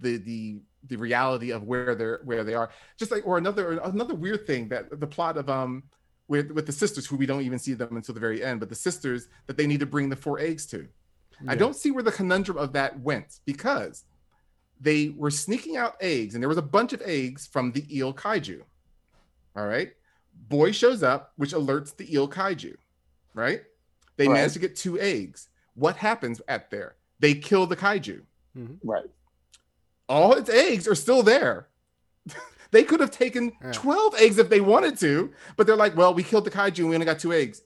the 0.00 0.16
the 0.18 0.60
the 0.88 0.96
reality 0.96 1.50
of 1.50 1.64
where 1.64 1.94
they're 1.94 2.20
where 2.24 2.44
they 2.44 2.54
are. 2.54 2.70
Just 2.96 3.10
like 3.10 3.26
or 3.26 3.38
another 3.38 3.78
another 3.84 4.14
weird 4.14 4.46
thing 4.46 4.68
that 4.68 5.00
the 5.00 5.06
plot 5.06 5.36
of 5.36 5.50
um 5.50 5.82
with 6.28 6.50
with 6.52 6.66
the 6.66 6.72
sisters 6.72 7.06
who 7.06 7.16
we 7.16 7.26
don't 7.26 7.42
even 7.42 7.58
see 7.58 7.74
them 7.74 7.96
until 7.96 8.14
the 8.14 8.20
very 8.20 8.42
end 8.42 8.60
but 8.60 8.68
the 8.68 8.74
sisters 8.74 9.28
that 9.46 9.56
they 9.56 9.66
need 9.66 9.80
to 9.80 9.86
bring 9.86 10.08
the 10.08 10.16
four 10.16 10.38
eggs 10.38 10.66
to. 10.66 10.88
I 11.48 11.56
don't 11.56 11.74
see 11.74 11.90
where 11.90 12.04
the 12.04 12.12
conundrum 12.12 12.56
of 12.56 12.72
that 12.74 13.00
went 13.00 13.40
because 13.44 14.04
they 14.80 15.08
were 15.16 15.30
sneaking 15.30 15.76
out 15.76 15.96
eggs 16.00 16.34
and 16.34 16.42
there 16.42 16.48
was 16.48 16.58
a 16.58 16.62
bunch 16.62 16.92
of 16.92 17.02
eggs 17.04 17.48
from 17.48 17.72
the 17.72 17.84
eel 17.94 18.14
kaiju. 18.14 18.60
All 19.56 19.66
right 19.66 19.90
boy 20.48 20.72
shows 20.72 21.02
up 21.02 21.32
which 21.36 21.52
alerts 21.52 21.96
the 21.96 22.12
eel 22.12 22.28
kaiju 22.28 22.74
right 23.34 23.62
they 24.16 24.28
Right. 24.28 24.34
manage 24.34 24.52
to 24.54 24.58
get 24.58 24.76
two 24.76 24.98
eggs 25.00 25.48
what 25.74 25.96
happens 25.96 26.40
at 26.48 26.70
there 26.70 26.96
they 27.20 27.34
kill 27.34 27.66
the 27.66 27.76
kaiju 27.76 28.22
mm-hmm. 28.56 28.74
right. 28.88 29.06
all 30.08 30.34
its 30.34 30.50
eggs 30.50 30.86
are 30.88 30.94
still 30.94 31.22
there. 31.22 31.68
they 32.72 32.82
could 32.84 33.00
have 33.00 33.10
taken 33.10 33.52
Yeah. 33.62 33.72
12 33.72 34.14
eggs 34.16 34.38
if 34.38 34.48
they 34.48 34.60
wanted 34.60 34.98
to, 34.98 35.32
but 35.56 35.66
they're 35.66 35.76
like, 35.76 35.96
well, 35.96 36.12
we 36.14 36.22
killed 36.22 36.44
the 36.44 36.50
kaiju 36.50 36.78
and 36.80 36.88
we 36.88 36.96
only 36.96 37.06
got 37.06 37.18
two 37.18 37.32
eggs. 37.32 37.62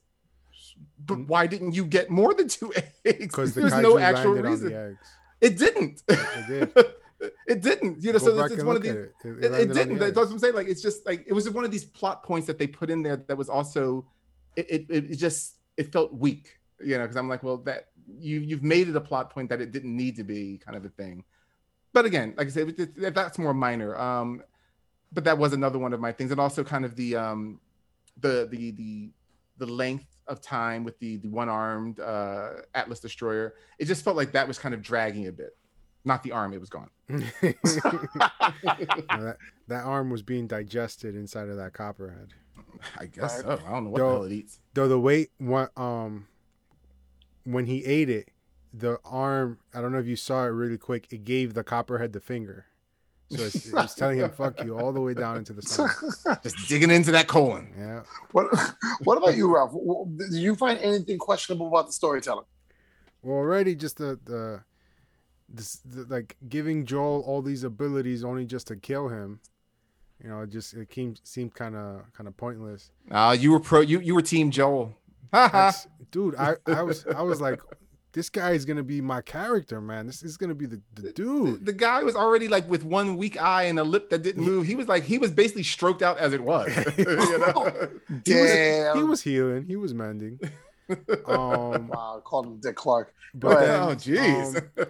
But 1.05 1.15
mm-hmm. 1.19 1.27
why 1.27 1.47
didn't 1.47 1.73
you 1.73 1.85
get 1.85 2.11
more 2.11 2.35
than 2.35 2.49
two 2.49 2.73
eggs? 3.05 3.27
Because 3.27 3.55
the 3.55 3.63
There's 3.63 3.73
kaiju 3.73 3.83
no 3.83 3.99
actual 3.99 4.33
reason. 4.33 4.67
on 4.69 4.73
the 4.73 4.79
eggs. 4.91 5.09
It 5.41 5.59
didn't. 5.59 6.03
It 6.09 6.47
did. 6.49 6.87
it 7.47 7.63
didn't. 7.63 8.03
You 8.03 8.13
know, 8.13 8.19
Go 8.19 8.27
so 8.27 8.45
it's, 8.45 8.55
it's 8.55 8.65
one 8.65 8.77
of 8.77 8.83
these. 8.83 8.93
it. 8.93 9.15
It, 9.25 9.45
It, 9.45 9.53
it 9.53 9.73
didn't. 9.73 9.99
That's 9.99 10.17
what. 10.17 10.31
I'm 10.31 10.39
saying. 10.39 10.55
Like 10.55 10.69
it's 10.69 10.83
just 10.83 11.07
like 11.07 11.25
it 11.27 11.33
was 11.33 11.45
just 11.45 11.55
one 11.57 11.65
of 11.65 11.71
these 11.71 11.85
plot 11.85 12.23
points 12.23 12.47
that 12.47 12.59
they 12.59 12.67
put 12.67 12.91
in 12.91 13.03
there 13.03 13.17
that 13.17 13.37
was 13.37 13.49
also 13.49 14.07
it 14.57 14.87
it, 14.89 15.17
just 15.17 15.57
it 15.77 15.93
felt 15.93 16.13
weak, 16.15 16.59
you 16.81 16.97
know, 16.97 17.05
because 17.05 17.17
I'm 17.17 17.29
like, 17.29 17.43
well, 17.43 17.59
that 17.59 17.89
you 18.19 18.41
you've 18.41 18.63
made 18.63 18.89
it 18.89 18.97
a 18.97 19.01
plot 19.01 19.31
point 19.31 19.51
that 19.51 19.61
it 19.61 19.73
didn't 19.73 19.95
need 19.97 20.17
to 20.17 20.25
be 20.25 20.59
kind 20.59 20.77
of 20.77 20.85
a 20.85 20.89
thing. 20.89 21.25
But 21.93 22.05
again, 22.05 22.35
like 22.37 22.49
I 22.49 22.51
said, 22.51 22.75
that's 22.97 23.39
more 23.39 23.55
minor. 23.55 23.97
Um, 23.97 24.43
but 25.13 25.25
that 25.25 25.39
was 25.39 25.53
another 25.53 25.79
one 25.79 25.93
of 25.93 26.01
my 26.01 26.13
things, 26.13 26.31
and 26.31 26.41
also 26.41 26.65
kind 26.65 26.85
of 26.85 26.97
the 26.97 27.17
um 27.17 27.61
the 28.21 28.49
the 28.51 28.71
the 28.73 29.11
the 29.59 29.67
length 29.67 30.07
of 30.27 30.41
time 30.41 30.85
with 30.85 30.99
the 30.99 31.17
the 31.19 31.29
one 31.29 31.49
armed 31.49 32.01
uh 32.01 32.51
Atlas 32.75 33.01
destroyer. 33.01 33.55
It 33.79 33.87
just 33.87 34.05
felt 34.05 34.17
like 34.17 34.33
that 34.33 34.49
was 34.49 34.59
kind 34.59 34.75
of 34.75 34.83
dragging 34.83 35.29
a 35.29 35.33
bit. 35.33 35.57
Not 36.07 36.23
the 36.23 36.33
arm; 36.33 36.55
it 36.55 36.61
was 36.61 36.71
gone. 36.71 36.89
No, 37.09 37.23
that, 39.25 39.37
that 39.69 39.85
arm 39.85 40.09
was 40.11 40.23
being 40.23 40.47
digested 40.47 41.15
inside 41.15 41.49
of 41.49 41.57
that 41.57 41.73
copperhead. 41.73 42.33
I 42.99 43.07
guess 43.07 43.41
so. 43.41 43.61
I 43.67 43.71
don't 43.73 43.85
know 43.85 43.91
what 43.91 43.99
Yo, 43.99 44.09
the 44.09 44.15
hell 44.15 44.25
it 44.25 44.33
eats. 44.33 44.61
Though 44.75 44.89
the 44.89 45.01
weight, 45.01 45.31
what 45.39 45.73
um, 45.77 46.29
when 47.45 47.67
he 47.67 47.85
ate 47.85 48.09
it, 48.09 48.29
the 48.73 48.99
arm. 49.05 49.59
I 49.75 49.81
don't 49.81 49.93
know 49.93 49.99
if 49.99 50.07
you 50.07 50.17
saw 50.17 50.45
it 50.45 50.49
really 50.51 50.79
quick. 50.79 51.09
It 51.11 51.25
gave 51.25 51.55
the 51.55 51.65
copperhead 51.65 52.13
the 52.13 52.21
finger, 52.21 52.67
so 53.31 53.43
it's, 53.43 53.67
it 53.67 53.75
was 53.75 53.95
telling 53.95 54.19
him 54.19 54.31
"fuck 54.31 54.63
you" 54.65 54.79
all 54.79 54.93
the 54.93 55.01
way 55.01 55.15
down 55.15 55.39
into 55.39 55.53
the 55.53 55.63
stomach. 55.67 55.97
Just 56.43 56.69
digging 56.69 56.91
into 56.91 57.11
that 57.13 57.27
colon. 57.27 57.73
Yeah. 57.77 58.03
What 58.33 58.47
What 59.05 59.19
about 59.19 59.37
you, 59.37 59.53
Ralph? 59.53 59.73
W- 59.73 60.07
Did 60.17 60.35
you 60.35 60.55
find 60.55 60.79
anything 60.79 61.19
questionable 61.19 61.67
about 61.69 61.87
the 61.87 61.93
storytelling? 61.93 62.47
Well, 63.23 63.39
already 63.39 63.75
just 63.75 63.97
the 63.99 64.21
the, 64.25 64.63
this, 65.49 65.77
the 65.85 66.05
like 66.05 66.37
giving 66.49 66.87
Joel 66.87 67.23
all 67.27 67.43
these 67.43 67.65
abilities 67.65 68.25
only 68.25 68.45
just 68.45 68.67
to 68.69 68.77
kill 68.77 69.09
him. 69.09 69.41
You 70.23 70.31
know, 70.31 70.41
it 70.41 70.51
just 70.51 70.75
it 70.75 70.89
came, 70.89 71.15
seemed 71.23 71.55
kind 71.55 71.77
of 71.77 72.03
kind 72.13 72.27
of 72.27 72.37
pointless. 72.37 72.91
Uh, 73.11 73.37
you 73.39 73.53
were 73.53 73.61
pro. 73.61 73.81
You 73.81 74.01
you 74.01 74.15
were 74.15 74.23
Team 74.23 74.51
Joel. 74.51 74.97
Dude, 76.11 76.37
I, 76.37 76.55
I 76.67 76.83
was 76.83 77.05
I 77.07 77.23
was 77.23 77.41
like, 77.41 77.61
this 78.17 78.31
guy 78.31 78.53
is 78.53 78.65
gonna 78.65 78.83
be 78.83 79.03
my 79.03 79.21
character, 79.21 79.79
man. 79.79 80.07
This 80.07 80.23
is 80.23 80.39
gonna 80.39 80.55
be 80.55 80.65
the, 80.65 80.81
the 80.95 81.13
dude. 81.13 81.67
The 81.67 81.73
guy 81.75 82.03
was 82.03 82.17
already 82.17 82.49
like 82.49 82.67
with 82.69 82.83
one 82.83 83.19
weak 83.19 83.41
eye 83.41 83.65
and 83.65 83.79
a 83.79 83.85
lip 83.85 84.09
that 84.09 84.23
didn't 84.23 84.43
move. 84.43 84.67
He 84.67 84.75
was 84.75 84.89
like 84.89 85.05
he 85.05 85.19
was 85.19 85.31
basically 85.31 85.65
stroked 85.65 86.01
out 86.01 86.17
as 86.17 86.33
it 86.33 86.41
was. 86.41 86.75
you 86.97 87.05
know? 87.05 87.91
He 88.25 88.35
was, 88.35 88.51
Damn. 88.51 88.97
he 88.97 89.03
was 89.03 89.21
healing. 89.21 89.67
He 89.67 89.77
was 89.77 89.93
mending. 89.93 90.41
Um, 91.27 91.89
Wow, 91.89 92.23
called 92.25 92.47
him 92.47 92.59
Dick 92.61 92.77
Clark. 92.77 93.15
but 93.35 93.61
then, 93.61 93.81
oh 93.83 93.95
jeez. 93.95 94.57
um, 94.79 94.87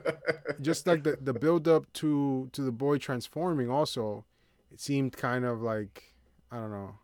just 0.62 0.86
like 0.86 1.02
the 1.04 1.18
the 1.20 1.32
build 1.34 1.66
up 1.68 1.92
to 1.94 2.48
to 2.52 2.62
the 2.62 2.72
boy 2.72 2.98
transforming, 2.98 3.70
also, 3.70 4.24
it 4.72 4.80
seemed 4.80 5.16
kind 5.16 5.44
of 5.44 5.62
like 5.62 6.14
I 6.50 6.56
don't 6.56 6.70
know, 6.70 6.94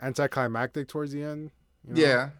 anticlimactic 0.00 0.88
towards 0.88 1.12
the 1.12 1.22
end. 1.22 1.50
you 1.86 1.94
know? 1.94 2.00
yeah. 2.00 2.30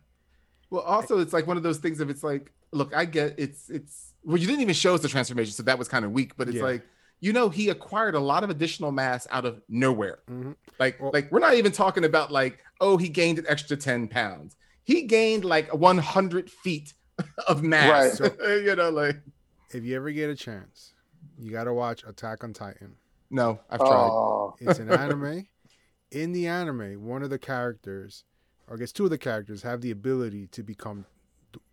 Well, 0.71 0.83
also 0.83 1.19
it's 1.19 1.33
like 1.33 1.47
one 1.47 1.57
of 1.57 1.63
those 1.63 1.79
things 1.79 2.01
If 2.01 2.11
it's 2.11 2.23
like, 2.23 2.53
look, 2.73 2.95
I 2.95 3.05
get 3.05 3.35
it's 3.39 3.71
it's 3.71 4.13
well, 4.23 4.37
you 4.37 4.47
didn't 4.47 4.61
even 4.63 4.75
show 4.75 4.95
us 4.95 5.01
the 5.01 5.09
transformation, 5.09 5.53
so 5.53 5.63
that 5.65 5.79
was 5.79 5.89
kind 5.89 6.05
of 6.05 6.13
weak. 6.13 6.37
But 6.37 6.49
it's 6.49 6.59
Yeah. 6.59 6.65
like, 6.65 6.83
you 7.21 7.33
know, 7.33 7.49
he 7.49 7.71
acquired 7.71 8.15
a 8.15 8.21
lot 8.21 8.45
of 8.45 8.51
additional 8.51 8.93
mass 8.93 9.27
out 9.31 9.45
of 9.47 9.63
nowhere. 9.69 10.19
Mhm. 10.31 10.55
Like, 10.79 11.01
Well- 11.01 11.11
like 11.13 11.33
we're 11.33 11.39
not 11.41 11.55
even 11.55 11.73
talking 11.73 12.05
about 12.05 12.31
like, 12.31 12.59
oh, 12.81 12.97
he 12.99 13.09
gained 13.09 13.39
an 13.39 13.47
extra 13.49 13.77
10 13.77 14.09
pounds. 14.09 14.57
He 14.89 15.03
gained 15.03 15.45
like 15.45 15.69
100 15.75 16.51
feet 16.51 16.95
of 17.47 17.63
mass. 17.63 18.19
Right. 18.21 18.33
You 18.65 18.75
know, 18.75 18.89
like 18.89 19.17
If 19.71 19.85
you 19.85 19.95
ever 19.97 20.11
get 20.13 20.31
a 20.31 20.35
chance, 20.35 20.95
you 21.39 21.51
got 21.53 21.65
to 21.65 21.75
watch 21.75 22.03
Attack 22.07 22.43
on 22.43 22.55
Titan. 22.55 22.97
no, 23.31 23.61
I've 23.69 23.81
tried. 23.81 24.09
Oh, 24.09 24.55
It's 24.59 24.79
an 24.79 24.91
anime. 24.91 25.47
In 26.11 26.33
the 26.33 26.47
anime, 26.47 27.05
one 27.07 27.23
of 27.23 27.29
the 27.29 27.39
characters, 27.39 28.25
or 28.67 28.77
I 28.77 28.79
guess 28.79 28.91
two 28.93 29.05
of 29.05 29.11
the 29.11 29.19
characters, 29.19 29.61
have 29.63 29.83
the 29.83 29.91
ability 29.91 30.47
to 30.53 30.63
become 30.63 31.05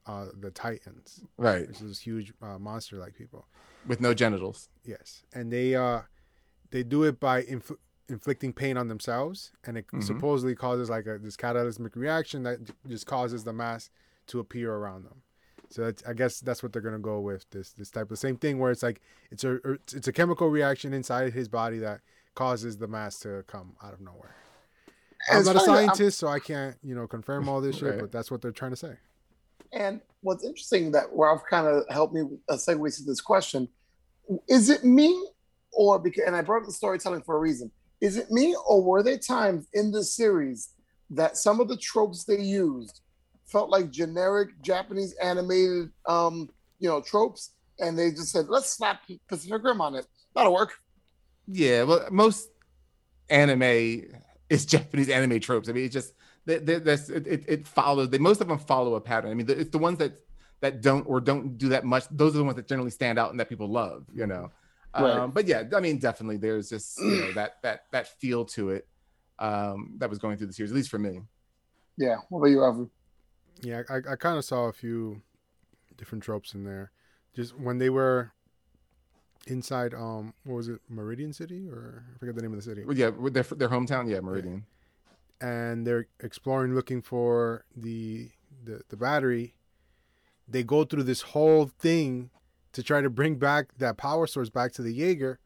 uh, 0.05 0.25
the 0.37 0.51
Titans, 0.51 1.21
right. 1.37 1.69
which 1.69 1.81
is 1.81 1.99
huge 2.01 2.33
uh, 2.41 2.59
monster-like 2.59 3.15
people. 3.15 3.47
With 3.87 4.01
no 4.01 4.13
genitals. 4.13 4.67
Yes, 4.83 5.23
and 5.33 5.53
they 5.53 5.73
uh 5.75 6.01
they 6.71 6.83
do 6.83 7.03
it 7.03 7.17
by 7.17 7.43
infl- 7.43 7.77
inflicting 8.09 8.53
pain 8.53 8.77
on 8.77 8.87
themselves, 8.87 9.51
and 9.63 9.77
it 9.77 9.87
Mhm. 9.87 10.03
supposedly 10.03 10.55
causes 10.55 10.89
like 10.89 11.07
a 11.07 11.17
this 11.17 11.35
catalytic 11.35 11.95
reaction 11.95 12.43
that 12.43 12.63
j- 12.63 12.73
just 12.87 13.05
causes 13.07 13.43
the 13.43 13.53
mass 13.53 13.89
to 14.27 14.39
appear 14.39 14.73
around 14.73 15.03
them. 15.05 15.21
So 15.69 15.85
that's, 15.85 16.03
I 16.05 16.13
guess 16.13 16.39
that's 16.39 16.61
what 16.61 16.71
they're 16.71 16.81
gonna 16.81 16.99
go 16.99 17.19
with 17.19 17.49
this 17.49 17.71
this 17.73 17.89
type 17.89 18.11
of 18.11 18.19
same 18.19 18.37
thing 18.37 18.59
where 18.59 18.71
it's 18.71 18.83
like 18.83 19.01
it's 19.31 19.43
a 19.43 19.53
er, 19.53 19.73
it's- 19.75 19.93
it's 19.93 20.07
a 20.07 20.13
chemical 20.13 20.49
reaction 20.49 20.93
inside 20.93 21.33
his 21.33 21.47
body 21.49 21.79
that 21.79 22.01
causes 22.35 22.77
the 22.77 22.87
mass 22.87 23.19
to 23.19 23.43
come 23.47 23.75
out 23.81 23.93
of 23.93 24.01
nowhere. 24.01 24.35
I'm 25.27 25.43
not 25.43 25.55
a 25.55 25.59
funny 25.59 25.65
that 25.65 25.71
I'm- 25.79 25.87
scientist, 25.87 26.19
so 26.19 26.27
I 26.27 26.39
can't, 26.39 26.77
you 26.83 26.93
know, 26.93 27.07
confirm 27.07 27.49
all 27.49 27.61
this 27.61 27.75
shit. 27.79 27.89
Right. 27.91 27.99
But 27.99 28.11
that's 28.11 28.29
what 28.29 28.41
they're 28.41 28.51
trying 28.51 28.71
to 28.71 28.77
say. 28.77 28.97
And 29.73 30.01
what's 30.21 30.43
interesting 30.43 30.91
that 30.91 31.07
Ralph 31.11 31.43
kind 31.49 31.65
of 31.65 31.83
helped 31.89 32.13
me 32.13 32.21
uh, 32.47 32.53
segue 32.55 32.95
to 32.97 33.03
this 33.03 33.21
question: 33.21 33.67
Is 34.47 34.69
it 34.69 34.83
me, 34.85 35.29
or 35.71 35.97
because? 35.97 36.25
And 36.27 36.35
I 36.35 36.41
brought 36.41 36.61
up 36.61 36.67
the 36.67 36.73
storytelling 36.73 37.23
for 37.23 37.35
a 37.35 37.39
reason. 37.39 37.71
Is 38.05 38.17
it 38.17 38.29
me, 38.29 38.55
or 38.67 38.83
were 38.83 39.01
there 39.01 39.17
times 39.17 39.67
in 39.73 39.91
the 39.91 40.03
series 40.03 40.69
that 41.09 41.37
some 41.37 41.59
of 41.59 41.67
the 41.67 41.77
tropes 41.77 42.23
they 42.23 42.39
used 42.39 43.01
felt 43.47 43.69
like 43.71 43.89
generic 43.89 44.49
Japanese 44.61 45.13
animated, 45.31 45.89
um, 46.07 46.49
you 46.77 46.87
know, 46.87 47.01
tropes, 47.01 47.55
and 47.79 47.97
they 47.97 48.11
just 48.11 48.31
said, 48.31 48.45
"Let's 48.47 48.69
slap 48.69 48.97
Pacific 49.27 49.63
Rim 49.63 49.81
on 49.81 49.95
it. 49.95 50.05
That'll 50.35 50.53
work." 50.53 50.73
Yeah, 51.47 51.81
well, 51.83 52.07
most 52.11 52.49
anime 53.29 54.03
is 54.49 54.65
Japanese 54.75 55.09
anime 55.09 55.39
tropes. 55.39 55.67
I 55.67 55.71
mean, 55.71 55.85
it's 55.85 55.93
just 55.93 56.13
that 56.45 56.65
that- 56.67 56.85
that's 56.85 57.09
it, 57.09 57.25
it, 57.25 57.43
it 57.47 57.67
follows. 57.67 58.09
They 58.09 58.19
most 58.19 58.39
of 58.39 58.47
them 58.47 58.59
follow 58.59 58.93
a 58.95 59.01
pattern. 59.01 59.31
I 59.31 59.33
mean, 59.33 59.47
the, 59.47 59.59
it's 59.61 59.71
the 59.71 59.79
ones 59.87 59.97
that 59.97 60.13
that 60.61 60.81
don't 60.83 61.05
or 61.07 61.19
don't 61.19 61.57
do 61.57 61.69
that 61.69 61.85
much. 61.85 62.05
Those 62.11 62.35
are 62.35 62.37
the 62.37 62.43
ones 62.43 62.57
that 62.57 62.67
generally 62.67 62.91
stand 62.91 63.17
out 63.17 63.31
and 63.31 63.39
that 63.39 63.49
people 63.49 63.67
love. 63.67 64.05
You 64.13 64.27
know. 64.27 64.51
Right. 64.97 65.17
Um, 65.17 65.31
but 65.31 65.45
yeah, 65.47 65.63
I 65.75 65.79
mean, 65.79 65.99
definitely, 65.99 66.37
there's 66.37 66.69
just 66.69 66.99
you 66.99 67.21
know 67.21 67.31
that 67.33 67.61
that 67.63 67.81
that 67.91 68.07
feel 68.19 68.45
to 68.45 68.69
it 68.71 68.87
um, 69.39 69.95
that 69.97 70.09
was 70.09 70.19
going 70.19 70.37
through 70.37 70.47
the 70.47 70.53
series, 70.53 70.71
at 70.71 70.75
least 70.75 70.89
for 70.89 70.99
me. 70.99 71.21
Yeah. 71.97 72.15
What 72.29 72.39
about 72.39 72.47
you, 72.51 72.63
Alfred? 72.63 72.89
Yeah, 73.61 73.81
I, 73.89 73.95
I 74.11 74.15
kind 74.15 74.37
of 74.37 74.45
saw 74.45 74.65
a 74.65 74.73
few 74.73 75.21
different 75.97 76.23
tropes 76.23 76.53
in 76.53 76.63
there. 76.65 76.91
Just 77.33 77.57
when 77.57 77.77
they 77.77 77.89
were 77.89 78.31
inside, 79.47 79.93
um, 79.93 80.33
what 80.43 80.55
was 80.55 80.67
it, 80.69 80.79
Meridian 80.89 81.33
City, 81.33 81.67
or 81.67 82.03
I 82.15 82.17
forget 82.19 82.35
the 82.35 82.41
name 82.41 82.51
of 82.51 82.57
the 82.57 82.63
city, 82.63 82.83
Well, 82.83 82.97
yeah, 82.97 83.11
their 83.31 83.43
their 83.43 83.69
hometown, 83.69 84.09
yeah, 84.09 84.19
Meridian. 84.19 84.65
and 85.41 85.85
they're 85.85 86.07
exploring, 86.19 86.73
looking 86.75 87.01
for 87.01 87.65
the 87.75 88.29
the, 88.63 88.81
the 88.89 88.97
battery. 88.97 89.55
They 90.47 90.63
go 90.63 90.83
through 90.85 91.03
this 91.03 91.21
whole 91.21 91.67
thing 91.67 92.29
to 92.75 92.83
try 92.83 93.01
to 93.01 93.09
bring 93.09 93.35
back 93.35 93.67
that 93.79 93.97
power 93.97 94.27
source 94.27 94.49
back 94.49 94.71
to 94.73 94.81
the 94.81 94.93
Jaeger, 94.93 95.39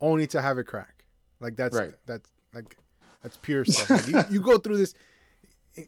only 0.00 0.26
to 0.28 0.40
have 0.40 0.56
it 0.58 0.64
crack. 0.64 1.04
Like 1.40 1.56
that's 1.56 1.76
Right. 1.76 1.92
that's 2.06 2.30
like 2.54 2.76
that's 3.22 3.36
pure 3.36 3.64
stuff. 3.64 3.90
Like, 4.12 4.28
you, 4.30 4.34
you 4.36 4.40
go 4.40 4.58
through 4.58 4.78
this 4.78 4.94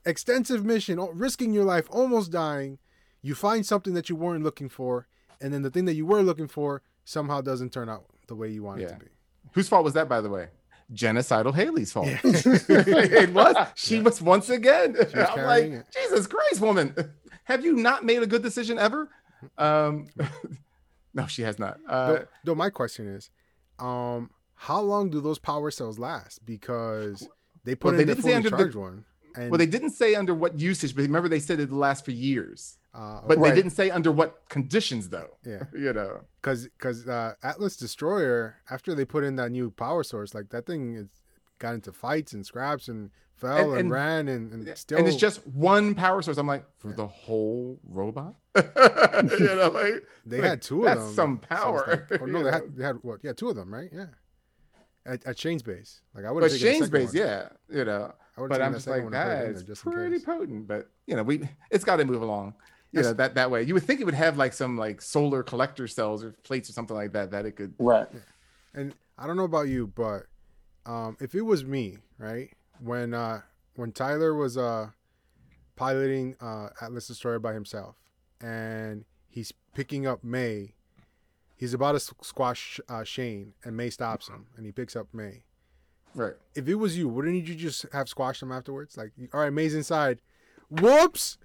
extensive 0.05 0.65
mission, 0.65 0.99
risking 1.15 1.53
your 1.53 1.65
life, 1.65 1.87
almost 1.91 2.31
dying. 2.31 2.79
You 3.23 3.35
find 3.35 3.65
something 3.65 3.95
that 3.95 4.09
you 4.09 4.17
weren't 4.17 4.45
looking 4.45 4.69
for, 4.69 5.07
and 5.41 5.53
then 5.53 5.63
the 5.63 5.71
thing 5.71 5.85
that 5.87 5.95
you 5.95 6.07
were 6.07 6.23
looking 6.23 6.49
for 6.49 6.83
somehow 7.05 7.41
doesn't 7.41 7.73
turn 7.73 7.89
out 7.89 8.05
the 8.27 8.35
way 8.35 8.49
you 8.49 8.63
want 8.63 8.81
it 8.81 8.89
to 8.89 8.97
be. 8.97 9.07
Whose 9.53 9.69
fault 9.69 9.85
was 9.85 9.95
that, 9.95 10.09
by 10.09 10.21
the 10.21 10.29
way? 10.29 10.49
Genocidal 10.93 11.55
Hayley's 11.55 11.93
fault. 11.93 12.09
it 12.25 13.33
was. 13.33 13.57
She 13.75 14.01
was 14.01 14.23
once 14.23 14.49
again. 14.51 14.95
was 14.95 15.13
I'm 15.15 15.21
like, 15.21 15.35
carrying 15.35 15.73
it. 15.75 15.87
Jesus 15.93 16.27
Christ, 16.27 16.61
woman, 16.61 16.95
have 17.45 17.65
you 17.65 17.75
not 17.75 18.05
made 18.05 18.23
a 18.23 18.27
good 18.27 18.43
decision 18.43 18.79
ever? 18.79 19.09
Um, 19.57 20.07
no, 21.19 21.27
she 21.27 21.43
has 21.43 21.59
not. 21.59 21.79
Uh, 21.89 22.07
Though, 22.13 22.25
though 22.45 22.55
my 22.55 22.71
question 22.71 23.07
is, 23.09 23.31
um, 23.79 24.31
how 24.55 24.81
long 24.81 25.11
do 25.11 25.21
those 25.21 25.39
power 25.39 25.71
cells 25.71 25.99
last? 25.99 26.45
Because 26.47 27.29
they 27.65 27.75
put 27.75 27.93
Well, 27.93 27.95
in 27.95 27.99
they 27.99 28.05
the 28.05 28.15
didn't 28.15 28.23
fully 28.23 28.35
under 28.35 28.51
the- 28.51 28.57
charged 28.57 28.77
one, 28.77 29.05
and 29.37 29.51
well, 29.51 29.59
they 29.59 29.67
didn't 29.67 29.91
say 29.91 30.15
under 30.15 30.35
what 30.35 30.59
usage, 30.59 30.95
but 30.97 31.03
remember 31.03 31.29
they 31.29 31.41
said 31.41 31.61
it 31.61 31.71
lasts 31.73 32.05
for 32.05 32.11
years. 32.13 32.79
uh, 32.95 33.21
But 33.27 33.39
Right. 33.39 33.51
they 33.51 33.55
didn't 33.57 33.73
say 33.73 33.91
under 33.91 34.11
what 34.11 34.49
conditions, 34.49 35.11
though. 35.11 35.37
yeah, 35.45 35.65
You 35.77 35.93
know. 35.93 36.23
because 36.41 36.65
because 36.69 37.07
uh, 37.07 37.35
Atlas 37.43 37.77
Destroyer 37.77 38.57
after 38.71 38.95
they 38.95 39.05
put 39.05 39.23
in 39.25 39.37
that 39.37 39.51
new 39.53 39.71
power 39.71 40.03
source, 40.03 40.35
like 40.35 40.49
that 40.51 40.67
thing 40.67 40.95
is 40.95 41.09
got 41.59 41.75
into 41.75 41.93
fights 41.93 42.33
and 42.33 42.45
scraps 42.47 42.89
and 42.89 43.11
fell 43.39 43.57
And- 43.57 43.71
and, 43.71 43.79
and- 43.81 43.91
ran 43.91 44.29
and, 44.29 44.53
and 44.53 44.79
still 44.79 44.99
and 44.99 45.07
it's 45.07 45.17
just 45.17 45.47
one 45.47 45.95
power 45.95 46.21
source. 46.23 46.37
I'm 46.39 46.47
like, 46.47 46.65
for 46.79 46.93
the 46.93 47.07
whole 47.07 47.79
robot? 47.89 48.35
you 48.57 48.65
know, 49.47 49.71
like 49.73 50.05
they 50.27 50.39
like, 50.41 50.51
had 50.51 50.63
two 50.63 50.81
of 50.81 50.85
that's 50.87 51.01
them. 51.01 51.15
some 51.15 51.41
so 51.43 51.49
power. 51.57 52.07
like- 52.11 52.21
oh, 52.21 52.25
no, 52.27 52.43
they 52.43 52.51
had 52.51 52.77
they 52.77 52.85
had 52.85 52.97
what? 53.03 53.21
Yeah, 53.23 53.33
two 53.33 53.49
of 53.49 53.57
them, 53.57 53.73
right? 53.73 53.91
Yeah, 53.93 54.07
at, 55.07 55.25
at 55.27 55.39
Shane's 55.39 55.63
base. 55.63 56.01
Like 56.15 56.25
I 56.25 56.31
would 56.31 56.41
But 56.41 56.51
have 56.53 56.61
taken 56.61 56.73
the 56.73 56.79
Shane's 56.87 56.91
base, 56.91 57.09
one. 57.09 57.17
yeah, 57.17 57.49
you 57.71 57.85
know. 57.85 58.13
I 58.37 58.41
would've 58.41 58.51
But 58.51 58.57
taken 58.59 58.67
I'm 58.67 58.73
that 58.73 58.77
just 58.79 58.87
like, 58.87 59.03
one 59.03 59.15
and 59.15 59.23
put 59.25 59.33
it 59.33 59.47
in 59.61 59.67
that's 59.67 59.83
there 59.83 59.93
pretty 59.93 60.19
potent. 60.25 60.69
But 60.69 60.89
you 61.07 61.17
know, 61.17 61.23
we 61.25 61.49
it's 61.71 61.85
got 61.85 61.97
to 61.97 62.05
move 62.05 62.23
along. 62.23 62.55
You 62.93 63.01
Yes. 63.01 63.05
know 63.07 63.13
that 63.15 63.35
that 63.35 63.51
way. 63.51 63.65
You 63.65 63.75
would 63.75 63.83
think 63.83 64.01
it 64.01 64.05
would 64.05 64.15
have 64.15 64.37
like 64.39 64.53
some 64.53 64.77
like 64.79 65.03
solar 65.03 65.43
collector 65.43 65.87
cells 65.89 66.23
or 66.25 66.33
plates 66.45 66.71
or 66.71 66.73
something 66.73 66.97
like 66.97 67.13
that 67.13 67.33
that 67.33 67.45
it 67.47 67.53
could. 67.57 67.75
Right. 67.79 68.07
and 68.75 68.95
I 69.19 69.27
don't 69.27 69.37
know 69.37 69.45
about 69.45 69.69
you, 69.69 69.89
but 69.89 70.23
um, 70.87 71.17
if 71.21 71.35
it 71.35 71.43
was 71.43 71.65
me, 71.65 71.99
right, 72.19 72.51
when 72.81 73.15
uh, 73.15 73.43
when 73.77 73.93
Tyler 73.93 74.35
was 74.35 74.57
uh, 74.57 74.91
piloting 75.77 76.37
uh, 76.41 76.69
Atlas 76.81 77.07
Destroyer 77.09 77.39
by 77.39 77.53
himself, 77.53 77.97
and 78.41 79.05
he's 79.29 79.53
picking 79.75 80.07
up 80.07 80.25
Mei, 80.25 80.75
he's 81.57 81.75
about 81.75 81.93
to 81.93 82.01
squash 82.01 82.81
uh, 82.89 83.05
Shane, 83.05 83.55
and 83.65 83.77
Mei 83.77 83.91
stops 83.91 84.29
him, 84.29 84.47
and 84.57 84.67
he 84.67 84.73
picks 84.73 84.97
up 84.97 85.09
Mei. 85.13 85.45
Right. 86.15 86.35
If 86.55 86.69
it 86.69 86.75
was 86.77 86.97
you, 86.97 87.09
wouldn't 87.09 87.47
you 87.47 87.55
just 87.55 87.87
have 87.93 88.09
squashed 88.09 88.43
him 88.43 88.51
afterwards? 88.51 88.97
Like, 88.97 89.13
all 89.33 89.41
right, 89.41 89.53
Mei's 89.53 89.75
inside. 89.75 90.21
Whoops! 90.71 91.39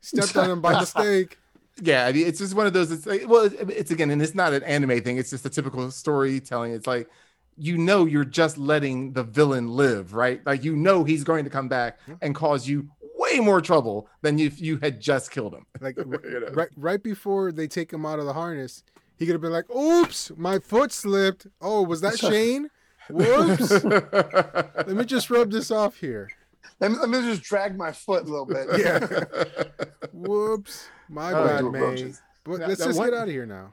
Stepped 0.00 0.36
on 0.36 0.50
him 0.50 0.60
by 0.60 0.78
mistake. 0.80 1.38
Yeah, 1.82 2.06
I 2.06 2.12
mean, 2.12 2.26
it's 2.26 2.38
just 2.38 2.54
one 2.54 2.66
of 2.66 2.72
those. 2.72 2.90
It's 2.90 3.04
like, 3.04 3.28
well, 3.28 3.44
it's, 3.44 3.54
it's 3.54 3.90
again, 3.90 4.10
and 4.10 4.22
it's 4.22 4.34
not 4.34 4.54
an 4.54 4.62
anime 4.62 5.02
thing. 5.02 5.18
It's 5.18 5.28
just 5.28 5.44
a 5.44 5.50
typical 5.50 5.90
storytelling. 5.90 6.72
It's 6.72 6.86
like, 6.86 7.06
you 7.58 7.78
know, 7.78 8.04
you're 8.04 8.24
just 8.24 8.58
letting 8.58 9.12
the 9.12 9.22
villain 9.22 9.68
live, 9.68 10.12
right? 10.14 10.44
Like 10.44 10.62
you 10.64 10.76
know 10.76 11.04
he's 11.04 11.24
going 11.24 11.44
to 11.44 11.50
come 11.50 11.68
back 11.68 11.98
and 12.20 12.34
cause 12.34 12.68
you 12.68 12.88
way 13.18 13.40
more 13.40 13.60
trouble 13.62 14.08
than 14.22 14.38
if 14.38 14.60
you 14.60 14.78
had 14.78 15.00
just 15.00 15.30
killed 15.30 15.54
him. 15.54 15.64
Like 15.80 15.96
You 15.96 16.04
know? 16.04 16.48
right 16.52 16.68
right 16.76 17.02
before 17.02 17.52
they 17.52 17.66
take 17.66 17.92
him 17.92 18.04
out 18.06 18.18
of 18.18 18.26
the 18.26 18.32
harness, 18.34 18.82
he 19.18 19.24
could 19.26 19.32
have 19.32 19.40
been 19.40 19.52
like, 19.52 19.70
"Oops, 19.74 20.32
my 20.36 20.58
foot 20.58 20.92
slipped. 20.92 21.46
Oh, 21.62 21.82
was 21.82 22.00
that 22.02 22.18
Shane? 22.26 22.68
Whoops. 23.08 23.84
Let 23.84 24.88
me 24.88 25.04
just 25.04 25.30
rub 25.30 25.50
this 25.50 25.70
off 25.70 25.96
here. 25.98 26.28
Let 26.80 26.90
me, 26.90 26.98
let 26.98 27.08
me 27.08 27.20
just 27.22 27.42
drag 27.42 27.76
my 27.78 27.92
foot 27.92 28.24
a 28.24 28.26
little 28.26 28.44
bit. 28.44 28.66
Yeah. 28.78 29.24
Whoops, 30.12 30.88
my 31.08 31.32
Oh, 31.32 31.44
bad, 31.46 31.58
do 31.60 31.70
Mei. 31.72 31.78
approaches. 31.78 32.20
But 32.44 32.60
Now- 32.60 32.66
let's 32.66 32.84
just 32.84 32.98
what- 32.98 33.06
get 33.10 33.14
out 33.14 33.28
of 33.28 33.32
here 33.32 33.46
now. 33.46 33.72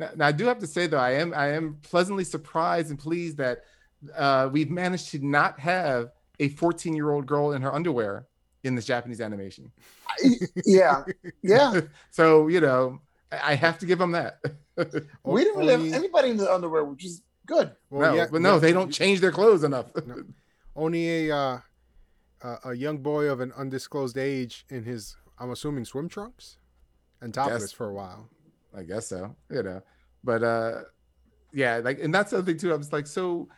Now, 0.00 0.08
now, 0.16 0.26
I 0.26 0.32
do 0.32 0.46
have 0.46 0.58
to 0.60 0.66
say 0.66 0.86
though, 0.86 0.98
I 0.98 1.10
am 1.10 1.34
I 1.34 1.48
am 1.48 1.76
pleasantly 1.82 2.24
surprised 2.24 2.88
and 2.88 2.98
pleased 2.98 3.36
that 3.36 3.64
uh, 4.16 4.48
we've 4.50 4.70
managed 4.70 5.10
to 5.10 5.18
not 5.24 5.60
have 5.60 6.12
a 6.40 6.48
14 6.48 6.96
year 6.96 7.10
old 7.10 7.26
girl 7.26 7.52
in 7.52 7.60
her 7.60 7.72
underwear 7.72 8.26
in 8.64 8.74
this 8.74 8.86
Japanese 8.86 9.20
animation. 9.20 9.70
yeah. 10.64 11.04
Yeah. 11.42 11.82
So 12.10 12.48
you 12.48 12.62
know, 12.62 13.00
I 13.30 13.52
I 13.52 13.54
have 13.54 13.78
to 13.80 13.86
give 13.86 13.98
them 13.98 14.12
that. 14.12 14.40
we 15.22 15.44
didn't 15.44 15.58
really 15.58 15.72
have 15.72 15.92
anybody 15.92 16.30
in 16.30 16.38
the 16.38 16.50
underwear, 16.50 16.82
which 16.84 17.04
is 17.04 17.20
good. 17.44 17.72
Well, 17.90 18.12
no, 18.12 18.16
yeah, 18.16 18.26
but 18.32 18.40
no, 18.40 18.54
yeah, 18.54 18.58
they 18.60 18.72
don't 18.72 18.90
change 18.90 19.20
their 19.20 19.32
clothes 19.32 19.64
enough. 19.64 19.86
No. 20.06 20.24
Only 20.74 21.28
a 21.28 21.36
uh, 21.36 21.60
a 22.40 22.56
a 22.70 22.74
young 22.74 22.98
boy 22.98 23.26
of 23.26 23.40
an 23.40 23.52
undisclosed 23.52 24.16
age 24.16 24.64
in 24.70 24.84
his, 24.84 25.16
I'm 25.38 25.50
assuming, 25.50 25.84
swim 25.84 26.08
trunks 26.08 26.56
and 27.20 27.34
topless 27.34 27.64
Guess. 27.64 27.72
for 27.72 27.90
a 27.90 27.92
while. 27.92 28.30
I 28.76 28.82
guess 28.82 29.08
so, 29.08 29.34
you 29.50 29.62
know. 29.62 29.82
But 30.24 30.42
uh 30.42 30.82
yeah, 31.52 31.78
like 31.82 31.98
and 32.00 32.14
that's 32.14 32.30
the 32.30 32.38
other 32.38 32.46
thing 32.46 32.58
too. 32.58 32.72
I 32.72 32.76
was 32.76 32.92
like, 32.92 33.06
so 33.06 33.48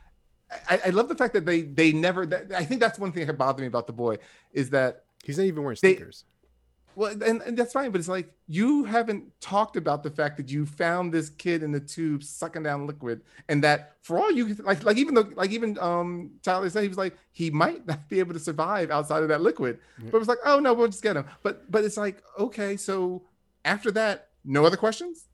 I, 0.69 0.81
I 0.87 0.91
love 0.91 1.09
the 1.09 1.15
fact 1.15 1.35
that 1.35 1.45
they 1.47 1.63
they 1.63 1.93
never 1.93 2.27
that, 2.27 2.53
I 2.55 2.65
think 2.65 2.81
that's 2.81 2.99
one 2.99 3.13
thing 3.13 3.27
that 3.27 3.39
bothered 3.39 3.61
me 3.61 3.67
about 3.67 3.87
the 3.87 3.93
boy 3.93 4.19
is 4.53 4.71
that 4.71 5.05
He's 5.25 5.39
not 5.39 5.45
even 5.45 5.63
wearing 5.63 5.79
They- 5.81 5.95
sneakers. 5.97 6.25
well 6.97 7.11
and, 7.23 7.41
and 7.43 7.57
that's 7.57 7.73
fine, 7.73 7.91
but 7.91 7.99
it's 8.01 8.09
like 8.09 8.33
you 8.49 8.85
haven't 8.85 9.25
talked 9.41 9.77
about 9.77 10.03
the 10.03 10.11
fact 10.11 10.37
that 10.37 10.51
you 10.51 10.67
found 10.67 11.13
this 11.13 11.31
kid 11.31 11.63
in 11.63 11.71
the 11.73 11.81
tube 11.81 12.23
sucking 12.23 12.63
down 12.65 12.87
liquid 12.87 13.23
and 13.49 13.63
that 13.65 13.97
for 14.03 14.19
all 14.19 14.31
you 14.31 14.55
like 14.57 14.83
like 14.85 14.97
even 14.99 15.15
though 15.15 15.29
like 15.37 15.51
even 15.51 15.79
um 15.79 16.33
Tyler 16.43 16.69
said 16.71 16.83
he 16.83 16.89
was 16.89 16.99
like 16.99 17.17
he 17.33 17.51
might 17.51 17.87
not 17.91 18.09
be 18.09 18.19
able 18.19 18.33
to 18.35 18.41
survive 18.41 18.91
outside 18.91 19.23
of 19.23 19.29
that 19.29 19.41
liquid. 19.43 19.79
Yeah. 19.99 20.09
But 20.11 20.17
it 20.17 20.21
was 20.21 20.29
like, 20.29 20.39
oh 20.45 20.59
no, 20.59 20.75
we'll 20.75 20.89
just 20.89 21.03
get 21.03 21.17
him. 21.17 21.25
But 21.43 21.71
but 21.71 21.85
it's 21.85 21.97
like, 21.97 22.23
okay, 22.39 22.77
so 22.77 23.23
after 23.65 23.91
that, 23.93 24.29
no 24.45 24.65
other 24.65 24.77
questions? 24.77 25.29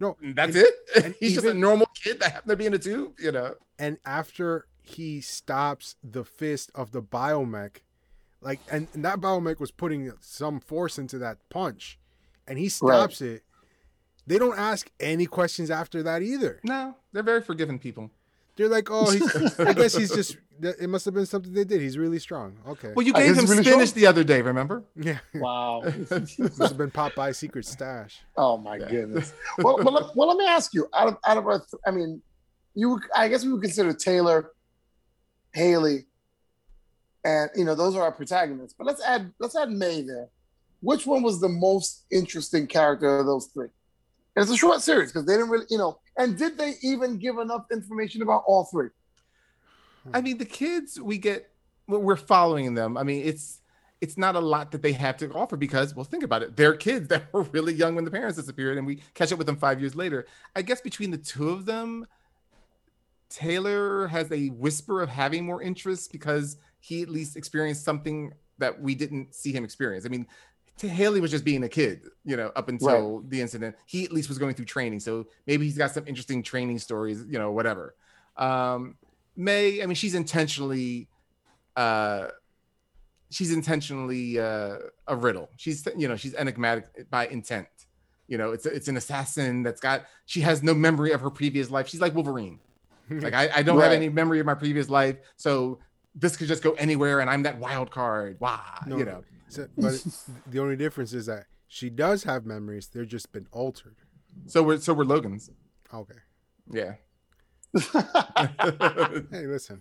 No, 0.00 0.16
That's 0.22 0.56
and- 0.56 0.64
it. 0.66 0.74
and 1.04 1.14
He's 1.20 1.34
just 1.34 1.46
a 1.46 1.54
normal 1.54 1.86
kid 1.94 2.18
that 2.20 2.32
happened 2.32 2.50
to 2.50 2.56
be 2.56 2.66
in 2.66 2.74
a 2.74 2.78
tube, 2.78 3.12
you 3.20 3.30
know. 3.32 3.54
and 3.78 3.98
after 4.04 4.66
he 4.82 5.20
stops 5.20 5.94
the 6.02 6.24
fist 6.24 6.70
of 6.74 6.90
the 6.90 7.00
biomech 7.00 7.76
like 8.40 8.58
and, 8.68 8.88
and 8.94 9.04
that 9.04 9.20
biomech 9.20 9.60
was 9.60 9.70
putting 9.70 10.10
some 10.20 10.58
force 10.58 10.98
into 10.98 11.18
that 11.18 11.38
punch 11.50 12.00
and 12.48 12.58
he 12.58 12.68
stops 12.68 13.20
it 13.20 13.44
they 14.26 14.38
don't 14.38 14.58
ask 14.58 14.90
any 14.98 15.24
questions 15.26 15.70
after 15.70 16.02
that 16.02 16.20
either 16.22 16.58
No, 16.64 16.96
they're 17.12 17.22
very 17.22 17.42
forgiving 17.42 17.78
people. 17.78 18.10
they're 18.56 18.66
like 18.68 18.88
oh 18.90 19.08
he's, 19.12 19.60
i 19.60 19.72
guess 19.72 19.94
he's 19.94 20.12
just 20.12 20.36
it 20.64 20.88
must 20.88 21.04
have 21.04 21.14
been 21.14 21.26
something 21.26 21.52
they 21.52 21.64
did 21.64 21.80
he's 21.80 21.98
really 21.98 22.18
strong 22.18 22.56
okay 22.66 22.92
Well, 22.94 23.04
you 23.06 23.12
gave 23.12 23.26
guess 23.34 23.36
him 23.38 23.44
it's 23.44 23.50
really 23.50 23.64
spinach 23.64 23.88
strong. 23.90 24.00
the 24.00 24.06
other 24.06 24.24
day, 24.24 24.42
remember? 24.42 24.82
yeah 24.96 25.18
Wow. 25.34 25.82
must 25.82 26.58
have 26.58 26.76
been 26.78 26.90
popeye's 26.90 27.38
secret 27.38 27.64
stash 27.66 28.20
oh 28.36 28.56
my 28.56 28.78
goodness. 28.78 29.32
Well, 29.58 29.76
well, 29.84 29.92
let, 29.94 30.16
well, 30.16 30.28
let 30.28 30.36
me 30.36 30.46
ask 30.46 30.72
you. 30.74 30.86
Out 30.94 31.08
of 31.08 31.16
out 31.26 31.36
of 31.38 31.46
our, 31.46 31.58
th- 31.58 31.80
I 31.86 31.90
mean, 31.90 32.22
you. 32.74 32.90
would- 32.90 33.02
I 33.14 33.28
guess 33.28 33.44
we 33.44 33.52
would 33.52 33.62
consider 33.62 33.92
Taylor, 33.92 34.52
Hayley, 35.52 36.06
and 37.24 37.50
you 37.54 37.64
know 37.64 37.74
those 37.74 37.94
are 37.96 38.02
our 38.02 38.12
protagonists. 38.12 38.74
But 38.76 38.86
let's 38.86 39.02
add 39.02 39.32
let's 39.40 39.56
add 39.56 39.70
Mei 39.70 40.02
there. 40.02 40.28
Which 40.80 41.06
one 41.06 41.22
was 41.22 41.40
the 41.40 41.48
most 41.48 42.04
interesting 42.10 42.66
character 42.66 43.18
of 43.18 43.26
those 43.26 43.46
three? 43.54 43.68
And 44.34 44.42
it's 44.42 44.50
a 44.50 44.56
short 44.56 44.80
series 44.80 45.12
because 45.12 45.26
they 45.26 45.34
didn't 45.34 45.50
really, 45.50 45.66
you 45.70 45.78
know. 45.78 45.98
And 46.16 46.36
did 46.36 46.56
they 46.58 46.74
even 46.82 47.18
give 47.18 47.38
enough 47.38 47.66
information 47.70 48.22
about 48.22 48.42
all 48.46 48.64
three? 48.64 48.88
I 50.12 50.20
mean, 50.20 50.38
the 50.38 50.44
kids 50.44 51.00
we 51.00 51.18
get, 51.18 51.50
we're 51.86 52.16
following 52.16 52.74
them. 52.74 52.96
I 52.96 53.02
mean, 53.02 53.24
it's 53.24 53.60
it's 54.00 54.18
not 54.18 54.34
a 54.34 54.40
lot 54.40 54.72
that 54.72 54.82
they 54.82 54.92
have 54.92 55.16
to 55.18 55.30
offer 55.32 55.56
because, 55.56 55.94
well, 55.94 56.04
think 56.04 56.24
about 56.24 56.42
it. 56.42 56.56
They're 56.56 56.74
kids 56.74 57.06
that 57.10 57.32
were 57.32 57.42
really 57.44 57.72
young 57.72 57.94
when 57.94 58.04
the 58.04 58.10
parents 58.10 58.36
disappeared, 58.36 58.76
and 58.78 58.86
we 58.86 59.00
catch 59.14 59.32
up 59.32 59.38
with 59.38 59.46
them 59.46 59.56
five 59.56 59.80
years 59.80 59.94
later. 59.94 60.26
I 60.56 60.62
guess 60.62 60.80
between 60.80 61.10
the 61.10 61.18
two 61.18 61.50
of 61.50 61.66
them, 61.66 62.06
Taylor 63.30 64.08
has 64.08 64.30
a 64.32 64.48
whisper 64.48 65.02
of 65.02 65.08
having 65.08 65.46
more 65.46 65.62
interest 65.62 66.10
because 66.10 66.58
he 66.80 67.02
at 67.02 67.08
least 67.08 67.36
experienced 67.36 67.84
something 67.84 68.32
that 68.58 68.80
we 68.80 68.94
didn't 68.94 69.34
see 69.34 69.52
him 69.52 69.64
experience. 69.64 70.04
I 70.04 70.08
mean, 70.08 70.26
Hayley 70.80 71.20
was 71.20 71.30
just 71.30 71.44
being 71.44 71.62
a 71.62 71.68
kid, 71.68 72.02
you 72.24 72.36
know, 72.36 72.50
up 72.56 72.68
until 72.68 73.20
right. 73.20 73.30
the 73.30 73.40
incident. 73.40 73.76
He 73.86 74.04
at 74.04 74.12
least 74.12 74.28
was 74.28 74.38
going 74.38 74.54
through 74.54 74.64
training, 74.64 74.98
so 75.00 75.26
maybe 75.46 75.64
he's 75.64 75.78
got 75.78 75.92
some 75.92 76.04
interesting 76.08 76.42
training 76.42 76.80
stories, 76.80 77.24
you 77.28 77.38
know, 77.38 77.52
whatever. 77.52 77.94
Um, 78.36 78.96
Mei, 79.36 79.82
I 79.82 79.86
mean, 79.86 79.94
she's 79.94 80.14
intentionally 80.14 81.08
uh 81.76 82.28
she's 83.32 83.52
intentionally 83.52 84.38
uh, 84.38 84.76
a 85.08 85.16
riddle. 85.16 85.48
She's 85.56 85.86
you 85.96 86.06
know 86.06 86.16
she's 86.16 86.34
enigmatic 86.34 87.10
by 87.10 87.26
intent. 87.26 87.66
You 88.28 88.38
know, 88.38 88.52
it's 88.52 88.66
it's 88.66 88.88
an 88.88 88.96
assassin 88.96 89.62
that's 89.62 89.80
got 89.80 90.04
she 90.26 90.40
has 90.42 90.62
no 90.62 90.74
memory 90.74 91.12
of 91.12 91.20
her 91.20 91.30
previous 91.30 91.70
life. 91.70 91.88
She's 91.88 92.00
like 92.00 92.14
Wolverine. 92.14 92.60
like 93.10 93.34
I, 93.34 93.50
I 93.56 93.62
don't 93.62 93.78
right. 93.78 93.84
have 93.84 93.92
any 93.92 94.08
memory 94.08 94.38
of 94.38 94.46
my 94.46 94.54
previous 94.54 94.88
life, 94.88 95.16
so 95.36 95.80
this 96.14 96.36
could 96.36 96.46
just 96.46 96.62
go 96.62 96.72
anywhere, 96.72 97.20
and 97.20 97.28
I'm 97.28 97.42
that 97.42 97.58
wild 97.58 97.90
card. 97.90 98.38
Wow, 98.38 98.62
no, 98.86 98.98
you 98.98 99.04
know. 99.04 99.24
So, 99.48 99.66
but 99.76 100.06
the 100.46 100.60
only 100.60 100.76
difference 100.76 101.12
is 101.12 101.26
that 101.26 101.46
she 101.68 101.90
does 101.90 102.22
have 102.24 102.46
memories. 102.46 102.88
They're 102.88 103.04
just 103.04 103.32
been 103.32 103.48
altered. 103.50 103.96
So 104.46 104.62
we're 104.62 104.78
so 104.78 104.94
we're 104.94 105.04
Logan's. 105.04 105.50
Okay. 105.92 106.14
Yeah. 106.70 106.94
hey, 109.30 109.46
listen. 109.46 109.80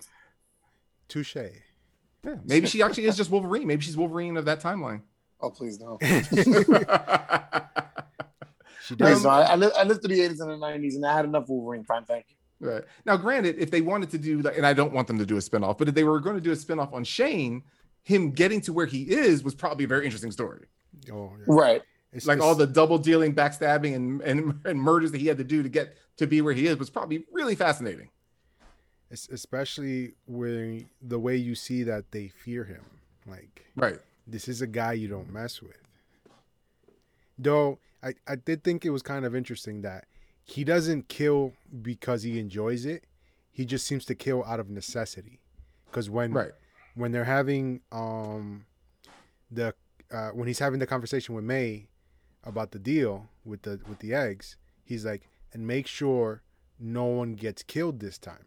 Touche. 1.08 1.36
Yeah, 1.36 2.36
maybe 2.46 2.68
she 2.68 2.82
actually 2.82 3.06
is 3.06 3.18
just 3.18 3.32
Wolverine. 3.32 3.68
Maybe 3.68 3.82
she's 3.82 3.98
Wolverine 3.98 4.38
of 4.38 4.46
that 4.46 4.62
timeline. 4.62 5.02
Oh, 5.42 5.50
please 5.50 5.80
no. 5.80 5.98
she 8.86 8.96
does. 8.96 9.26
I, 9.26 9.42
I, 9.42 9.56
lived, 9.56 9.76
I 9.76 9.84
lived 9.84 10.02
through 10.02 10.16
the 10.16 10.22
80s 10.22 10.39
and 10.39 10.52
the 10.52 10.58
90s, 10.58 10.96
and 10.96 11.06
I 11.06 11.16
had 11.16 11.26
enough 11.26 11.50
Wolverine. 11.50 11.84
Fine, 11.84 12.06
thank 12.06 12.28
you. 12.30 12.36
Right. 12.62 12.84
Now, 13.06 13.18
granted, 13.18 13.56
if 13.58 13.72
they 13.72 13.82
wanted 13.82 14.12
to 14.12 14.20
do, 14.20 14.48
and 14.48 14.66
I 14.66 14.74
don't 14.74 14.94
want 14.94 15.08
them 15.08 15.18
to 15.18 15.26
do 15.26 15.36
a 15.38 15.39
spinoff, 15.39 15.80
but 15.80 15.88
if 15.88 15.96
they 15.96 16.04
were 16.04 16.20
going 16.20 16.36
to 16.36 16.42
do 16.42 16.52
a 16.52 16.56
spinoff 16.56 16.94
on 16.94 17.04
Shane, 17.04 17.64
him 18.04 18.32
getting 18.32 18.62
to 18.62 18.74
where 18.74 18.86
he 18.86 19.10
is 19.10 19.44
was 19.44 19.56
probably 19.56 19.86
a 19.86 19.88
very 19.88 20.06
interesting 20.06 20.32
story. 20.32 20.68
Oh, 21.12 21.32
yeah. 21.39 21.46
right. 21.48 21.82
It's 22.14 22.28
like 22.28 22.41
all 22.41 22.55
the 22.55 22.68
double 22.68 22.97
dealing, 22.97 23.34
backstabbing, 23.34 23.95
and, 23.95 24.22
and 24.22 24.59
and 24.66 24.82
murders 24.82 25.12
that 25.12 25.22
he 25.22 25.28
had 25.28 25.38
to 25.38 25.43
do 25.43 25.64
to 25.64 25.70
get 25.70 25.95
to 26.18 26.28
be 26.28 26.41
where 26.41 26.53
he 26.53 26.68
is 26.68 26.78
was 26.78 26.89
probably 26.89 27.26
really 27.32 27.55
fascinating 27.55 28.09
especially 29.12 30.14
when 30.26 30.89
the 31.01 31.20
way 31.20 31.36
you 31.36 31.55
see 31.55 31.84
that 31.84 32.12
they 32.12 32.28
fear 32.28 32.64
him. 32.64 32.84
Like, 33.28 33.66
right, 33.76 33.99
this 34.26 34.47
is 34.47 34.62
a 34.62 34.68
guy 34.68 34.93
you 34.93 35.07
don't 35.07 35.32
mess 35.32 35.62
with. 35.62 35.78
Though 37.38 37.80
I, 38.03 38.14
I 38.28 38.36
did 38.36 38.64
think 38.64 38.86
it 38.86 38.89
was 38.89 39.01
kind 39.01 39.26
of 39.26 39.36
interesting 39.36 39.82
that 39.82 40.05
he 40.43 40.64
doesn't 40.64 41.07
kill 41.07 41.53
because 41.82 42.24
he 42.24 42.39
enjoys 42.39 42.86
it. 42.86 43.03
He 43.51 43.66
just 43.66 43.86
seems 43.86 44.05
to 44.05 44.16
kill 44.16 44.43
out 44.45 44.59
of 44.59 44.70
necessity. 44.70 45.39
Because 45.86 46.09
when 46.09 46.34
right. 46.34 46.51
when 46.95 47.12
they're 47.12 47.26
having 47.26 47.82
um 47.91 48.66
the 49.51 49.74
uh, 50.12 50.30
when 50.30 50.47
he's 50.47 50.59
having 50.59 50.80
the 50.80 50.88
conversation 50.88 51.36
with 51.36 51.43
Mei 51.43 51.88
about 52.44 52.72
the 52.72 52.80
deal 52.80 53.30
with 53.46 53.64
the 53.64 53.80
with 53.88 54.00
the 54.00 54.14
eggs, 54.14 54.58
he's 54.84 55.06
like, 55.06 55.30
and 55.54 55.66
make 55.68 55.88
sure 55.88 56.42
no 56.80 57.06
one 57.06 57.34
gets 57.34 57.64
killed 57.64 58.00
this 58.00 58.18
time. 58.18 58.46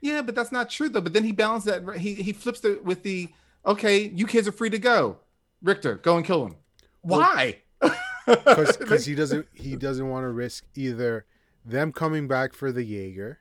Yeah, 0.00 0.22
but 0.22 0.34
that's 0.34 0.52
not 0.52 0.70
true 0.70 0.88
though. 0.88 1.00
But 1.00 1.12
then 1.12 1.24
he 1.24 1.32
balances 1.32 1.72
that. 1.72 1.98
He 1.98 2.14
he 2.14 2.32
flips 2.32 2.64
it 2.64 2.84
with 2.84 3.02
the 3.02 3.28
okay. 3.66 4.08
You 4.14 4.26
kids 4.26 4.48
are 4.48 4.52
free 4.52 4.70
to 4.70 4.78
go. 4.78 5.18
Richter, 5.62 5.96
go 5.96 6.16
and 6.16 6.24
kill 6.24 6.46
him. 6.46 6.56
Why? 7.02 7.58
Because 8.26 9.06
he 9.06 9.14
doesn't 9.16 9.48
he 9.54 9.74
doesn't 9.74 10.08
want 10.08 10.24
to 10.24 10.28
risk 10.28 10.64
either 10.76 11.24
them 11.64 11.90
coming 11.90 12.28
back 12.28 12.52
for 12.52 12.70
the 12.70 12.84
Jaeger, 12.84 13.38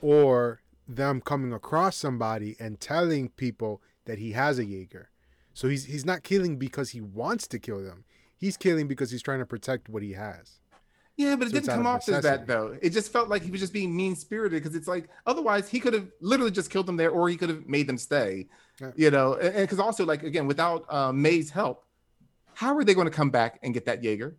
or 0.00 0.60
them 0.86 1.20
coming 1.20 1.52
across 1.52 1.96
somebody 1.96 2.54
and 2.60 2.78
telling 2.78 3.30
people 3.30 3.82
that 4.04 4.18
he 4.18 4.32
has 4.32 4.58
a 4.58 4.64
Jaeger. 4.64 5.10
So 5.54 5.68
he's 5.68 5.86
he's 5.86 6.04
not 6.04 6.22
killing 6.22 6.56
because 6.56 6.90
he 6.90 7.00
wants 7.00 7.46
to 7.48 7.58
kill 7.58 7.82
them. 7.82 8.04
He's 8.42 8.56
killing 8.56 8.88
because 8.88 9.08
he's 9.08 9.22
trying 9.22 9.38
to 9.38 9.46
protect 9.46 9.88
what 9.88 10.02
he 10.02 10.14
has. 10.14 10.58
Yeah, 11.16 11.36
but 11.36 11.46
it 11.46 11.50
so 11.50 11.60
didn't 11.60 11.76
come 11.76 11.86
off 11.86 12.08
as 12.08 12.24
that 12.24 12.48
though. 12.48 12.76
It 12.82 12.90
just 12.90 13.12
felt 13.12 13.28
like 13.28 13.42
he 13.42 13.52
was 13.52 13.60
just 13.60 13.72
being 13.72 13.94
mean 13.94 14.16
spirited 14.16 14.60
because 14.60 14.74
it's 14.76 14.88
like 14.88 15.08
otherwise 15.26 15.68
he 15.68 15.78
could 15.78 15.94
have 15.94 16.08
literally 16.20 16.50
just 16.50 16.68
killed 16.68 16.86
them 16.86 16.96
there, 16.96 17.10
or 17.10 17.28
he 17.28 17.36
could 17.36 17.50
have 17.50 17.68
made 17.68 17.86
them 17.86 17.96
stay. 17.96 18.48
Yeah. 18.80 18.90
You 18.96 19.10
know, 19.12 19.34
and 19.34 19.54
because 19.54 19.78
also 19.78 20.04
like 20.04 20.24
again, 20.24 20.48
without 20.48 20.92
uh, 20.92 21.12
Mei's 21.12 21.50
help, 21.50 21.84
how 22.54 22.76
are 22.76 22.82
they 22.82 22.94
going 22.94 23.06
to 23.06 23.12
come 23.12 23.30
back 23.30 23.60
and 23.62 23.72
get 23.72 23.86
that 23.86 24.02
Jaeger? 24.02 24.36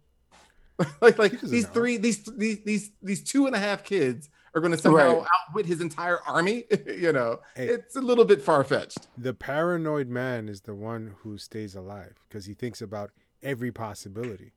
like 1.01 1.17
like 1.17 1.39
these 1.39 1.63
know. 1.63 1.69
three, 1.69 1.95
these 1.95 2.25
these 2.37 2.61
these 2.65 2.91
these 3.01 3.23
two 3.23 3.47
and 3.47 3.55
a 3.55 3.59
half 3.59 3.85
kids 3.85 4.29
are 4.53 4.59
going 4.59 4.73
to 4.73 4.77
somehow 4.77 5.19
right. 5.19 5.27
outwit 5.47 5.65
his 5.65 5.79
entire 5.79 6.19
army. 6.27 6.65
you 6.87 7.13
know, 7.13 7.39
hey, 7.55 7.67
it's 7.67 7.95
a 7.95 8.01
little 8.01 8.25
bit 8.25 8.41
far 8.41 8.65
fetched. 8.65 9.07
The 9.17 9.33
paranoid 9.33 10.09
man 10.09 10.49
is 10.49 10.61
the 10.61 10.75
one 10.75 11.15
who 11.19 11.37
stays 11.37 11.75
alive 11.75 12.15
because 12.27 12.45
he 12.45 12.53
thinks 12.53 12.81
about 12.81 13.11
every 13.43 13.71
possibility. 13.71 14.53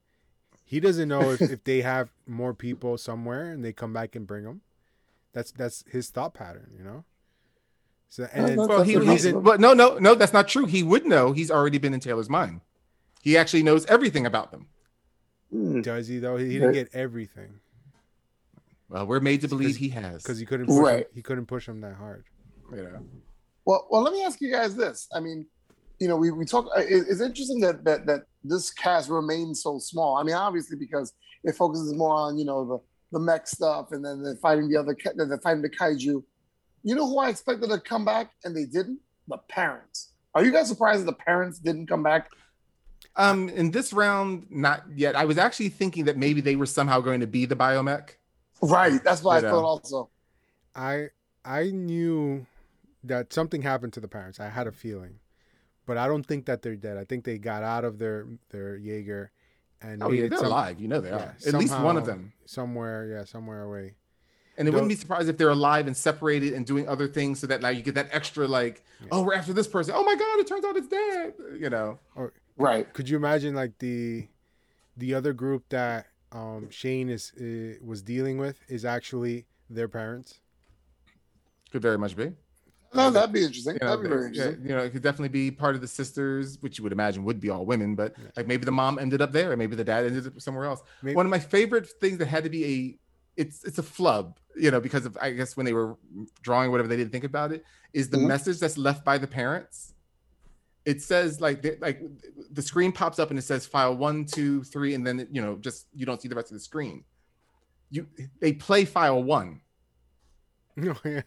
He 0.64 0.80
doesn't 0.80 1.09
know 1.09 1.30
if, 1.30 1.41
if 1.41 1.64
they 1.64 1.82
have 1.82 2.11
more 2.26 2.53
people 2.53 2.99
somewhere 2.99 3.51
and 3.51 3.64
they 3.64 3.72
come 3.72 3.93
back 3.93 4.16
and 4.16 4.26
bring 4.26 4.45
them. 4.45 4.62
That's 5.32 5.53
that's 5.53 5.84
his 5.91 6.11
thought 6.11 6.34
pattern, 6.34 6.70
you 6.76 6.82
know. 6.82 7.05
So 8.09 8.28
and 8.32 8.57
well, 8.57 8.82
he, 8.82 8.99
he's 9.05 9.24
in, 9.24 9.43
but 9.43 9.61
no, 9.61 9.74
no, 9.74 9.99
no, 9.99 10.14
that's 10.14 10.32
not 10.32 10.49
true. 10.49 10.66
He 10.66 10.82
would 10.82 11.07
know. 11.07 11.32
He's 11.32 11.51
already 11.51 11.78
been 11.78 11.93
in 11.93 12.01
Taylor's 12.01 12.30
mind. 12.30 12.62
He 13.22 13.37
actually 13.37 13.62
knows 13.62 13.84
everything 13.87 14.24
about 14.24 14.51
them. 14.51 14.68
Hmm. 15.51 15.80
Does 15.82 16.09
he 16.09 16.18
though? 16.18 16.37
He, 16.37 16.47
he 16.47 16.53
didn't 16.55 16.72
get 16.72 16.95
everything. 16.95 17.61
Well, 18.89 19.07
we're 19.07 19.20
made 19.20 19.41
to 19.43 19.49
believe 19.49 19.76
he 19.76 19.89
has 19.91 20.22
because 20.22 20.39
he 20.39 20.47
couldn't 20.47 20.66
push 20.66 20.78
right. 20.78 20.99
him, 21.01 21.07
he 21.14 21.22
couldn't 21.22 21.47
push 21.47 21.68
him 21.68 21.80
that 21.80 21.95
hard. 21.95 22.24
You 22.70 22.82
know. 22.82 23.05
Well, 23.64 23.87
well, 23.91 24.03
let 24.03 24.12
me 24.12 24.24
ask 24.24 24.41
you 24.41 24.51
guys 24.51 24.76
this. 24.76 25.09
I 25.12 25.20
mean, 25.20 25.47
you 25.99 26.09
know, 26.09 26.16
we, 26.16 26.30
we 26.30 26.44
talk. 26.44 26.66
Uh, 26.76 26.82
it's 26.86 27.20
interesting 27.20 27.61
that 27.61 27.84
that 27.84 28.07
that 28.07 28.22
this 28.44 28.70
cast 28.70 29.09
remains 29.09 29.62
so 29.62 29.78
small. 29.78 30.16
I 30.16 30.22
mean, 30.22 30.34
obviously 30.34 30.76
because 30.76 31.12
it 31.44 31.55
focuses 31.55 31.94
more 31.94 32.14
on 32.14 32.38
you 32.38 32.44
know 32.44 32.64
the 32.66 32.78
the 33.12 33.20
mech 33.20 33.47
stuff, 33.47 33.92
and 33.92 34.05
then 34.05 34.22
they're 34.22 34.36
fighting 34.36 34.68
the 34.68 34.76
other, 34.76 34.97
they're 35.14 35.38
fighting 35.38 35.62
the 35.62 35.70
kaiju. 35.70 36.22
You 36.82 36.94
know 36.94 37.07
who 37.07 37.18
I 37.18 37.30
expected 37.30 37.70
to 37.70 37.80
come 37.80 38.05
back 38.05 38.32
and 38.44 38.57
they 38.57 38.64
didn't? 38.64 39.01
The 39.28 39.38
parents. 39.49 40.12
Are 40.34 40.44
you 40.44 40.53
guys 40.53 40.68
surprised 40.68 41.01
that 41.01 41.07
the 41.07 41.12
parents 41.12 41.59
didn't 41.59 41.86
come 41.86 42.03
back? 42.03 42.28
Um, 43.16 43.49
in 43.49 43.70
this 43.70 43.92
round, 43.92 44.47
not 44.51 44.84
yet. 44.94 45.16
I 45.16 45.24
was 45.24 45.38
actually 45.38 45.70
thinking 45.70 46.05
that 46.05 46.16
maybe 46.16 46.40
they 46.40 46.57
were 46.57 46.66
somehow 46.66 47.01
going 47.01 47.20
to 47.20 47.26
be 47.26 47.47
the 47.47 47.57
biomech. 47.57 48.11
Right. 48.61 49.03
That's 49.03 49.22
what 49.22 49.44
I 49.44 49.49
thought 49.49 49.64
also. 49.64 50.11
I 50.74 51.09
I 51.44 51.70
knew 51.70 52.47
that 53.05 53.32
something 53.32 53.62
happened 53.62 53.94
to 53.94 54.01
the 54.01 54.09
parents. 54.09 54.38
I 54.38 54.49
had 54.49 54.66
a 54.66 54.72
feeling 54.72 55.20
but 55.87 55.97
I 55.97 56.07
don't 56.09 56.24
think 56.26 56.47
that 56.47 56.62
they're 56.62 56.76
dead. 56.76 56.97
I 56.97 57.05
think 57.05 57.24
they 57.24 57.39
got 57.39 57.62
out 57.62 57.84
of 57.84 57.99
their 57.99 58.26
their 58.51 58.76
Jaeger, 58.76 59.30
and 59.80 60.03
oh 60.03 60.11
yeah, 60.11 60.28
they're 60.28 60.39
some, 60.39 60.49
alive. 60.49 60.80
You 60.80 60.89
know 60.89 61.01
they 61.01 61.11
yeah, 61.11 61.16
are. 61.16 61.37
At 61.47 61.55
least 61.55 61.78
one 61.80 61.97
of 61.97 62.05
them 62.05 62.32
somewhere. 62.45 63.07
Yeah, 63.07 63.24
somewhere 63.24 63.62
away. 63.62 63.95
And 64.59 64.66
it 64.66 64.70
wouldn't 64.70 64.89
be 64.89 64.95
surprised 64.95 65.28
if 65.28 65.37
they're 65.37 65.51
alive 65.51 65.87
and 65.87 65.95
separated 65.95 66.55
and 66.55 66.64
doing 66.64 66.89
other 66.89 67.09
things, 67.09 67.41
so 67.41 67.47
that 67.47 67.61
now 67.61 67.68
you 67.68 67.82
get 67.82 67.95
that 67.95 68.09
extra 68.11 68.49
like, 68.49 68.82
yeah. 69.03 69.09
oh, 69.12 69.22
we're 69.22 69.34
after 69.34 69.53
this 69.53 69.68
person. 69.68 69.95
Oh 69.95 70.03
my 70.03 70.14
god, 70.14 70.41
it 70.41 70.47
turns 70.47 70.64
out 70.64 70.76
it's 70.76 70.89
dead. 70.89 71.34
You 71.59 71.70
know. 71.70 71.99
Or, 72.14 72.32
right. 72.57 72.91
Could 72.93 73.09
you 73.09 73.16
imagine 73.16 73.55
like 73.55 73.78
the 73.78 74.28
the 74.97 75.14
other 75.14 75.32
group 75.32 75.68
that 75.68 76.07
um, 76.32 76.70
Shane 76.70 77.11
is 77.11 77.32
uh, 77.39 77.78
was 77.84 78.03
dealing 78.03 78.39
with 78.39 78.59
is 78.68 78.84
actually 78.84 79.47
their 79.68 79.89
parents? 79.89 80.41
Could 81.70 81.82
very 81.82 81.99
much 81.99 82.16
be. 82.16 82.32
No, 82.97 83.11
that'd 83.11 83.32
be 83.32 83.44
interesting. 83.44 83.74
You 83.74 83.80
know, 83.80 83.86
that'd 83.86 84.03
be 84.03 84.09
very 84.09 84.26
interesting. 84.28 84.66
You 84.66 84.74
know, 84.76 84.82
it 84.82 84.90
could 84.90 85.03
definitely 85.03 85.28
be 85.28 85.51
part 85.51 85.74
of 85.74 85.80
the 85.80 85.88
sisters, 85.88 86.59
which 86.61 86.78
you 86.78 86.84
would 86.84 86.92
imagine 86.92 87.24
would 87.24 87.40
be 87.40 87.51
all 87.51 87.64
women, 87.64 87.94
but 87.94 88.14
like 88.36 88.47
maybe 88.47 88.64
the 88.64 88.72
mom 88.72 88.99
ended 88.99 89.22
up 89.22 89.32
there, 89.32 89.53
or 89.53 89.57
maybe 89.57 89.76
the 89.76 89.84
dad 89.84 90.05
ended 90.07 90.26
up 90.26 90.40
somewhere 90.40 90.64
else. 90.64 90.82
Maybe. 91.03 91.14
One 91.14 91.26
of 91.26 91.30
my 91.30 91.38
favorite 91.38 91.88
things 92.01 92.18
that 92.18 92.26
had 92.26 92.44
to 92.44 92.51
be 92.51 92.64
a 92.64 92.99
it's 93.36 93.64
it's 93.64 93.78
a 93.78 93.82
flub, 93.82 94.38
you 94.57 94.70
know, 94.70 94.80
because 94.80 95.07
of 95.07 95.16
I 95.20 95.30
guess 95.30 95.57
when 95.57 95.66
they 95.66 95.72
were 95.72 95.97
drawing 96.42 96.70
whatever 96.70 96.88
they 96.88 96.97
didn't 96.97 97.12
think 97.12 97.24
about 97.24 97.53
it, 97.53 97.64
is 97.92 98.09
the 98.09 98.16
mm-hmm. 98.16 98.28
message 98.28 98.59
that's 98.59 98.78
left 98.78 99.05
by 99.05 99.18
the 99.18 99.26
parents. 99.26 99.92
It 100.84 101.03
says 101.03 101.40
like 101.40 101.64
like 101.80 102.01
the 102.51 102.62
screen 102.62 102.92
pops 102.92 103.18
up 103.18 103.30
and 103.30 103.38
it 103.38 103.42
says 103.42 103.66
file 103.66 103.97
one, 103.97 104.24
two, 104.24 104.62
three, 104.64 104.94
and 104.94 105.07
then 105.07 105.28
you 105.30 105.42
know 105.42 105.57
just 105.57 105.86
you 105.94 106.07
don't 106.07 106.20
see 106.20 106.28
the 106.28 106.34
rest 106.34 106.51
of 106.51 106.55
the 106.55 106.61
screen. 106.61 107.05
You 107.90 108.07
they 108.40 108.53
play 108.53 108.84
file 108.84 109.22
one. 109.22 109.61
No, 110.76 110.94
yeah. 111.05 111.22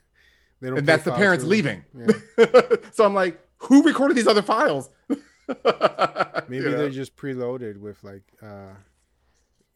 They 0.62 0.70
don't 0.70 0.80
and 0.80 0.88
that's 0.88 1.04
the 1.04 1.12
parents 1.14 1.44
through. 1.44 1.52
leaving. 1.52 1.84
Yeah. 1.98 2.62
so 2.92 3.06
I'm 3.06 3.14
like, 3.14 3.40
who 3.58 3.84
recorded 3.84 4.16
these 4.18 4.28
other 4.28 4.42
files? 4.42 4.90
Maybe 5.08 6.66
You 6.66 6.72
know? 6.72 6.78
they're 6.78 6.90
just 6.90 7.16
preloaded 7.16 7.78
with 7.78 8.04
like, 8.04 8.24
uh, 8.42 8.74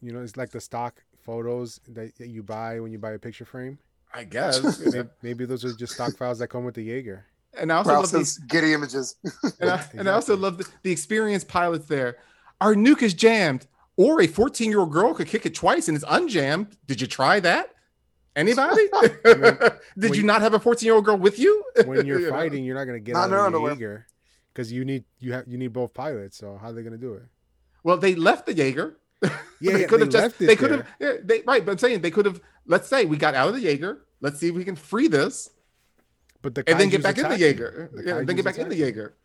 you 0.02 0.12
know, 0.12 0.22
it's 0.22 0.38
like 0.38 0.52
the 0.52 0.62
stock 0.62 1.02
photos 1.24 1.80
that, 1.90 2.16
that 2.18 2.28
you 2.28 2.44
buy 2.44 2.80
when 2.80 2.92
you 2.92 3.00
buy 3.00 3.12
a 3.12 3.20
picture 3.20 3.46
frame. 3.46 3.78
I 4.14 4.26
guess. 4.26 4.80
Maybe, 4.80 5.08
maybe 5.22 5.46
those 5.46 5.66
are 5.66 5.74
just 5.74 5.94
stock 5.94 6.16
files 6.18 6.40
that 6.40 6.48
come 6.50 6.66
with 6.66 6.76
the 6.76 6.84
Jaeger. 6.84 7.26
and 7.58 7.72
I 7.72 7.78
also 7.78 7.90
Ralph 7.92 8.14
love 8.14 8.22
these, 8.22 8.38
giddy 8.38 8.74
images. 8.74 9.16
and 9.60 9.70
I, 9.70 9.86
and 9.94 10.10
I 10.10 10.14
also 10.14 10.36
love 10.38 10.58
the, 10.58 10.68
the 10.84 10.92
experienced 10.92 11.48
pilots 11.48 11.86
there. 11.88 12.18
Our 12.62 12.76
nuke 12.76 13.02
is 13.02 13.14
jammed, 13.14 13.66
or 13.98 14.22
a 14.22 14.28
14 14.28 14.70
year 14.70 14.80
old 14.82 14.92
girl 14.92 15.14
could 15.14 15.28
kick 15.28 15.46
it 15.46 15.56
twice 15.56 15.88
and 15.88 15.96
it's 15.96 16.06
unjammed. 16.06 16.74
Did 16.88 17.02
you 17.02 17.08
try 17.08 17.40
that? 17.40 17.70
Anybody? 18.36 18.88
Did 19.98 20.16
you 20.16 20.24
not 20.24 20.42
have 20.42 20.54
a 20.54 20.60
14 20.60 20.86
year 20.86 20.96
old 20.96 21.06
girl 21.06 21.18
with 21.18 21.40
you? 21.40 21.64
When 21.86 22.06
you're 22.06 22.30
fighting, 22.38 22.64
you're 22.64 22.76
not 22.76 22.86
gonna 22.86 23.00
get 23.00 23.14
Not 23.14 23.32
out 23.32 23.54
of 23.54 23.62
the. 23.62 23.70
Jaeger 23.70 24.08
because 24.54 24.72
you 24.72 24.86
need 24.86 25.04
you 25.20 25.34
have 25.34 25.46
you 25.48 25.58
need 25.58 25.74
both 25.74 25.94
pilots. 25.94 26.38
So 26.38 26.58
how 26.58 26.70
are 26.70 26.74
they 26.74 26.84
gonna 26.84 26.98
do 26.98 27.14
it? 27.14 27.24
Well, 27.84 27.98
they 27.98 28.16
left 28.16 28.46
the 28.46 28.54
Jaeger. 28.54 28.98
Yeah, 29.60 29.78
they 29.78 29.86
could 29.86 30.02
have 30.02 30.10
just 30.10 30.40
they 30.40 30.56
could 30.56 30.72
have 30.72 30.88
yeah, 31.00 31.14
they 31.24 31.42
right, 31.46 31.64
but 31.66 31.72
I'm 31.72 31.78
saying 31.78 32.02
they 32.02 32.12
could 32.12 32.26
have 32.26 32.42
let's 32.66 32.88
say 32.88 33.06
we 33.06 33.18
got 33.18 33.36
out 33.36 33.50
of 33.50 33.56
the 33.56 33.62
Jaeger. 33.62 34.02
Let's 34.20 34.40
see 34.40 34.50
if 34.50 34.56
we 34.56 34.64
can 34.64 34.76
free 34.76 35.08
this 35.08 35.50
But 36.42 36.56
the 36.56 36.64
and 36.68 36.80
then 36.80 36.90
get 36.90 37.02
kaiju's 37.02 37.04
back 37.04 37.18
in 37.18 37.30
the. 37.30 37.38
Jaeger. 37.38 37.90
The 37.94 38.04
Yeah, 38.04 38.14
then 38.24 38.36
get 38.36 38.46
back 38.46 38.58
in 38.58 38.70
the 38.70 38.76
attacking. 38.76 38.86
Jaeger. 38.86 39.16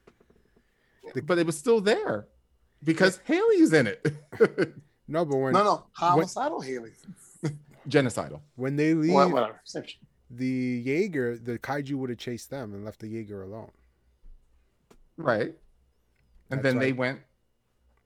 But 1.25 1.39
it 1.39 1.47
was 1.47 1.57
still 1.57 1.81
there 1.81 2.27
because 2.85 3.21
Hayley's 3.25 3.73
in 3.73 3.87
it. 3.87 4.07
No, 5.09 5.25
but 5.25 5.37
when 5.37 5.53
no, 5.55 5.65
no, 5.65 5.87
homicidal 5.93 6.61
Haley. 6.61 6.91
Genocidal. 7.89 8.41
when 8.57 8.77
they 8.77 8.95
leave 8.95 9.13
What, 9.13 9.31
whatever. 9.31 9.61
The 10.31 10.83
Jaeger, 10.85 11.39
the 11.39 11.59
kaiju 11.59 11.95
would 11.95 12.11
have 12.11 12.19
chased 12.19 12.51
them 12.51 12.75
and 12.75 12.85
left 12.85 13.01
the 13.01 13.09
Jaeger 13.09 13.43
alone. 13.43 13.71
Right. 15.17 15.55
And 16.51 16.63
That's 16.63 16.63
then 16.63 16.79
they 16.79 16.93
went 16.93 17.21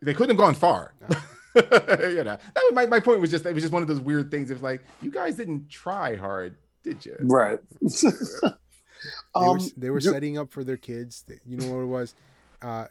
they 0.01 0.15
couldn't 0.15 0.31
have 0.31 0.39
gone 0.39 0.55
far. 0.55 0.95
you 1.55 1.63
know, 1.63 2.37
that 2.37 2.41
was 2.55 2.73
my, 2.73 2.87
my 2.87 3.01
point 3.01 3.21
was 3.21 3.31
just 3.31 3.47
it 3.47 3.55
was 3.55 3.63
just 3.63 3.73
one 3.73 3.83
of 3.83 3.89
those 3.89 4.01
weird 4.01 4.31
things. 4.31 4.51
It's 4.51 4.63
like 4.63 4.83
you 5.01 5.11
guys 5.11 5.37
didn't 5.37 5.69
try 5.69 6.17
hard, 6.17 6.57
did 6.83 7.05
you? 7.07 7.17
Right. 7.21 7.59
They 9.35 9.41
um, 9.41 9.59
were, 9.59 9.65
they 9.77 9.91
were 9.91 9.99
do- 9.99 10.13
setting 10.13 10.39
up 10.39 10.53
for 10.53 10.63
their 10.63 10.77
kids. 10.77 11.25
You 11.45 11.57
know 11.57 11.73
what 11.73 11.83
it 11.83 11.87
was? 11.87 12.15
Uh, 12.61 12.87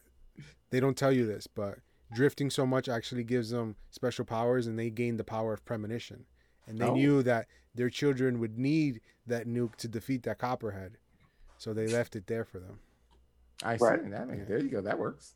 they 0.69 0.81
don't 0.81 0.97
tell 0.97 1.11
you 1.11 1.25
this, 1.25 1.47
but 1.47 1.79
drifting 2.13 2.49
so 2.49 2.65
much 2.65 2.89
actually 2.89 3.23
gives 3.23 3.51
them 3.51 3.75
special 3.91 4.25
powers, 4.25 4.67
and 4.67 4.77
they 4.77 4.89
gain 4.89 5.15
the 5.15 5.23
power 5.23 5.53
of 5.53 5.63
premonition. 5.63 6.25
And 6.71 6.79
they 6.79 6.85
Oh. 6.85 6.93
knew 6.95 7.21
that 7.23 7.47
their 7.75 7.89
children 7.89 8.39
would 8.39 8.57
need 8.57 9.01
that 9.27 9.45
nuke 9.45 9.75
to 9.75 9.87
defeat 9.89 10.23
that 10.23 10.37
copperhead, 10.39 10.97
so 11.57 11.73
they 11.73 11.87
left 11.87 12.15
it 12.15 12.27
there 12.27 12.45
for 12.45 12.59
them. 12.59 12.79
I 13.61 13.75
see. 13.75 13.83
Right. 13.83 14.09
That 14.09 14.27
makes, 14.29 14.47
there 14.47 14.59
you 14.59 14.69
go. 14.69 14.79
That 14.81 14.97
works. 14.97 15.35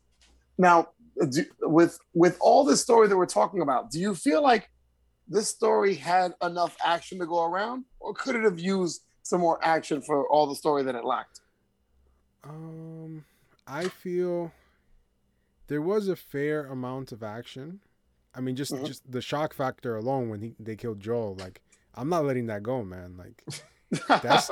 Now, 0.56 0.88
do, 1.28 1.44
with 1.60 1.98
with 2.14 2.38
all 2.40 2.64
this 2.64 2.80
story 2.80 3.06
that 3.08 3.16
we're 3.16 3.26
talking 3.26 3.60
about, 3.60 3.90
do 3.90 4.00
you 4.00 4.14
feel 4.14 4.42
like 4.42 4.70
this 5.28 5.48
story 5.48 5.94
had 5.94 6.32
enough 6.42 6.74
action 6.82 7.18
to 7.18 7.26
go 7.26 7.44
around, 7.44 7.84
or 8.00 8.14
could 8.14 8.34
it 8.34 8.42
have 8.44 8.58
used 8.58 9.02
some 9.22 9.40
more 9.42 9.62
action 9.62 10.00
for 10.00 10.26
all 10.28 10.46
the 10.46 10.54
story 10.56 10.82
that 10.84 10.94
it 10.94 11.04
lacked? 11.04 11.40
Um, 12.44 13.26
I 13.66 13.88
feel 13.88 14.52
there 15.66 15.82
was 15.82 16.08
a 16.08 16.16
fair 16.16 16.64
amount 16.66 17.12
of 17.12 17.22
action. 17.22 17.80
I 18.36 18.40
mean, 18.40 18.54
just 18.56 18.72
Mhm. 18.72 18.84
just 18.86 19.10
the 19.10 19.22
shock 19.22 19.54
factor 19.54 19.96
alone 19.96 20.28
when 20.28 20.40
he, 20.42 20.54
they 20.60 20.76
killed 20.76 21.00
Joel, 21.00 21.36
like 21.36 21.62
I'm 21.94 22.08
not 22.08 22.24
letting 22.26 22.46
that 22.46 22.62
go, 22.62 22.84
man. 22.84 23.16
Like 23.16 23.42
That's- 24.08 24.50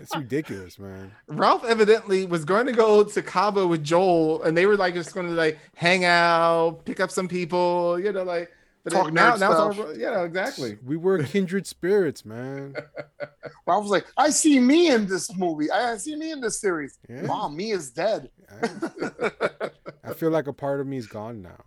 it's 0.00 0.16
ridiculous, 0.16 0.78
man. 0.78 1.12
Ralph 1.28 1.64
evidently 1.64 2.24
was 2.26 2.44
going 2.44 2.66
to 2.66 2.72
go 2.72 3.04
to 3.04 3.22
Cabo 3.22 3.66
with 3.66 3.84
Joel, 3.84 4.42
and 4.42 4.56
they 4.56 4.66
were 4.66 4.76
like 4.76 4.94
just 4.94 5.14
going 5.14 5.26
to 5.28 5.34
like 5.34 5.58
hang 5.74 6.04
out, 6.04 6.84
pick 6.84 6.98
up 7.00 7.10
some 7.10 7.28
people, 7.28 7.98
you 8.00 8.12
know, 8.12 8.22
like. 8.24 8.50
But 8.82 8.92
Talk 8.92 9.04
then 9.06 9.14
now, 9.14 9.34
nerd 9.34 9.40
now 9.40 9.68
it's 9.70 9.78
all, 9.80 9.96
yeah, 9.98 10.22
exactly. 10.22 10.78
We 10.84 10.96
were 10.96 11.20
kindred 11.24 11.66
spirits, 11.66 12.24
man. 12.24 12.76
Ralph 13.66 13.82
was 13.82 13.90
like, 13.90 14.06
"I 14.16 14.30
see 14.30 14.60
me 14.60 14.90
in 14.92 15.08
this 15.08 15.34
movie. 15.36 15.68
I 15.72 15.96
see 15.96 16.14
me 16.14 16.30
in 16.30 16.40
this 16.40 16.60
series. 16.60 16.96
Yeah. 17.08 17.22
Mom, 17.22 17.56
me 17.56 17.72
is 17.72 17.90
dead, 17.90 18.30
I, 18.62 19.70
I 20.04 20.14
feel 20.14 20.30
like 20.30 20.46
a 20.46 20.52
part 20.52 20.80
of 20.80 20.86
me 20.86 20.98
is 20.98 21.08
gone 21.08 21.42
now. 21.42 21.64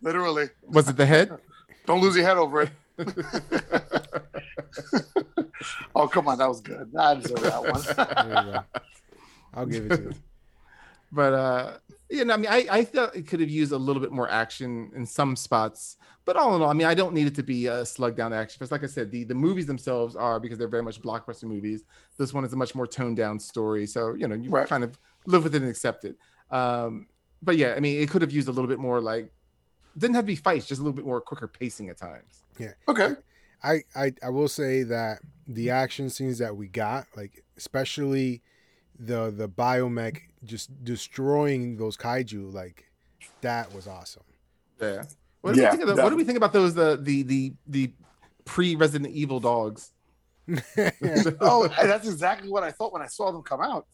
Literally. 0.00 0.50
Was 0.62 0.88
it 0.88 0.96
the 0.96 1.06
head? 1.06 1.30
Don't 1.86 2.00
lose 2.00 2.16
your 2.16 2.24
head 2.24 2.36
over 2.36 2.62
it." 2.62 2.70
oh 5.94 6.08
come 6.08 6.28
on, 6.28 6.38
that 6.38 6.48
was 6.48 6.60
good. 6.60 6.94
I 6.96 7.14
deserve 7.14 7.40
that 7.42 7.62
one. 7.64 7.82
There 8.28 8.44
you 8.44 8.52
go. 8.52 8.64
I'll 9.54 9.66
give 9.66 9.86
it 9.86 9.96
to 9.96 10.02
you. 10.02 10.12
but 11.12 11.32
uh 11.34 11.72
you 12.10 12.24
know, 12.24 12.32
I 12.32 12.36
mean, 12.38 12.50
I, 12.50 12.66
I 12.70 12.84
thought 12.84 13.14
it 13.14 13.26
could 13.26 13.40
have 13.40 13.50
used 13.50 13.70
a 13.70 13.76
little 13.76 14.00
bit 14.00 14.10
more 14.10 14.30
action 14.30 14.90
in 14.96 15.04
some 15.04 15.36
spots, 15.36 15.98
but 16.24 16.36
all 16.36 16.56
in 16.56 16.62
all, 16.62 16.70
I 16.70 16.72
mean, 16.72 16.86
I 16.86 16.94
don't 16.94 17.12
need 17.12 17.26
it 17.26 17.34
to 17.34 17.42
be 17.42 17.66
a 17.66 17.84
slug 17.84 18.16
down 18.16 18.32
action. 18.32 18.56
Because, 18.58 18.72
like 18.72 18.82
I 18.82 18.86
said, 18.86 19.10
the 19.10 19.24
the 19.24 19.34
movies 19.34 19.66
themselves 19.66 20.16
are 20.16 20.40
because 20.40 20.56
they're 20.56 20.68
very 20.68 20.82
much 20.82 21.02
blockbuster 21.02 21.44
movies. 21.44 21.84
This 22.16 22.32
one 22.32 22.44
is 22.44 22.52
a 22.54 22.56
much 22.56 22.74
more 22.74 22.86
toned 22.86 23.18
down 23.18 23.38
story, 23.38 23.86
so 23.86 24.14
you 24.14 24.26
know, 24.26 24.34
you 24.34 24.48
Right. 24.50 24.66
kind 24.66 24.84
of 24.84 24.98
live 25.26 25.44
with 25.44 25.54
it 25.54 25.60
and 25.60 25.70
accept 25.70 26.06
it. 26.06 26.16
Um, 26.50 27.08
but 27.42 27.56
yeah, 27.58 27.74
I 27.76 27.80
mean, 27.80 28.00
it 28.00 28.08
could 28.08 28.22
have 28.22 28.32
used 28.32 28.48
a 28.48 28.52
little 28.52 28.68
bit 28.68 28.78
more 28.78 29.00
like 29.02 29.30
didn't 29.98 30.14
have 30.14 30.24
to 30.24 30.28
be 30.28 30.36
fights, 30.36 30.66
just 30.66 30.80
a 30.80 30.84
little 30.84 30.96
bit 30.96 31.04
more 31.04 31.20
quicker 31.20 31.48
pacing 31.48 31.88
at 31.88 31.98
times. 31.98 32.42
Yeah. 32.58 32.72
Okay. 32.88 33.14
I, 33.62 33.82
I 33.96 34.12
I 34.22 34.28
will 34.30 34.48
say 34.48 34.84
that 34.84 35.18
the 35.46 35.70
action 35.70 36.10
scenes 36.10 36.38
that 36.38 36.56
we 36.56 36.68
got, 36.68 37.06
like 37.16 37.44
especially 37.56 38.42
the 38.98 39.30
the 39.30 39.48
biomech 39.48 40.20
just 40.44 40.84
destroying 40.84 41.76
those 41.76 41.96
kaiju, 41.96 42.52
like 42.52 42.84
that 43.40 43.72
was 43.74 43.86
awesome. 43.86 44.22
Yeah. 44.80 45.02
What 45.40 45.54
do 45.54 45.60
Yeah, 45.60 45.70
we 45.70 45.76
think 45.76 45.88
of 45.88 45.96
the, 45.96 46.02
what 46.02 46.10
do 46.10 46.16
we 46.16 46.24
think 46.24 46.36
about 46.36 46.52
those 46.52 46.74
the 46.74 46.98
the 47.00 47.22
the 47.22 47.52
the 47.66 47.92
pre 48.44 48.76
Resident 48.76 49.12
Evil 49.12 49.40
dogs? 49.40 49.92
oh, 51.40 51.68
that's 51.82 52.08
exactly 52.08 52.48
what 52.48 52.62
I 52.62 52.70
thought 52.70 52.92
when 52.92 53.02
I 53.02 53.06
saw 53.06 53.30
them 53.32 53.42
come 53.42 53.60
out. 53.60 53.86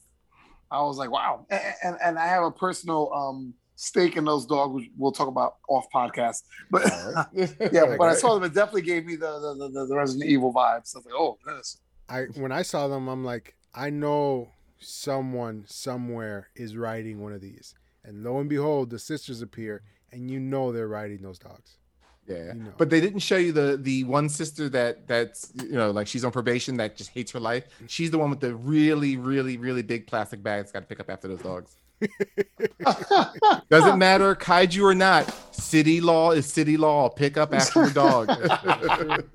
I 0.71 0.83
was 0.83 0.99
like, 0.99 1.11
wow. 1.11 1.47
And, 1.51 1.63
and, 1.83 1.97
and 2.03 2.19
I 2.19 2.27
have 2.27 2.45
a 2.45 2.51
personal 2.51 3.13
um, 3.13 3.55
stake 3.77 4.17
in 4.17 4.25
those 4.25 4.47
dogs, 4.47 4.75
which 4.75 4.91
we'll 4.97 5.13
talk 5.13 5.29
about 5.29 5.57
off 5.69 5.87
podcast. 5.95 6.43
But 6.71 6.85
yeah, 7.73 7.97
but 7.97 8.09
I 8.09 8.15
saw 8.15 8.35
them, 8.35 8.45
it 8.45 8.55
definitely 8.55 8.83
gave 8.83 9.05
me 9.05 9.17
the 9.17 9.55
the, 9.57 9.69
the, 9.69 9.87
the 9.87 9.97
Resident 9.97 10.31
Evil 10.31 10.53
vibes. 10.53 10.95
I 10.95 10.99
was 10.99 11.07
like, 11.07 11.15
oh, 11.15 11.39
this. 11.47 11.79
I 12.09 12.23
when 12.35 12.53
I 12.53 12.63
saw 12.63 12.89
them, 12.89 13.09
I'm 13.09 13.25
like, 13.25 13.55
I 13.75 13.91
know 13.91 14.51
someone 14.79 15.65
somewhere 15.67 16.49
is 16.55 16.77
riding 16.77 17.23
one 17.23 17.33
of 17.33 17.41
these, 17.41 17.75
and 18.05 18.23
lo 18.23 18.39
and 18.39 18.49
behold, 18.49 18.91
the 18.91 18.99
sisters 18.99 19.43
appear, 19.43 19.83
and 20.13 20.31
you 20.31 20.41
know 20.41 20.73
they're 20.73 20.89
riding 20.89 21.23
those 21.23 21.39
dogs. 21.39 21.77
Yeah, 22.27 22.55
You 22.55 22.55
know. 22.55 22.73
but 22.79 22.89
they 22.89 23.03
didn't 23.03 23.21
show 23.21 23.37
you 23.37 23.53
the 23.53 23.79
the 23.81 24.05
one 24.05 24.31
sister 24.31 24.69
that 24.71 25.07
that's 25.07 25.53
you 25.57 25.73
know 25.73 25.91
like 25.91 26.07
she's 26.07 26.25
on 26.25 26.33
probation 26.33 26.77
that 26.79 26.97
just 26.97 27.11
hates 27.11 27.33
her 27.33 27.41
life. 27.41 27.65
Mm. 27.83 27.91
She's 27.91 28.11
the 28.11 28.19
one 28.19 28.31
with 28.31 28.41
the 28.41 28.55
really 28.55 29.17
really 29.17 29.59
really 29.59 29.83
big 29.83 30.07
plastic 30.07 30.43
bags 30.43 30.73
got 30.73 30.81
to 30.81 30.87
pick 30.87 31.01
up 31.01 31.11
after 31.11 31.29
those 31.29 31.43
dogs. 31.43 31.77
Doesn't 33.71 33.99
matter 33.99 34.35
kaiju 34.35 34.83
or 34.83 34.95
not. 34.95 35.33
City 35.55 36.01
law 36.01 36.33
is 36.33 36.47
city 36.47 36.77
law. 36.77 37.09
Pick 37.09 37.37
up 37.37 37.55
after 37.55 37.87
the 37.87 37.93
dog. 37.93 39.25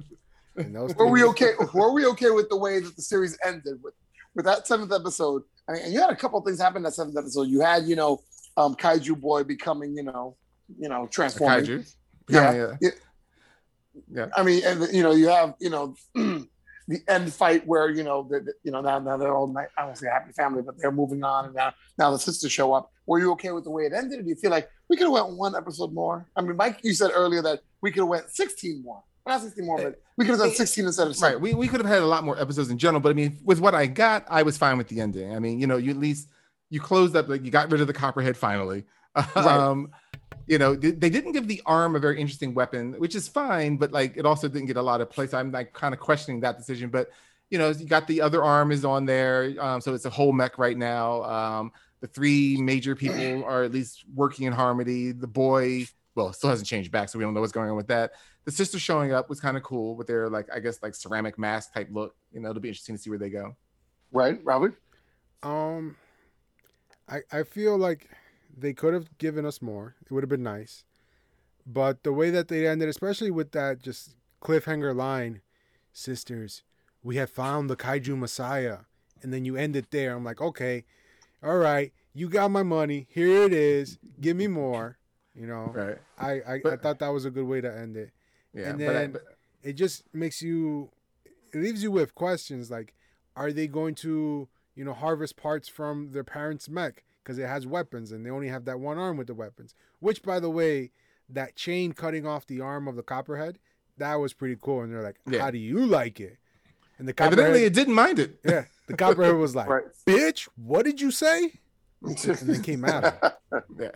And 0.60 0.74
Were 0.98 1.08
we 1.08 1.24
okay? 1.24 1.54
Were 1.74 1.94
we 1.94 2.06
okay 2.08 2.32
with 2.32 2.50
the 2.50 2.58
way 2.58 2.82
that 2.82 2.94
the 2.96 3.02
series 3.02 3.38
ended 3.46 3.82
with 3.82 3.94
with 4.36 4.44
that 4.44 4.68
seventh 4.68 4.92
episode? 4.92 5.44
I 5.70 5.74
mean, 5.74 5.84
and 5.84 5.94
you 5.94 6.02
had 6.02 6.10
a 6.10 6.16
couple 6.16 6.38
of 6.38 6.44
things 6.46 6.60
happen 6.60 6.84
that 6.84 6.94
seventh 6.94 7.18
episode. 7.18 7.44
You 7.44 7.62
had, 7.62 7.86
you 7.86 7.96
know, 7.96 8.22
um, 8.58 8.76
Kaiju 8.76 9.20
Boy 9.22 9.44
becoming, 9.44 9.96
you 9.96 10.04
know, 10.04 10.36
you 10.78 10.90
know, 10.90 11.08
transforming. 11.08 11.66
kaiju. 11.66 11.94
Yeah. 12.28 12.54
Yeah, 12.54 12.72
Yeah. 12.82 12.90
Yeah. 14.12 14.26
I 14.36 14.44
mean, 14.44 14.62
and 14.66 14.94
you 14.94 15.02
know, 15.02 15.12
you 15.12 15.30
have, 15.30 15.54
you 15.60 15.70
know, 15.70 15.96
the 16.90 17.00
end 17.08 17.32
fight 17.34 17.66
where 17.66 17.90
you 17.90 18.04
know, 18.04 18.28
the, 18.30 18.42
the- 18.42 18.54
you 18.64 18.72
know, 18.72 18.82
now 18.82 19.00
now 19.00 19.16
they're 19.16 19.34
all 19.34 19.48
night. 19.48 19.70
I 19.78 19.86
don't 19.86 19.98
say 19.98 20.08
happy 20.08 20.34
family, 20.34 20.62
but 20.62 20.78
they're 20.78 20.92
moving 20.92 21.24
on, 21.24 21.46
and 21.46 21.54
now 21.56 21.72
now 21.98 22.12
the 22.12 22.20
sisters 22.20 22.52
show 22.52 22.74
up. 22.74 22.92
Were 23.06 23.20
you 23.20 23.32
okay 23.34 23.52
with 23.52 23.64
the 23.64 23.70
way 23.70 23.84
it 23.86 23.94
ended? 23.94 24.20
Or 24.20 24.24
do 24.24 24.30
you 24.30 24.36
feel 24.36 24.52
like 24.52 24.70
we 24.90 24.98
could 24.98 25.06
have 25.06 25.14
went 25.14 25.30
one 25.38 25.56
episode 25.56 25.94
more? 25.94 26.28
I 26.36 26.42
mean, 26.42 26.58
Mike, 26.58 26.80
you 26.84 26.94
said 26.94 27.12
earlier 27.14 27.42
that 27.44 27.62
we 27.82 27.92
could 27.92 28.02
have 28.02 28.10
went 28.10 28.30
sixteen 28.30 28.84
more. 28.84 29.02
Not 29.28 29.42
sixteen 29.42 29.66
more, 29.68 29.78
but 29.78 30.02
we 30.18 30.26
could 30.26 30.32
have 30.32 30.40
done 30.40 30.52
sixteen 30.52 30.86
instead 30.86 31.08
of 31.08 31.22
Right. 31.22 31.40
We, 31.40 31.54
we 31.54 31.68
could 31.68 31.80
have 31.80 31.90
had 31.90 32.02
a 32.02 32.08
lot 32.08 32.24
more 32.24 32.40
episodes 32.42 32.70
in 32.70 32.78
general, 32.80 33.00
but 33.00 33.10
I 33.10 33.14
mean, 33.14 33.38
with 33.44 33.60
what 33.60 33.76
I 33.76 33.86
got, 33.86 34.26
I 34.30 34.42
was 34.44 34.58
fine 34.58 34.78
with 34.78 34.88
the 34.88 35.00
ending. 35.02 35.36
I 35.36 35.40
mean, 35.40 35.60
you 35.60 35.68
know, 35.68 35.78
you 35.78 35.92
at 35.92 35.98
least 35.98 36.28
you 36.72 36.80
closed 36.80 37.16
up, 37.16 37.30
like 37.30 37.44
you 37.46 37.52
got 37.52 37.72
rid 37.72 37.82
of 37.82 37.88
the 37.88 37.94
copperhead 37.94 38.36
finally. 38.38 38.86
Um, 39.36 39.92
you 40.50 40.58
know, 40.58 40.76
they 40.76 40.92
they 40.92 41.10
didn't 41.10 41.34
give 41.34 41.48
the 41.48 41.62
arm 41.66 41.96
a 41.96 42.00
very 42.00 42.20
interesting 42.20 42.54
weapon, 42.54 42.94
which 42.94 43.16
is 43.16 43.28
fine, 43.28 43.78
but 43.78 43.92
like 43.92 44.18
it 44.18 44.26
also 44.26 44.48
didn't 44.48 44.68
get 44.68 44.78
a 44.78 44.82
lot 44.82 45.00
of 45.02 45.10
place. 45.10 45.34
I'm 45.34 45.52
like 45.52 45.74
kind 45.74 45.94
of 45.94 46.00
questioning 46.00 46.42
that 46.42 46.58
decision, 46.58 46.90
but 46.90 47.10
you 47.50 47.58
know, 47.58 47.70
you 47.70 47.86
got 47.86 48.08
the 48.08 48.22
other 48.22 48.44
arm 48.44 48.72
is 48.72 48.84
on 48.86 49.06
there, 49.06 49.56
um, 49.60 49.82
so 49.82 49.94
it's 49.94 50.06
a 50.06 50.10
whole 50.10 50.34
mech 50.34 50.58
right 50.58 50.78
now. 50.78 51.24
Um, 51.24 51.72
the 52.02 52.08
three 52.08 52.58
major 52.58 52.96
people 52.96 53.44
are 53.46 53.64
at 53.64 53.72
least 53.72 54.06
working 54.14 54.46
in 54.46 54.54
harmony. 54.54 55.12
The 55.12 55.28
boy, 55.28 55.86
well, 56.16 56.34
still 56.34 56.50
hasn't 56.50 56.68
changed 56.68 56.92
back, 56.92 57.10
so 57.10 57.18
we 57.20 57.26
don't 57.26 57.34
know 57.34 57.42
what's 57.42 57.52
going 57.52 57.70
on 57.70 57.76
with 57.76 57.88
that 57.88 58.12
the 58.50 58.56
sister 58.56 58.80
showing 58.80 59.14
up 59.14 59.30
was 59.30 59.40
kind 59.40 59.58
of 59.58 59.62
cool 59.62 59.96
with 59.96 60.08
their 60.08 60.28
like 60.28 60.48
I 60.52 60.60
guess 60.60 60.82
like 60.82 60.96
ceramic 60.96 61.38
mask 61.38 61.72
type 61.72 61.90
look. 61.92 62.16
You 62.32 62.40
know, 62.40 62.50
it'll 62.50 62.62
be 62.62 62.70
interesting 62.70 62.96
to 62.96 63.02
see 63.02 63.12
where 63.12 63.20
they 63.20 63.30
go. 63.30 63.56
Right, 64.12 64.40
Robert? 64.44 64.82
Um, 65.44 65.96
I 67.08 67.20
I 67.32 67.44
feel 67.44 67.78
like 67.78 68.10
they 68.62 68.74
could 68.74 68.94
have 68.94 69.18
given 69.18 69.46
us 69.46 69.62
more. 69.62 69.96
It 70.06 70.12
would 70.12 70.24
have 70.24 70.30
been 70.30 70.44
nice, 70.44 70.84
but 71.66 72.04
the 72.04 72.14
way 72.14 72.30
that 72.30 72.48
they 72.48 72.68
ended, 72.68 72.90
especially 72.90 73.32
with 73.32 73.52
that 73.52 73.82
just 73.82 74.16
cliffhanger 74.42 74.96
line, 74.96 75.42
sisters, 75.94 76.64
we 77.04 77.16
have 77.18 77.30
found 77.30 77.70
the 77.70 77.76
kaiju 77.76 78.18
messiah, 78.18 78.80
and 79.22 79.34
then 79.34 79.46
you 79.46 79.56
end 79.56 79.76
it 79.76 79.92
there. 79.92 80.16
I'm 80.16 80.24
like, 80.24 80.42
okay, 80.42 80.86
all 81.44 81.58
right, 81.58 81.94
you 82.14 82.30
got 82.30 82.52
my 82.52 82.64
money. 82.64 83.08
Here 83.10 83.44
it 83.44 83.54
is. 83.54 83.98
Give 84.20 84.36
me 84.36 84.48
more. 84.48 84.98
You 85.36 85.48
know, 85.48 85.72
Right. 85.74 85.98
I 86.18 86.32
I, 86.42 86.62
I 86.74 86.76
thought 86.76 87.00
that 87.00 87.10
was 87.10 87.24
a 87.26 87.32
good 87.32 87.46
way 87.46 87.62
to 87.62 87.72
end 87.74 87.96
it. 87.96 88.12
Yeah. 88.54 88.70
And 88.72 88.80
but 88.80 88.90
I- 88.90 88.94
then- 88.94 89.12
but- 89.14 89.24
It 89.62 89.74
just 89.74 90.04
makes 90.14 90.42
you, 90.42 90.90
it 91.54 91.60
leaves 91.60 91.84
you 91.84 91.92
with 91.92 92.16
questions 92.16 92.72
like, 92.72 92.94
are 93.36 93.52
they 93.52 93.68
going 93.68 93.94
to, 93.96 94.48
you 94.76 94.84
know, 94.86 94.94
harvest 94.94 95.36
parts 95.36 95.68
from 95.68 96.12
their 96.14 96.24
parents' 96.24 96.70
mech 96.70 97.04
because 97.24 97.38
it 97.38 97.48
has 97.48 97.66
weapons 97.68 98.12
and 98.12 98.26
they 98.26 98.30
only 98.30 98.48
have 98.48 98.66
that 98.66 98.80
one 98.80 98.98
arm 98.98 99.18
with 99.18 99.28
the 99.28 99.34
weapons? 99.34 99.76
Which, 100.00 100.24
by 100.24 100.40
the 100.40 100.50
way, 100.50 100.92
that 101.30 101.56
chain 101.56 101.94
cutting 101.94 102.26
off 102.26 102.48
the 102.48 102.62
arm 102.62 102.88
of 102.88 102.96
the 102.96 103.04
copperhead, 103.04 103.60
that 103.98 104.16
was 104.16 104.34
pretty 104.34 104.58
cool. 104.62 104.82
And 104.82 104.94
they're 104.94 105.04
like, 105.04 105.18
Yeah. 105.30 105.42
how 105.42 105.52
do 105.52 105.58
you 105.58 105.86
like 105.86 106.20
it? 106.20 106.38
And 106.98 107.08
the 107.08 107.14
copperhead, 107.14 107.40
evidently, 107.40 107.60
copperhead, 107.60 107.72
it 107.72 107.74
didn't 107.74 107.94
mind 107.94 108.20
it. 108.20 108.40
yeah, 108.44 108.66
the 108.88 108.96
copperhead 108.98 109.36
was 109.36 109.56
like, 109.56 109.70
Right. 109.70 109.84
bitch, 110.06 110.48
what 110.56 110.86
did 110.86 111.00
you 111.00 111.12
say? 111.12 111.60
And 112.02 112.16
they 112.18 112.60
came 112.60 112.86
out. 112.86 113.04
him. 113.04 113.32
Yeah. 113.80 113.92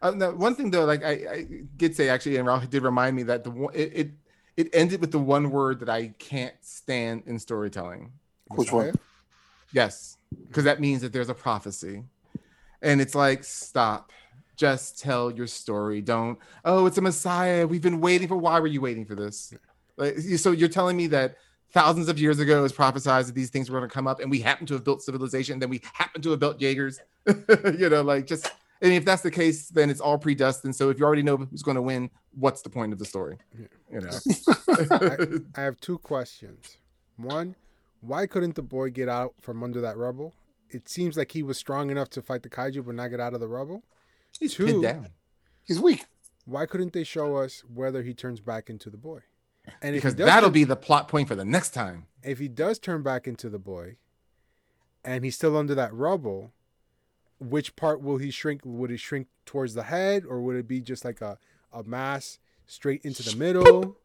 Uh, 0.00 0.10
now, 0.12 0.30
one 0.32 0.54
thing 0.56 0.70
though, 0.70 0.84
like 0.84 1.04
I, 1.04 1.10
I 1.10 1.46
did 1.76 1.94
say 1.94 2.08
actually, 2.08 2.36
and 2.36 2.46
Ralph 2.46 2.68
did 2.68 2.82
remind 2.82 3.14
me 3.14 3.22
that 3.24 3.44
the 3.44 3.50
one 3.50 3.72
it, 3.74 3.92
it 3.94 4.10
it 4.56 4.68
ended 4.72 5.00
with 5.00 5.12
the 5.12 5.18
one 5.18 5.50
word 5.50 5.78
that 5.80 5.88
I 5.88 6.08
can't 6.18 6.54
stand 6.60 7.22
in 7.26 7.38
storytelling. 7.38 8.12
Which 8.48 8.72
one? 8.72 8.94
Yes, 9.72 10.16
because 10.48 10.64
that 10.64 10.80
means 10.80 11.02
that 11.02 11.12
there's 11.12 11.28
a 11.28 11.34
prophecy, 11.34 12.02
and 12.82 13.00
it's 13.00 13.14
like 13.14 13.44
stop. 13.44 14.12
Just 14.56 15.00
tell 15.00 15.30
your 15.30 15.46
story. 15.46 16.02
Don't. 16.02 16.38
Oh, 16.64 16.86
it's 16.86 16.98
a 16.98 17.00
Messiah. 17.00 17.66
We've 17.66 17.82
been 17.82 18.00
waiting 18.00 18.28
for. 18.28 18.36
Why 18.36 18.60
were 18.60 18.66
you 18.66 18.80
waiting 18.80 19.06
for 19.06 19.14
this? 19.14 19.54
Like, 19.96 20.18
so 20.18 20.50
you're 20.50 20.68
telling 20.68 20.96
me 20.96 21.06
that 21.08 21.36
thousands 21.72 22.08
of 22.08 22.18
years 22.18 22.38
ago 22.38 22.58
it 22.58 22.62
was 22.62 22.72
prophesied 22.72 23.26
that 23.26 23.34
these 23.34 23.50
things 23.50 23.70
were 23.70 23.78
going 23.78 23.88
to 23.88 23.92
come 23.92 24.06
up, 24.06 24.20
and 24.20 24.30
we 24.30 24.40
happen 24.40 24.66
to 24.66 24.74
have 24.74 24.84
built 24.84 25.02
civilization. 25.02 25.58
Then 25.58 25.70
we 25.70 25.80
happen 25.94 26.20
to 26.22 26.30
have 26.30 26.40
built 26.40 26.60
Jaegers. 26.60 27.00
you 27.26 27.88
know, 27.88 28.02
like 28.02 28.26
just. 28.26 28.50
And 28.82 28.92
if 28.92 29.04
that's 29.04 29.22
the 29.22 29.30
case, 29.30 29.68
then 29.68 29.90
it's 29.90 30.00
all 30.00 30.18
predestined. 30.18 30.74
So 30.74 30.90
if 30.90 30.98
you 30.98 31.04
already 31.04 31.22
know 31.22 31.36
who's 31.36 31.62
going 31.62 31.76
to 31.76 31.82
win, 31.82 32.10
what's 32.34 32.62
the 32.62 32.68
point 32.68 32.92
of 32.92 32.98
the 32.98 33.04
story? 33.04 33.38
You 33.92 34.00
know. 34.00 35.38
I 35.54 35.60
have 35.60 35.78
two 35.80 35.98
questions. 35.98 36.78
One, 37.16 37.54
why 38.00 38.26
couldn't 38.26 38.56
the 38.56 38.62
boy 38.62 38.90
get 38.90 39.08
out 39.08 39.34
from 39.40 39.62
under 39.62 39.80
that 39.82 39.96
rubble? 39.96 40.34
It 40.72 40.88
seems 40.88 41.16
like 41.16 41.32
he 41.32 41.42
was 41.42 41.58
strong 41.58 41.90
enough 41.90 42.08
to 42.10 42.22
fight 42.22 42.42
the 42.42 42.48
kaiju, 42.48 42.84
but 42.84 42.94
not 42.94 43.08
get 43.08 43.20
out 43.20 43.34
of 43.34 43.40
the 43.40 43.48
rubble. 43.48 43.82
He's 44.38 44.54
Two. 44.54 44.66
pinned 44.66 44.82
down. 44.82 45.08
He's 45.64 45.78
weak. 45.80 46.06
Why 46.44 46.66
couldn't 46.66 46.92
they 46.92 47.04
show 47.04 47.36
us 47.36 47.62
whether 47.72 48.02
he 48.02 48.14
turns 48.14 48.40
back 48.40 48.68
into 48.70 48.90
the 48.90 48.96
boy? 48.96 49.20
And 49.80 49.94
if 49.94 50.02
Because 50.02 50.16
that'll 50.16 50.48
turn- 50.48 50.52
be 50.54 50.64
the 50.64 50.74
plot 50.76 51.06
point 51.08 51.28
for 51.28 51.34
the 51.36 51.44
next 51.44 51.70
time. 51.70 52.06
if 52.22 52.38
he 52.38 52.48
does 52.48 52.78
turn 52.78 53.02
back 53.02 53.28
into 53.28 53.48
the 53.48 53.58
boy, 53.60 53.96
and 55.04 55.24
he's 55.24 55.34
still 55.36 55.56
under 55.56 55.74
that 55.74 55.92
rubble, 55.94 56.52
which 57.38 57.76
part 57.76 58.00
will 58.00 58.16
he 58.18 58.30
shrink? 58.30 58.62
Would 58.64 58.90
he 58.90 58.96
shrink 58.96 59.28
towards 59.46 59.74
the 59.74 59.84
head, 59.84 60.24
or 60.24 60.40
would 60.40 60.56
it 60.56 60.66
be 60.66 60.80
just 60.80 61.04
like 61.04 61.20
a, 61.20 61.38
a 61.72 61.82
mass 61.84 62.38
straight 62.66 63.02
into 63.04 63.22
the 63.22 63.36
middle? 63.36 63.96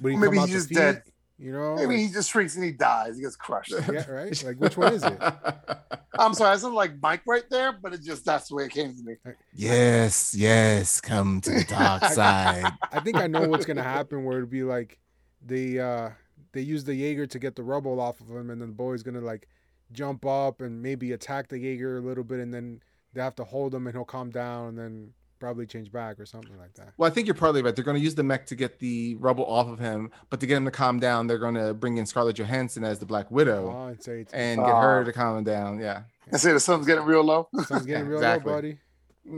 Would 0.00 0.12
he 0.12 0.16
Maybe 0.16 0.36
come 0.36 0.38
out 0.38 0.48
he's 0.48 0.52
the 0.52 0.56
just 0.58 0.68
feet? 0.68 0.74
dead. 0.76 1.02
You 1.40 1.52
know, 1.52 1.74
Maybe 1.76 1.86
like- 1.94 1.98
he 1.98 2.08
just 2.12 2.30
shrinks 2.30 2.54
and 2.56 2.62
he 2.64 2.70
dies. 2.72 3.16
He 3.16 3.22
gets 3.22 3.34
crushed. 3.36 3.72
yeah, 3.72 4.10
right. 4.10 4.44
Like 4.44 4.56
which 4.58 4.76
one 4.76 4.92
is 4.92 5.02
it? 5.02 5.18
I'm 6.18 6.34
sorry, 6.34 6.50
I 6.52 6.56
sound 6.56 6.74
like 6.74 7.00
Mike 7.00 7.22
right 7.26 7.48
there, 7.48 7.72
but 7.72 7.94
it 7.94 8.02
just 8.02 8.26
that's 8.26 8.48
the 8.48 8.56
way 8.56 8.64
it 8.66 8.72
came 8.72 8.94
to 8.94 9.02
me. 9.02 9.14
Yes, 9.54 10.34
yes, 10.36 11.00
come 11.00 11.40
to 11.40 11.50
the 11.50 11.64
dark 11.64 12.04
side. 12.12 12.70
I 12.92 13.00
think 13.00 13.16
I 13.16 13.26
know 13.26 13.48
what's 13.48 13.64
gonna 13.64 13.82
happen. 13.82 14.24
Where 14.24 14.36
it'd 14.36 14.50
be 14.50 14.64
like 14.64 14.98
they 15.44 15.78
uh 15.78 16.10
they 16.52 16.60
use 16.60 16.84
the 16.84 16.94
Jaeger 16.94 17.26
to 17.28 17.38
get 17.38 17.56
the 17.56 17.62
rubble 17.62 18.00
off 18.00 18.20
of 18.20 18.28
him, 18.28 18.50
and 18.50 18.60
then 18.60 18.68
the 18.68 18.74
boy's 18.74 19.02
gonna 19.02 19.20
like 19.22 19.48
jump 19.92 20.26
up 20.26 20.60
and 20.60 20.82
maybe 20.82 21.12
attack 21.12 21.48
the 21.48 21.58
Jaeger 21.58 21.96
a 21.96 22.00
little 22.02 22.24
bit, 22.24 22.40
and 22.40 22.52
then 22.52 22.82
they 23.14 23.22
have 23.22 23.34
to 23.36 23.44
hold 23.44 23.74
him, 23.74 23.86
and 23.86 23.96
he'll 23.96 24.04
calm 24.04 24.28
down, 24.30 24.68
and 24.68 24.78
then 24.78 25.12
probably 25.40 25.66
change 25.66 25.90
back 25.90 26.20
or 26.20 26.26
something 26.26 26.56
like 26.58 26.74
that. 26.74 26.92
Well, 26.96 27.10
I 27.10 27.12
think 27.12 27.26
you're 27.26 27.34
partly 27.34 27.62
right. 27.62 27.74
They're 27.74 27.84
going 27.84 27.96
to 27.96 28.02
use 28.02 28.14
the 28.14 28.22
mech 28.22 28.46
to 28.46 28.54
get 28.54 28.78
the 28.78 29.16
rubble 29.16 29.46
off 29.46 29.66
of 29.68 29.78
him, 29.80 30.12
but 30.28 30.38
to 30.40 30.46
get 30.46 30.56
him 30.58 30.64
to 30.66 30.70
calm 30.70 31.00
down, 31.00 31.26
they're 31.26 31.38
going 31.38 31.54
to 31.54 31.74
bring 31.74 31.96
in 31.96 32.06
Scarlett 32.06 32.36
Johansson 32.36 32.84
as 32.84 32.98
the 33.00 33.06
Black 33.06 33.30
Widow 33.30 33.74
Oh, 33.74 33.86
and 33.88 34.00
say 34.02 34.20
it's 34.20 34.32
and 34.32 34.60
get 34.60 34.68
her 34.68 35.00
Ah. 35.00 35.04
to 35.04 35.12
calm 35.12 35.38
him 35.38 35.44
down. 35.44 35.80
Yeah. 35.80 36.02
I 36.32 36.36
say 36.36 36.52
the 36.52 36.60
sun's 36.60 36.86
getting 36.86 37.04
real 37.04 37.24
low. 37.24 37.48
sun's 37.66 37.86
getting 37.86 38.06
real 38.08 38.18
Exactly. 38.18 38.52
low, 38.52 38.56
buddy. 38.58 38.78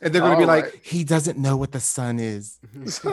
and 0.00 0.12
they're 0.12 0.20
going 0.22 0.32
to 0.32 0.36
be 0.38 0.42
All 0.42 0.46
like, 0.46 0.80
he 0.82 1.04
doesn't 1.04 1.38
know 1.38 1.56
what 1.56 1.72
the 1.72 1.80
sun 1.80 2.18
is. 2.18 2.58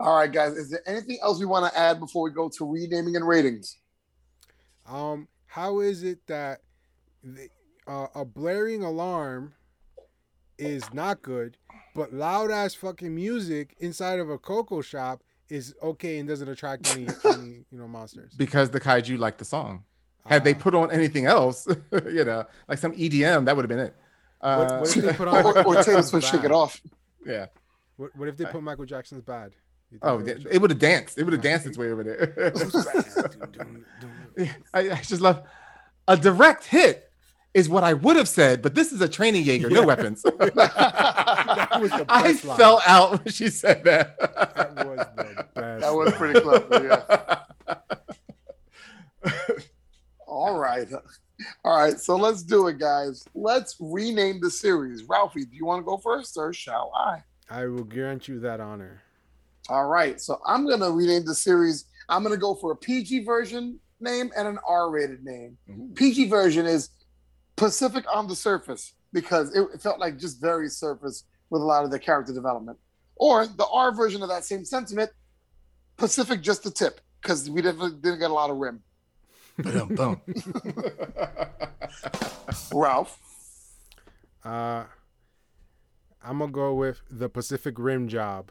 All 0.00 0.16
right, 0.16 0.30
guys. 0.32 0.52
Is 0.54 0.70
there 0.70 0.82
anything 0.86 1.18
else 1.22 1.38
we 1.38 1.46
want 1.46 1.70
to 1.72 1.78
add 1.78 2.00
before 2.00 2.22
we 2.22 2.30
go 2.30 2.48
to 2.48 2.64
renaming 2.70 3.16
and 3.16 3.26
ratings? 3.26 3.76
Um, 4.88 5.28
how 5.46 5.80
is 5.80 6.02
it 6.04 6.26
that 6.26 6.60
the, 7.22 7.48
uh, 7.88 8.06
a 8.14 8.24
blaring 8.24 8.82
alarm 8.84 9.54
is 10.58 10.92
not 10.92 11.22
good, 11.22 11.56
but 11.94 12.12
loud 12.12 12.50
ass 12.50 12.74
fucking 12.74 13.14
music 13.14 13.74
inside 13.78 14.18
of 14.20 14.28
a 14.30 14.38
cocoa 14.38 14.80
shop 14.82 15.22
is 15.48 15.74
okay 15.82 16.18
and 16.18 16.28
doesn't 16.28 16.48
attract 16.48 16.94
any, 16.94 17.06
any 17.24 17.64
you 17.70 17.78
know 17.78 17.88
monsters? 17.88 18.34
because 18.36 18.70
the 18.70 18.80
kaiju 18.80 19.18
like 19.18 19.38
the 19.38 19.44
song. 19.44 19.84
Had 20.26 20.44
they 20.44 20.54
Ah. 20.54 20.58
put 20.58 20.74
on 20.74 20.90
anything 20.90 21.24
else, 21.26 21.66
you 21.92 22.24
know, 22.24 22.44
like 22.68 22.78
some 22.78 22.92
EDM, 22.92 23.46
that 23.46 23.56
would 23.56 23.62
have 23.62 23.68
been 23.70 23.78
it. 23.78 23.94
What, 24.40 24.50
Uh, 24.50 24.78
what 24.80 24.96
if 24.96 25.04
they 25.04 25.12
put 25.14 25.28
on? 25.28 25.44
Or, 25.46 25.66
or 25.66 25.82
Taylor 25.82 26.02
Swift, 26.02 26.26
shake 26.26 26.44
it 26.44 26.52
off. 26.52 26.80
yeah. 27.24 27.46
What, 27.96 28.14
what 28.14 28.28
if 28.28 28.36
they 28.36 28.44
put 28.44 28.62
Michael 28.62 28.84
Jackson's 28.84 29.22
bad? 29.22 29.54
Oh, 30.02 30.18
it, 30.18 30.24
would- 30.24 30.46
it 30.50 30.60
would 30.60 30.70
have 30.70 30.78
danced. 30.78 31.16
It 31.18 31.24
would 31.24 31.32
have 31.32 31.40
danced 31.42 31.64
its 31.66 31.78
way 31.78 31.90
over 31.90 32.04
there. 32.04 32.52
I, 34.74 34.90
I 34.90 34.96
just 35.02 35.20
love 35.22 35.42
a 36.06 36.16
direct 36.16 36.64
hit 36.64 37.07
is 37.54 37.68
what 37.68 37.84
I 37.84 37.94
would 37.94 38.16
have 38.16 38.28
said, 38.28 38.62
but 38.62 38.74
this 38.74 38.92
is 38.92 39.00
a 39.00 39.08
training 39.08 39.44
Jaeger, 39.44 39.70
no 39.70 39.86
weapons. 39.86 40.22
was 41.80 41.90
the 41.90 42.06
I 42.08 42.22
line. 42.22 42.36
fell 42.36 42.80
out 42.86 43.24
when 43.24 43.32
she 43.32 43.48
said 43.48 43.84
that. 43.84 44.18
That 44.18 44.86
was 44.86 45.06
the 45.16 45.46
best. 45.54 45.80
That 45.80 45.94
was 45.94 46.12
pretty 46.12 46.40
clever. 46.40 46.84
Yeah. 46.84 47.44
All 50.26 50.58
right. 50.58 50.86
All 51.64 51.76
right. 51.76 51.98
So 51.98 52.16
let's 52.16 52.42
do 52.42 52.68
it, 52.68 52.78
guys. 52.78 53.24
Let's 53.34 53.76
rename 53.80 54.40
the 54.40 54.50
series. 54.50 55.04
Ralphie, 55.04 55.44
do 55.44 55.56
you 55.56 55.64
want 55.64 55.80
to 55.80 55.84
go 55.84 55.96
first 55.96 56.36
or 56.36 56.52
shall 56.52 56.92
I? 56.94 57.22
I 57.50 57.66
will 57.66 57.84
grant 57.84 58.28
you 58.28 58.40
that 58.40 58.60
honor. 58.60 59.02
All 59.68 59.86
right. 59.86 60.20
So 60.20 60.40
I'm 60.46 60.66
going 60.66 60.80
to 60.80 60.90
rename 60.90 61.24
the 61.24 61.34
series. 61.34 61.86
I'm 62.08 62.22
going 62.22 62.34
to 62.34 62.40
go 62.40 62.54
for 62.54 62.72
a 62.72 62.76
PG 62.76 63.24
version 63.24 63.78
name 64.00 64.30
and 64.36 64.46
an 64.46 64.58
R 64.66 64.90
rated 64.90 65.24
name. 65.24 65.56
Mm-hmm. 65.68 65.94
PG 65.94 66.28
version 66.28 66.66
is 66.66 66.90
Pacific 67.58 68.04
on 68.12 68.28
the 68.28 68.36
Surface 68.36 68.94
because 69.12 69.54
it, 69.54 69.66
it 69.74 69.82
felt 69.82 69.98
like 69.98 70.18
just 70.18 70.40
very 70.40 70.68
surface 70.68 71.24
with 71.50 71.60
a 71.60 71.64
lot 71.64 71.84
of 71.84 71.90
the 71.90 71.98
character 71.98 72.32
development. 72.32 72.78
Or 73.16 73.46
the 73.46 73.66
R 73.66 73.92
version 73.92 74.22
of 74.22 74.28
that 74.28 74.44
same 74.44 74.64
sentiment, 74.64 75.10
Pacific 75.96 76.40
just 76.40 76.62
the 76.62 76.70
tip 76.70 77.00
because 77.20 77.50
we 77.50 77.60
didn't, 77.60 78.00
didn't 78.00 78.20
get 78.20 78.30
a 78.30 78.34
lot 78.34 78.50
of 78.50 78.56
rim. 78.56 78.80
Ba-dum-bum. 79.58 80.20
Ralph. 82.72 83.18
Uh, 84.44 84.84
I'm 86.22 86.38
gonna 86.38 86.52
go 86.52 86.74
with 86.74 87.00
the 87.10 87.28
Pacific 87.28 87.74
Rim 87.76 88.06
job, 88.06 88.50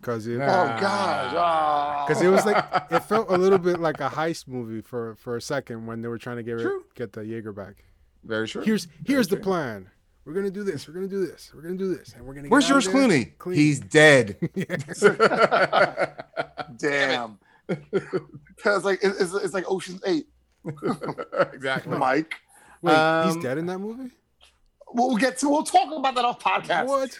cause 0.00 0.28
it, 0.28 0.36
Oh 0.36 0.38
gosh. 0.38 1.34
Oh. 1.36 2.04
Because 2.06 2.22
it 2.22 2.28
was 2.28 2.46
like 2.46 2.64
it 2.90 3.00
felt 3.00 3.30
a 3.30 3.36
little 3.36 3.58
bit 3.58 3.80
like 3.80 4.00
a 4.00 4.08
heist 4.08 4.46
movie 4.46 4.80
for 4.80 5.16
for 5.16 5.36
a 5.36 5.42
second 5.42 5.86
when 5.86 6.02
they 6.02 6.08
were 6.08 6.18
trying 6.18 6.36
to 6.36 6.44
get 6.44 6.60
True. 6.60 6.84
get 6.94 7.12
the 7.12 7.26
Jaeger 7.26 7.52
back. 7.52 7.84
Very 8.28 8.46
true. 8.46 8.62
Here's 8.62 8.86
here's 9.06 9.26
the 9.26 9.36
true. 9.36 9.44
plan. 9.44 9.90
We're 10.26 10.34
gonna 10.34 10.50
do 10.50 10.62
this. 10.62 10.86
We're 10.86 10.92
gonna 10.94 11.08
do 11.08 11.26
this. 11.26 11.50
We're 11.54 11.62
gonna 11.62 11.78
do 11.78 11.94
this, 11.96 12.12
and 12.14 12.24
we're 12.26 12.34
gonna. 12.34 12.48
Where's 12.48 12.66
out 12.66 12.82
George 12.82 12.86
Clooney? 12.88 13.36
clean. 13.38 13.56
He's 13.56 13.80
dead. 13.80 14.36
damn. 16.76 17.38
Because 17.66 18.84
like 18.86 19.00
it's, 19.02 19.32
it's 19.34 19.54
like 19.54 19.64
Ocean's 19.70 20.02
Eight. 20.06 20.26
exactly. 21.52 21.96
Mike. 21.96 22.34
Wait, 22.82 22.94
Um, 22.94 23.28
he's 23.32 23.42
dead 23.42 23.58
in 23.58 23.66
that 23.66 23.78
movie. 23.78 24.10
We'll 24.92 25.16
get 25.16 25.38
to. 25.38 25.48
We'll 25.48 25.62
talk 25.64 25.90
about 25.90 26.14
that 26.14 26.24
off 26.24 26.38
podcast. 26.38 26.86
What? 26.86 27.18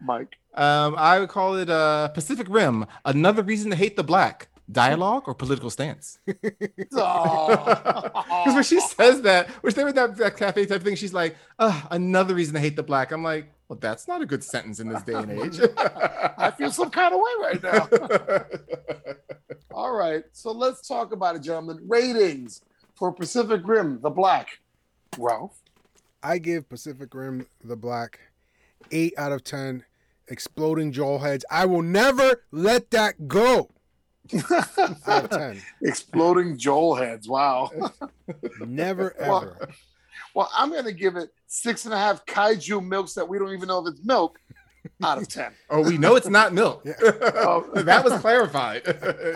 Mike. 0.00 0.36
Um, 0.54 0.94
I 0.98 1.18
would 1.18 1.30
call 1.30 1.56
it 1.56 1.70
uh, 1.70 2.08
Pacific 2.08 2.46
Rim. 2.50 2.84
Another 3.06 3.42
reason 3.42 3.70
to 3.70 3.76
hate 3.76 3.96
the 3.96 4.04
black. 4.04 4.48
Dialogue 4.70 5.24
or 5.26 5.34
political 5.34 5.68
stance? 5.70 6.18
Oh. 6.96 7.56
Because 7.56 8.54
when 8.54 8.62
she 8.62 8.80
says 8.80 9.20
that, 9.22 9.48
which 9.62 9.74
they 9.74 9.84
were 9.84 9.92
that, 9.92 10.16
that 10.16 10.36
cafe 10.36 10.66
type 10.66 10.82
thing, 10.82 10.96
she's 10.96 11.12
like, 11.12 11.36
uh, 11.58 11.82
another 11.90 12.34
reason 12.34 12.54
to 12.54 12.60
hate 12.60 12.76
the 12.76 12.82
black. 12.82 13.12
I'm 13.12 13.22
like, 13.22 13.52
well, 13.68 13.78
that's 13.78 14.08
not 14.08 14.22
a 14.22 14.26
good 14.26 14.42
sentence 14.42 14.80
in 14.80 14.88
this 14.88 15.02
day 15.02 15.14
and 15.14 15.30
age. 15.30 15.60
I 16.38 16.50
feel 16.50 16.70
some 16.70 16.90
kind 16.90 17.14
of 17.14 17.20
way 17.20 17.30
right 17.40 17.62
now. 17.62 17.88
All 19.72 19.92
right. 19.92 20.24
So 20.32 20.52
let's 20.52 20.86
talk 20.86 21.12
about 21.12 21.36
it, 21.36 21.42
gentlemen. 21.42 21.80
Ratings 21.86 22.62
for 22.94 23.12
Pacific 23.12 23.62
Rim, 23.64 24.00
the 24.02 24.10
Black. 24.10 24.60
Ralph. 25.18 25.60
I 26.22 26.38
give 26.38 26.68
Pacific 26.68 27.14
Rim 27.14 27.46
the 27.62 27.76
Black 27.76 28.20
eight 28.90 29.14
out 29.18 29.32
of 29.32 29.44
ten. 29.44 29.84
Exploding 30.28 30.90
jaw 30.90 31.18
heads. 31.18 31.44
I 31.50 31.66
will 31.66 31.82
never 31.82 32.44
let 32.50 32.90
that 32.92 33.28
go. 33.28 33.68
Out 35.06 35.24
of 35.24 35.30
ten. 35.30 35.62
Exploding 35.82 36.56
Joel 36.56 36.94
heads. 36.96 37.28
Wow. 37.28 37.70
Never 38.60 39.16
ever. 39.18 39.68
Well, 40.34 40.50
I'm 40.54 40.70
going 40.70 40.84
to 40.84 40.92
give 40.92 41.16
it 41.16 41.30
six 41.46 41.84
and 41.84 41.94
a 41.94 41.98
half 41.98 42.24
kaiju 42.26 42.84
milks 42.86 43.14
that 43.14 43.28
we 43.28 43.38
don't 43.38 43.52
even 43.52 43.68
know 43.68 43.86
if 43.86 43.92
it's 43.92 44.04
milk 44.04 44.38
out 45.02 45.18
of 45.18 45.28
10. 45.28 45.52
Oh, 45.70 45.80
we 45.82 45.96
know 45.96 46.16
it's 46.16 46.28
not 46.28 46.52
milk. 46.52 46.84
Oh. 46.86 47.68
that 47.74 48.04
was 48.04 48.14
clarified. 48.20 48.82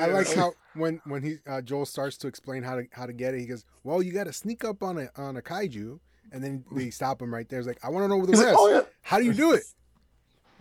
I 0.01 0.07
like 0.07 0.33
how 0.35 0.53
when 0.75 1.01
when 1.05 1.23
he 1.23 1.37
uh, 1.47 1.61
Joel 1.61 1.87
starts 1.87 2.17
to 2.19 2.27
explain 2.29 2.63
how 2.63 2.77
to 2.77 2.85
how 2.93 3.07
to 3.07 3.13
get 3.13 3.35
it, 3.35 3.41
he 3.41 3.47
goes, 3.47 3.65
"Well, 3.85 4.03
you 4.03 4.13
got 4.13 4.25
to 4.25 4.33
sneak 4.33 4.65
up 4.65 4.83
on 4.83 4.99
a 4.99 5.09
on 5.17 5.37
a 5.37 5.43
kaiju," 5.43 5.99
and 6.33 6.43
then 6.45 6.65
they 6.73 6.91
stop 6.91 7.21
him 7.23 7.33
right 7.33 7.49
there. 7.49 7.59
He's 7.61 7.67
like, 7.67 7.83
"I 7.85 7.89
want 7.91 8.05
to 8.05 8.09
know 8.09 8.17
where 8.19 8.27
the 8.27 8.33
He's 8.33 8.43
rest. 8.45 8.59
like, 8.59 8.59
oh, 8.61 8.69
yeah. 8.75 8.83
How 9.03 9.19
do 9.19 9.25
you 9.25 9.33
do 9.33 9.53
it?" 9.53 9.63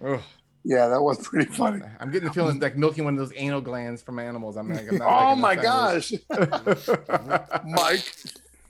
Ugh. 0.05 0.21
Yeah, 0.67 0.87
that 0.89 1.01
was 1.01 1.25
pretty 1.25 1.45
funny. 1.53 1.81
I'm 1.97 2.11
getting 2.11 2.27
the 2.27 2.33
feeling 2.33 2.59
like 2.59 2.75
milking 2.75 3.05
one 3.05 3.13
of 3.13 3.19
those 3.19 3.31
anal 3.37 3.61
glands 3.61 4.01
from 4.01 4.19
animals. 4.19 4.57
I'm 4.57 4.69
like, 4.69 4.91
I'm 4.91 4.97
not 4.97 5.31
Oh 5.31 5.35
my 5.37 5.55
gosh. 5.55 6.11
Mike. 7.65 8.13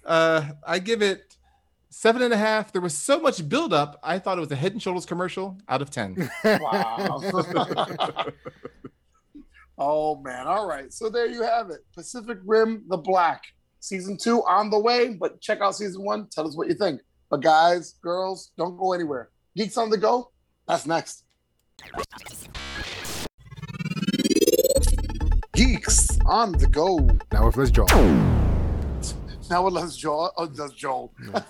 uh, 0.05 0.47
I 0.65 0.77
give 0.77 1.01
it 1.01 1.35
seven 1.89 2.21
and 2.21 2.31
a 2.31 2.37
half. 2.37 2.71
There 2.71 2.83
was 2.83 2.95
so 2.95 3.19
much 3.19 3.49
buildup. 3.49 3.99
I 4.03 4.19
thought 4.19 4.37
it 4.37 4.41
was 4.41 4.51
a 4.51 4.55
Head 4.55 4.73
and 4.73 4.81
Shoulders 4.81 5.07
commercial. 5.07 5.57
Out 5.67 5.81
of 5.81 5.89
ten. 5.89 6.29
Wow. 6.45 7.19
oh 9.79 10.21
man. 10.21 10.45
All 10.45 10.67
right. 10.67 10.93
So 10.93 11.09
there 11.09 11.25
you 11.25 11.41
have 11.41 11.71
it. 11.71 11.79
Pacific 11.95 12.37
Rim 12.45 12.83
the 12.89 12.97
Black. 12.97 13.41
Season 13.79 14.17
two 14.17 14.43
on 14.43 14.69
the 14.69 14.79
way, 14.79 15.15
but 15.19 15.41
check 15.41 15.61
out 15.61 15.75
season 15.75 16.03
one. 16.03 16.27
Tell 16.29 16.47
us 16.47 16.55
what 16.55 16.67
you 16.67 16.75
think. 16.75 17.01
But 17.31 17.41
guys, 17.41 17.95
girls, 18.03 18.51
don't 18.55 18.77
go 18.77 18.93
anywhere. 18.93 19.31
Geeks 19.55 19.77
on 19.77 19.89
the 19.89 19.97
go. 19.97 20.29
That's 20.67 20.85
next. 20.85 21.23
Geeks 25.53 26.19
on 26.25 26.51
the 26.53 26.67
go. 26.67 26.97
Now 27.31 27.47
with 27.47 27.57
let's 27.57 27.71
Joel. 27.71 27.87
Now 29.49 29.63
with 29.65 29.73
does 29.75 29.97
Joel? 29.97 30.31
Oh, 30.37 30.45
does 30.47 30.73
Joel? 30.73 31.11
wow, 31.33 31.41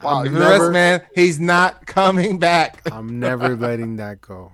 Um, 0.00 0.24
you 0.26 0.32
the 0.32 0.38
never- 0.38 0.70
man, 0.70 1.02
he's 1.14 1.38
not 1.40 1.86
coming 1.86 2.38
back. 2.38 2.82
I'm 2.92 3.18
never 3.18 3.56
letting 3.56 3.96
that 3.96 4.20
go. 4.20 4.52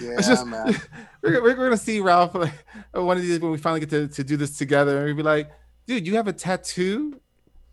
Yeah, 0.00 0.16
just- 0.20 0.46
man. 0.46 0.74
we're, 1.22 1.42
we're 1.42 1.54
gonna 1.54 1.76
see 1.76 2.00
Ralph 2.00 2.34
like, 2.34 2.52
one 2.92 3.16
of 3.16 3.22
these 3.22 3.38
when 3.40 3.52
we 3.52 3.58
finally 3.58 3.80
get 3.80 3.90
to, 3.90 4.08
to 4.08 4.24
do 4.24 4.36
this 4.36 4.56
together, 4.56 4.98
and 4.98 5.06
we'll 5.06 5.16
be 5.16 5.22
like, 5.22 5.50
dude, 5.86 6.06
you 6.06 6.16
have 6.16 6.26
a 6.28 6.32
tattoo, 6.32 7.20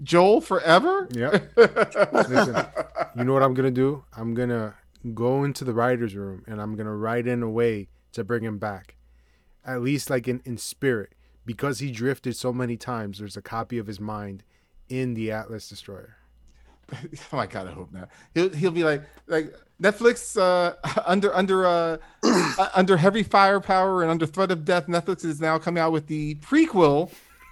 Joel, 0.04 0.42
forever. 0.42 1.08
Yep. 1.12 1.54
Listen, 1.58 2.66
you 3.16 3.24
know 3.24 3.34
what 3.34 3.44
I'm 3.44 3.54
gonna 3.54 3.72
do? 3.72 4.04
I'm 4.16 4.34
gonna 4.34 4.76
go 5.14 5.44
into 5.44 5.64
the 5.64 5.74
writer's 5.74 6.16
room 6.16 6.44
and 6.48 6.62
I'm 6.62 6.76
gonna 6.76 6.96
write 6.96 7.28
in 7.28 7.44
a 7.44 7.50
way 7.50 7.88
to 8.14 8.24
bring 8.24 8.44
him 8.44 8.58
back. 8.58 8.96
At 9.66 9.82
least 9.82 10.10
like 10.10 10.28
in, 10.28 10.42
in 10.46 10.58
spirit. 10.58 11.14
Because 11.46 11.80
he 11.80 11.92
drifted 11.92 12.36
so 12.36 12.54
many 12.54 12.78
times, 12.78 13.20
there's 13.20 13.36
a 13.36 13.42
copy 13.42 13.78
of 13.80 13.88
his 13.88 14.00
mind 14.00 14.44
in 14.90 15.16
the 15.16 15.32
Atlas 15.32 15.68
Destroyer. 15.68 16.18
oh 16.94 16.98
my 17.32 17.48
god, 17.48 17.68
I 17.68 17.72
hope 17.72 17.92
not. 17.92 18.10
He'll 18.34 18.50
he'll 18.50 18.72
be 18.72 18.84
like 18.84 19.04
like 19.28 19.54
Netflix 19.82 20.38
uh 20.40 20.76
under 21.06 21.34
under 21.36 21.66
uh 21.66 21.98
uh, 22.24 22.70
under 22.76 22.98
heavy 22.98 23.24
firepower 23.24 24.02
and 24.02 24.12
under 24.12 24.26
threat 24.26 24.52
of 24.52 24.66
death. 24.66 24.88
Netflix 24.88 25.24
is 25.26 25.40
now 25.40 25.58
coming 25.58 25.82
out 25.82 25.92
with 25.92 26.08
the 26.08 26.36
prequel 26.36 27.12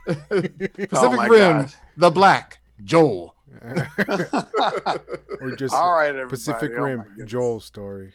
Oh 0.31 0.41
Pacific 0.41 0.91
Oh 0.91 1.27
Rim, 1.27 1.61
gosh. 1.61 1.73
The 1.97 2.09
Black 2.09 2.59
Joel. 2.83 3.35
Or 5.41 5.51
just 5.57 5.73
all 5.75 5.93
right, 5.93 6.09
everybody. 6.09 6.29
Pacific 6.29 6.71
Oh, 6.77 6.81
Rim, 6.83 7.01
goodness. 7.03 7.31
Joel 7.31 7.59
story. 7.59 8.13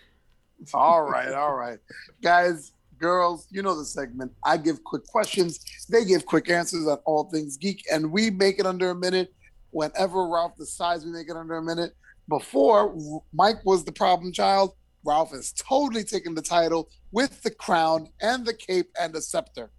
All 0.73 1.03
right, 1.03 1.33
all 1.33 1.55
right. 1.55 1.79
Guys, 2.23 2.73
girls, 2.99 3.47
you 3.51 3.63
know 3.63 3.77
the 3.77 3.85
segment. 3.85 4.33
I 4.45 4.57
give 4.57 4.83
quick 4.85 5.07
questions, 5.07 5.61
they 5.89 6.05
give 6.05 6.25
quick 6.27 6.49
answers 6.51 6.87
on 6.87 6.99
all 7.05 7.25
things 7.31 7.57
geek, 7.57 7.85
and 7.93 8.11
we 8.11 8.31
make 8.31 8.59
it 8.59 8.67
under 8.67 8.91
a 8.91 8.95
minute. 8.95 9.33
Whenever 9.71 10.29
Ralph 10.29 10.57
decides 10.57 11.05
we 11.05 11.11
make 11.13 11.29
it 11.29 11.37
under 11.37 11.57
a 11.57 11.63
minute. 11.63 11.93
Before 12.29 12.97
Mike 13.35 13.59
was 13.65 13.85
the 13.85 13.93
problem 13.93 14.33
child, 14.33 14.75
Ralph 15.05 15.33
has 15.33 15.53
totally 15.53 16.05
taken 16.05 16.35
the 16.35 16.41
title 16.41 16.89
with 17.13 17.43
the 17.43 17.51
crown 17.51 18.09
and 18.23 18.47
the 18.47 18.55
cape 18.55 18.89
and 18.99 19.13
the 19.13 19.21
scepter. 19.21 19.71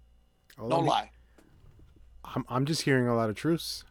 All 0.58 0.68
No 0.68 0.76
I'm- 0.76 0.86
lie. 0.86 1.10
I'm, 2.34 2.44
I'm 2.48 2.64
just 2.64 2.82
hearing 2.82 3.08
a 3.08 3.14
lot 3.14 3.30
of 3.30 3.36
truths 3.36 3.84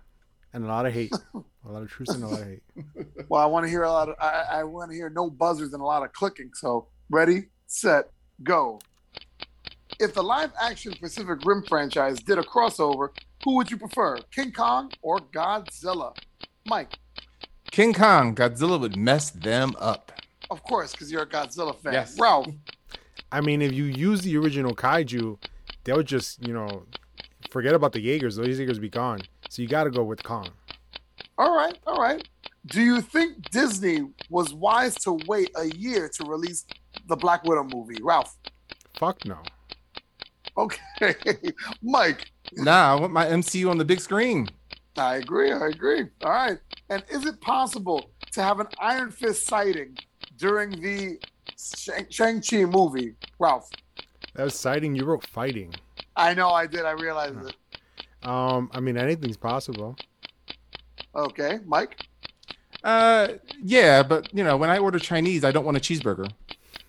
and 0.54 0.64
a 0.64 0.68
lot 0.68 0.86
of 0.86 0.94
hate. 0.94 1.14
a 1.34 1.72
lot 1.72 1.82
of 1.82 1.90
truths 1.90 2.14
and 2.14 2.24
a 2.24 2.28
lot 2.28 2.42
of 2.42 2.48
hate. 2.48 2.64
Well, 3.28 3.42
I 3.42 3.48
want 3.48 3.66
to 3.66 3.70
hear 3.70 3.84
a 3.84 3.92
lot 3.92 4.10
of 4.10 4.16
I, 4.22 4.60
I 4.60 4.64
want 4.64 4.92
to 4.92 4.96
hear 4.96 5.10
no 5.10 5.32
buzzers 5.32 5.74
and 5.74 5.82
a 5.82 5.86
lot 5.86 6.04
of 6.04 6.14
clicking. 6.14 6.52
So 6.54 6.88
ready, 7.10 7.46
set, 7.66 8.12
go. 8.44 8.80
If 10.00 10.14
the 10.14 10.22
live 10.22 10.52
action 10.62 10.94
Pacific 11.02 11.40
Rim 11.44 11.64
franchise 11.68 12.20
did 12.20 12.38
a 12.38 12.44
crossover, 12.44 13.10
who 13.44 13.56
would 13.56 13.72
you 13.72 13.78
prefer? 13.78 14.18
King 14.32 14.52
Kong 14.52 14.92
or 15.02 15.18
Godzilla? 15.18 16.16
Mike, 16.68 17.00
King 17.72 17.94
Kong, 17.94 18.36
Godzilla 18.36 18.80
would 18.80 18.96
mess 18.96 19.32
them 19.32 19.76
up. 19.80 20.12
of 20.50 20.62
course, 20.64 20.92
because 20.92 21.12
you're 21.12 21.24
a 21.24 21.28
Godzilla 21.28 21.76
fan. 21.82 21.94
Yes. 21.94 22.20
Ralph, 22.20 22.48
I 23.32 23.42
mean, 23.42 23.62
if 23.62 23.74
you 23.74 23.86
use 23.86 24.22
the 24.22 24.38
original 24.38 24.76
kaiju, 24.76 25.38
they'll 25.84 26.04
just, 26.04 26.46
you 26.48 26.54
know, 26.54 26.86
forget 27.56 27.74
about 27.74 27.94
the 27.94 28.02
Jaegers. 28.02 28.36
Those 28.36 28.60
Jaegers 28.60 28.80
be 28.80 28.90
gone. 28.90 29.22
So 29.50 29.62
you 29.62 29.70
got 29.70 29.86
to 29.86 29.90
go 29.90 30.04
with 30.04 30.22
Kong. 30.22 30.50
all 31.38 31.56
right, 31.56 31.78
all 31.88 32.02
right. 32.02 32.28
Do 32.66 32.82
you 32.82 33.00
think 33.00 33.50
Disney 33.50 34.02
was 34.30 34.54
wise 34.54 34.96
to 35.06 35.18
wait 35.26 35.52
a 35.56 35.68
year 35.68 36.10
to 36.16 36.26
release 36.26 36.66
the 37.08 37.16
Black 37.16 37.46
Widow 37.46 37.64
movie? 37.64 37.96
Ralph. 38.04 38.36
Fuck 39.00 39.24
no. 39.24 39.38
Okay. 40.58 41.16
Mike. 41.82 42.30
Nah, 42.58 42.92
I 42.98 43.00
want 43.00 43.14
my 43.14 43.26
MCU 43.26 43.70
on 43.70 43.78
the 43.78 43.86
big 43.86 44.02
screen. 44.02 44.50
I 44.98 45.16
agree. 45.16 45.54
I 45.54 45.68
agree. 45.68 46.04
All 46.26 46.32
right. 46.32 46.58
And 46.90 47.04
is 47.10 47.26
it 47.26 47.40
possible 47.40 48.10
to 48.34 48.44
have 48.44 48.60
an 48.60 48.68
Iron 48.80 49.12
Fist 49.12 49.46
sighting 49.48 49.98
during 50.38 50.72
the 50.72 51.20
Shang- 51.58 52.08
Shang-Chi 52.10 52.66
movie? 52.66 53.14
Ralph. 53.40 53.70
That 54.34 54.44
was 54.44 54.56
sighting. 54.60 54.94
You 54.94 55.06
wrote 55.06 55.26
fighting. 55.26 55.74
I 56.16 56.34
know 56.34 56.50
I 56.50 56.68
did. 56.68 56.86
I 56.86 56.92
realized 56.92 57.38
it. 57.46 57.56
Um, 58.28 58.70
I 58.74 58.80
mean, 58.80 58.98
anything's 58.98 59.38
possible. 59.38 59.96
Okay. 61.16 61.60
Mike. 61.66 62.02
Uh, 62.84 63.30
yeah, 63.64 64.04
but 64.04 64.34
you 64.34 64.44
know, 64.44 64.58
when 64.58 64.70
I 64.70 64.78
order 64.78 65.00
Chinese, 65.00 65.44
I 65.44 65.52
don't 65.52 65.66
want 65.66 65.78
a 65.78 65.80
cheeseburger. 65.80 66.30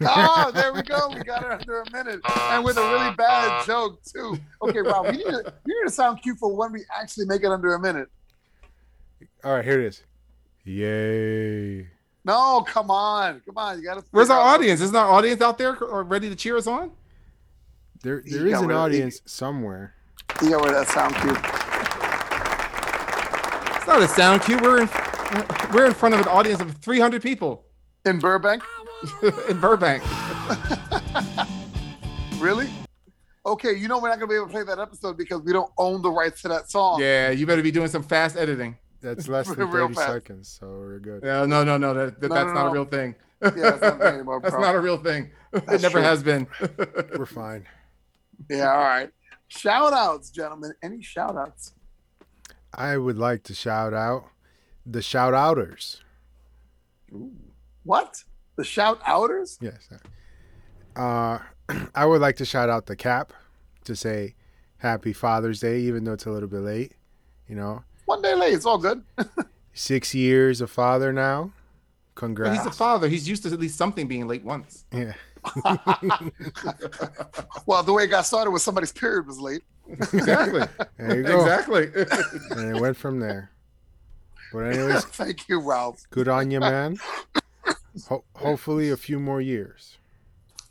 Oh, 0.02 0.50
there 0.54 0.74
we 0.74 0.82
go. 0.82 1.08
We 1.08 1.22
got 1.22 1.42
it 1.42 1.50
under 1.50 1.80
a 1.80 1.90
minute. 1.90 2.20
And 2.50 2.62
with 2.62 2.76
a 2.76 2.82
really 2.82 3.14
bad 3.16 3.64
joke, 3.64 4.02
too. 4.02 4.38
Okay, 4.60 4.82
Ralph, 4.82 5.10
we 5.10 5.16
need, 5.16 5.26
a, 5.26 5.54
we 5.64 5.74
need 5.74 5.86
a 5.86 5.90
sound 5.90 6.20
cute 6.22 6.38
for 6.38 6.54
when 6.54 6.70
we 6.70 6.82
actually 6.94 7.24
make 7.24 7.42
it 7.42 7.50
under 7.50 7.74
a 7.74 7.80
minute. 7.80 8.08
All 9.42 9.54
right, 9.54 9.64
here 9.64 9.80
it 9.80 9.86
is. 9.86 10.02
Yay. 10.64 11.88
No, 12.26 12.62
come 12.66 12.90
on. 12.90 13.40
Come 13.46 13.56
on. 13.56 13.78
You 13.78 13.84
got 13.84 13.94
to. 13.94 14.04
Where's 14.10 14.28
our 14.28 14.40
audience? 14.40 14.80
Isn't 14.80 14.96
our 14.96 15.10
audience 15.10 15.40
out 15.40 15.56
there 15.56 15.78
or 15.82 16.02
ready 16.02 16.28
to 16.28 16.36
cheer 16.36 16.56
us 16.56 16.66
on? 16.66 16.90
There, 18.06 18.22
there 18.24 18.46
is 18.46 18.60
an 18.60 18.68
rid 18.68 18.76
of- 18.76 18.82
audience 18.82 19.20
somewhere. 19.26 19.94
You 20.40 20.50
got 20.50 20.64
rid 20.64 20.74
of 20.74 20.86
that 20.86 20.88
sound 20.94 21.16
cue. 21.16 21.34
It's 23.78 23.86
not 23.88 24.00
a 24.00 24.06
sound 24.06 24.42
cue. 24.42 24.58
We're 24.62 24.82
in, 24.82 24.88
we're 25.74 25.86
in 25.86 25.92
front 25.94 26.14
of 26.14 26.20
an 26.20 26.28
audience 26.28 26.60
of 26.60 26.70
300 26.76 27.20
people 27.20 27.64
In 28.04 28.20
Burbank? 28.20 28.62
in 29.48 29.58
Burbank. 29.60 30.02
Really? 32.38 32.68
Okay, 33.46 33.72
you 33.74 33.88
know 33.88 33.98
we're 33.98 34.10
not 34.10 34.18
going 34.18 34.28
to 34.28 34.32
be 34.32 34.36
able 34.36 34.46
to 34.46 34.52
play 34.52 34.62
that 34.62 34.78
episode 34.78 35.16
because 35.16 35.40
we 35.40 35.52
don't 35.54 35.72
own 35.78 36.02
the 36.02 36.10
rights 36.10 36.42
to 36.42 36.48
that 36.48 36.70
song. 36.70 37.00
Yeah, 37.00 37.30
you 37.30 37.46
better 37.46 37.62
be 37.62 37.70
doing 37.70 37.88
some 37.88 38.02
fast 38.02 38.36
editing. 38.36 38.76
That's 39.00 39.26
less 39.26 39.48
than 39.48 39.56
30 39.72 39.94
fast. 39.94 40.06
seconds, 40.12 40.48
so 40.60 40.66
we're 40.68 40.98
good. 40.98 41.22
Yeah, 41.24 41.46
no, 41.46 41.64
no, 41.64 41.78
no, 41.78 41.94
that, 41.94 42.20
that- 42.20 42.28
No, 42.28 42.34
that's 42.34 42.48
no, 42.48 42.52
not 42.54 42.64
no. 42.66 42.68
a 42.68 42.72
real 42.72 42.84
thing. 42.84 43.14
Yeah, 43.42 43.50
it's 43.74 43.80
not 43.80 44.00
a 44.02 44.04
anymore, 44.04 44.40
that's 44.42 44.54
not 44.54 44.74
a 44.74 44.80
real 44.80 44.98
thing. 44.98 45.30
it 45.54 45.66
never 45.66 45.88
true. 45.88 46.02
has 46.02 46.22
been. 46.22 46.46
We're 47.16 47.24
fine. 47.26 47.66
Yeah, 48.50 48.70
all 48.72 48.78
right. 48.82 49.10
Shout 49.48 49.92
outs, 49.92 50.30
gentlemen. 50.30 50.72
Any 50.82 51.02
shout 51.02 51.36
outs? 51.36 51.72
I 52.74 52.96
would 52.96 53.16
like 53.18 53.42
to 53.44 53.54
shout 53.54 53.94
out 53.94 54.24
the 54.84 55.02
shout 55.02 55.34
outers. 55.34 56.00
What? 57.84 58.22
The 58.56 58.64
shout 58.64 59.00
outers? 59.06 59.58
Yes. 59.60 59.88
Uh, 60.94 61.38
I 61.94 62.04
would 62.06 62.20
like 62.20 62.36
to 62.36 62.44
shout 62.44 62.68
out 62.68 62.86
the 62.86 62.96
Cap 62.96 63.32
to 63.84 63.94
say 63.94 64.34
Happy 64.78 65.12
Father's 65.12 65.60
Day, 65.60 65.80
even 65.80 66.04
though 66.04 66.12
it's 66.14 66.26
a 66.26 66.30
little 66.30 66.48
bit 66.48 66.60
late. 66.60 66.92
You 67.48 67.54
know, 67.56 67.84
One 68.06 68.22
day 68.22 68.34
late. 68.34 68.54
It's 68.54 68.66
all 68.66 68.78
good. 68.78 69.02
six 69.72 70.14
years 70.14 70.60
a 70.60 70.66
father 70.66 71.12
now. 71.12 71.52
But 72.14 72.20
Congrats. 72.20 72.58
he's 72.58 72.66
a 72.66 72.70
father. 72.72 73.08
He's 73.08 73.28
used 73.28 73.42
to 73.44 73.50
at 73.52 73.60
least 73.60 73.76
something 73.78 74.08
being 74.08 74.26
late 74.26 74.44
once. 74.44 74.84
yeah. 74.92 75.12
well, 77.66 77.82
the 77.82 77.92
way 77.92 78.04
it 78.04 78.08
got 78.08 78.26
started 78.26 78.50
was 78.50 78.62
somebody's 78.62 78.92
period 78.92 79.26
was 79.26 79.38
late. 79.38 79.62
exactly. 79.88 80.62
There 80.98 81.16
you 81.16 81.22
go. 81.22 81.40
Exactly. 81.40 81.90
And 82.50 82.76
it 82.76 82.80
went 82.80 82.96
from 82.96 83.20
there. 83.20 83.50
But 84.52 84.74
anyways, 84.74 85.04
Thank 85.04 85.48
you, 85.48 85.60
Ralph. 85.60 86.02
good 86.10 86.28
on 86.28 86.50
you, 86.50 86.60
man. 86.60 86.98
Ho- 88.08 88.24
hopefully, 88.34 88.90
a 88.90 88.96
few 88.96 89.18
more 89.18 89.40
years. 89.40 89.98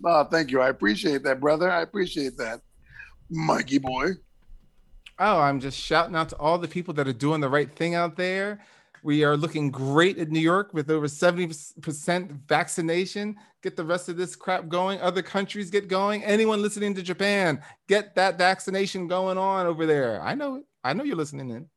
Oh, 0.03 0.23
thank 0.26 0.51
you. 0.51 0.61
I 0.61 0.69
appreciate 0.69 1.23
that, 1.23 1.39
brother. 1.39 1.71
I 1.71 1.82
appreciate 1.82 2.38
that. 2.38 2.61
Mikey 3.30 3.80
boy. 3.80 4.11
Oh, 5.17 5.39
I'm 5.39 5.59
just 5.59 5.80
shouting 5.80 6.15
out 6.15 6.30
to 6.30 6.38
all 6.38 6.57
the 6.57 6.67
people 6.67 6.93
that 6.95 7.07
are 7.07 7.13
doing 7.13 7.41
the 7.41 7.49
right 7.49 7.73
thing 7.73 7.95
out 7.95 8.17
there. 8.17 8.59
We 9.06 9.24
are 9.24 9.38
looking 9.38 9.70
great 9.70 10.18
in 10.18 10.32
New 10.32 10.39
York 10.39 10.74
with 10.74 10.89
over 10.89 11.06
70% 11.06 12.47
vaccination. 12.47 13.36
Get 13.62 13.76
the 13.76 13.86
rest 13.86 14.10
of 14.10 14.18
this 14.18 14.36
crap 14.36 14.68
going. 14.68 14.99
Other 14.99 15.22
countries 15.22 15.70
get 15.70 15.88
going. 15.88 16.24
Anyone 16.24 16.60
listening 16.64 16.95
to 16.95 17.03
Japan, 17.03 17.62
get 17.88 18.16
that 18.16 18.39
vaccination 18.39 19.08
going 19.08 19.38
on 19.38 19.68
over 19.68 19.86
there. 19.86 20.20
I 20.24 20.34
know 20.34 20.56
it. 20.56 20.64
I 20.84 20.93
know 20.93 21.03
you're 21.03 21.18
listening 21.18 21.51
in. 21.51 21.70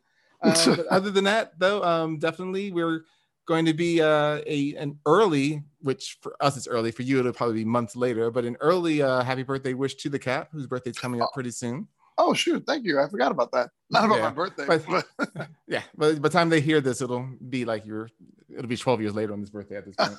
Um, 0.43 0.55
but 0.77 0.87
other 0.87 1.11
than 1.11 1.25
that, 1.25 1.53
though, 1.59 1.83
um, 1.83 2.19
definitely 2.19 2.73
we're 2.73 3.05
going 3.45 3.67
to 3.67 3.75
be 3.75 4.01
uh, 4.01 4.41
a 4.47 4.75
an 4.77 4.99
early, 5.05 5.63
which 5.81 6.17
for 6.23 6.35
us 6.41 6.57
it's 6.57 6.67
early. 6.67 6.93
For 6.93 7.03
you, 7.03 7.19
it'll 7.19 7.35
probably 7.35 7.57
be 7.57 7.65
months 7.67 7.95
later. 7.95 8.31
But 8.31 8.47
an 8.47 8.57
early 8.61 9.03
uh, 9.03 9.23
happy 9.23 9.43
birthday 9.43 9.75
wish 9.75 9.97
to 9.97 10.09
the 10.09 10.19
cat, 10.19 10.49
whose 10.51 10.67
birthday's 10.67 10.99
coming 10.99 11.21
up 11.21 11.33
pretty 11.35 11.51
soon. 11.51 11.89
Oh, 12.21 12.35
shoot. 12.35 12.65
Thank 12.67 12.85
you. 12.85 12.99
I 13.01 13.09
forgot 13.09 13.31
about 13.31 13.53
that. 13.53 13.71
Not 13.91 14.05
about 14.07 14.17
Yeah, 14.19 14.23
my 14.25 14.31
birthday. 14.31 14.67
but- 14.67 14.85
but- 15.17 15.49
Yeah, 15.69 15.83
but 15.97 16.17
by 16.21 16.29
the 16.29 16.33
time 16.33 16.49
they 16.49 16.61
hear 16.61 16.81
this, 16.81 17.01
it'll 17.01 17.29
be 17.49 17.65
like 17.65 17.87
you're. 17.87 18.11
It'll 18.51 18.67
be 18.67 18.79
12 18.79 19.03
years 19.03 19.15
later 19.15 19.35
on 19.35 19.41
this 19.41 19.51
birthday 19.51 19.77
at 19.77 19.85
this 19.85 19.95
point. 19.95 20.17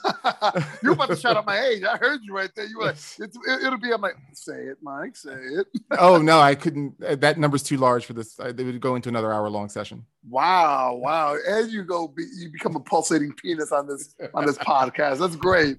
You're 0.83 0.93
about 0.93 1.09
to 1.09 1.15
shout 1.15 1.35
out 1.35 1.47
my 1.47 1.59
age. 1.59 1.83
I 1.83 1.97
heard 1.97 2.19
you 2.23 2.31
right 2.33 2.49
there. 2.55 2.65
You 2.67 2.77
were 2.77 2.85
like, 2.85 2.95
it's, 3.17 3.17
it, 3.19 3.63
it'll 3.65 3.79
be. 3.79 3.91
I'm 3.91 4.01
like, 4.01 4.15
say 4.33 4.53
it, 4.65 4.77
Mike. 4.83 5.15
Say 5.17 5.33
it. 5.33 5.65
oh 5.97 6.19
no, 6.21 6.39
I 6.39 6.53
couldn't. 6.53 6.93
uh, 7.03 7.15
That 7.15 7.39
number's 7.39 7.63
too 7.63 7.77
large 7.77 8.05
for 8.05 8.13
this. 8.13 8.39
I, 8.39 8.51
they 8.51 8.63
would 8.63 8.79
go 8.79 8.95
into 8.95 9.09
another 9.09 9.33
hour 9.33 9.49
long 9.49 9.67
session. 9.67 10.05
Wow, 10.29 10.93
wow. 11.01 11.37
As 11.47 11.73
you 11.73 11.83
go, 11.83 12.07
be, 12.07 12.23
you 12.37 12.49
become 12.51 12.75
a 12.75 12.79
pulsating 12.79 13.33
penis 13.33 13.71
on 13.71 13.87
this 13.87 14.13
on 14.35 14.45
this 14.45 14.59
podcast. 14.59 15.17
That's 15.17 15.35
great. 15.35 15.77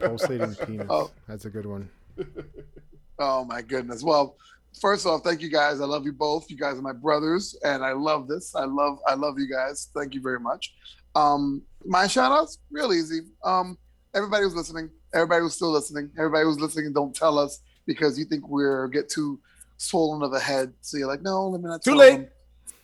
Pulsating 0.00 0.54
penis. 0.66 0.86
Oh. 0.90 1.10
That's 1.26 1.46
a 1.46 1.50
good 1.50 1.66
one. 1.66 1.88
Oh 3.18 3.44
my 3.44 3.62
goodness. 3.62 4.02
Well, 4.02 4.36
first 4.80 5.06
off, 5.06 5.22
thank 5.22 5.40
you 5.40 5.48
guys. 5.48 5.80
I 5.80 5.84
love 5.84 6.04
you 6.04 6.12
both. 6.12 6.50
You 6.50 6.56
guys 6.56 6.78
are 6.78 6.82
my 6.82 6.92
brothers, 6.92 7.56
and 7.64 7.84
I 7.84 7.92
love 7.92 8.28
this. 8.28 8.54
I 8.54 8.64
love 8.64 8.98
I 9.06 9.14
love 9.14 9.38
you 9.38 9.48
guys. 9.48 9.88
Thank 9.94 10.14
you 10.14 10.20
very 10.20 10.40
much. 10.40 10.74
Um, 11.14 11.62
my 11.84 12.06
shout 12.06 12.32
outs, 12.32 12.58
real 12.70 12.92
easy. 12.92 13.20
Um, 13.42 13.78
everybody 14.14 14.44
who's 14.44 14.54
listening, 14.54 14.90
everybody 15.14 15.42
who's 15.42 15.54
still 15.54 15.70
listening, 15.70 16.10
everybody 16.18 16.44
who's 16.44 16.60
listening, 16.60 16.92
don't 16.92 17.14
tell 17.14 17.38
us 17.38 17.60
because 17.86 18.18
you 18.18 18.24
think 18.24 18.48
we're 18.48 18.88
get 18.88 19.08
too 19.08 19.40
swollen 19.78 20.22
of 20.22 20.32
a 20.32 20.40
head. 20.40 20.72
So 20.80 20.98
you're 20.98 21.06
like, 21.06 21.22
no, 21.22 21.48
let 21.48 21.62
me 21.62 21.68
not 21.68 21.82
Too 21.82 21.94
late. 21.94 22.16
them. 22.16 22.28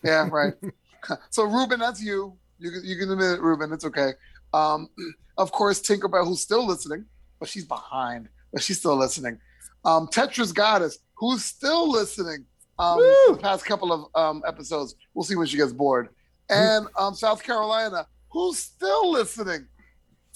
Yeah, 0.03 0.29
right. 0.33 0.55
so 1.31 1.45
Ruben, 1.45 1.81
that's 1.81 2.03
you. 2.03 2.37
You 2.59 2.71
can 2.71 2.85
you 2.85 2.97
can 2.97 3.11
admit 3.11 3.33
it, 3.33 3.41
Ruben. 3.41 3.73
It's 3.73 3.85
okay. 3.85 4.13
Um, 4.55 4.89
of 5.39 5.53
course, 5.53 5.81
Tinkerbell, 5.81 6.27
who's 6.27 6.41
still 6.41 6.67
listening, 6.67 7.05
but 7.39 7.49
she's 7.49 7.65
behind, 7.65 8.29
but 8.53 8.63
she's 8.63 8.79
still 8.79 8.97
listening. 8.97 9.39
Um, 9.85 10.07
Tetris 10.09 10.55
Goddess, 10.55 10.99
who's 11.15 11.45
still 11.45 11.91
listening. 11.91 12.45
Um, 12.79 12.99
the 12.99 13.39
past 13.41 13.65
couple 13.65 13.93
of 13.93 14.07
um, 14.15 14.43
episodes. 14.47 14.95
We'll 15.15 15.25
see 15.25 15.37
when 15.37 15.47
she 15.47 15.57
gets 15.57 15.73
bored. 15.73 16.09
And 16.49 16.87
um, 16.99 17.15
South 17.15 17.43
Carolina, 17.43 18.07
who's 18.31 18.59
still 18.59 19.11
listening. 19.13 19.67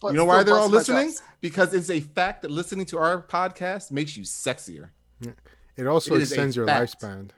but 0.01 0.09
you 0.09 0.15
know 0.15 0.25
why 0.25 0.43
they're 0.43 0.57
all 0.57 0.69
listening? 0.69 1.09
chops. 1.09 1.23
Because 1.41 1.75
it's 1.75 1.91
a 1.91 2.01
fact 2.01 2.43
that 2.43 2.51
listening 2.51 2.87
to 2.87 2.99
our 2.99 3.23
podcast 3.23 3.91
makes 3.91 4.17
you 4.17 4.23
sexier. 4.23 4.91
It 5.77 5.87
also 5.87 6.15
It 6.15 6.23
is 6.23 6.31
a 6.31 6.35
extends 6.35 6.57
your 6.57 6.67
fact. 6.67 7.01
lifespan. 7.01 7.31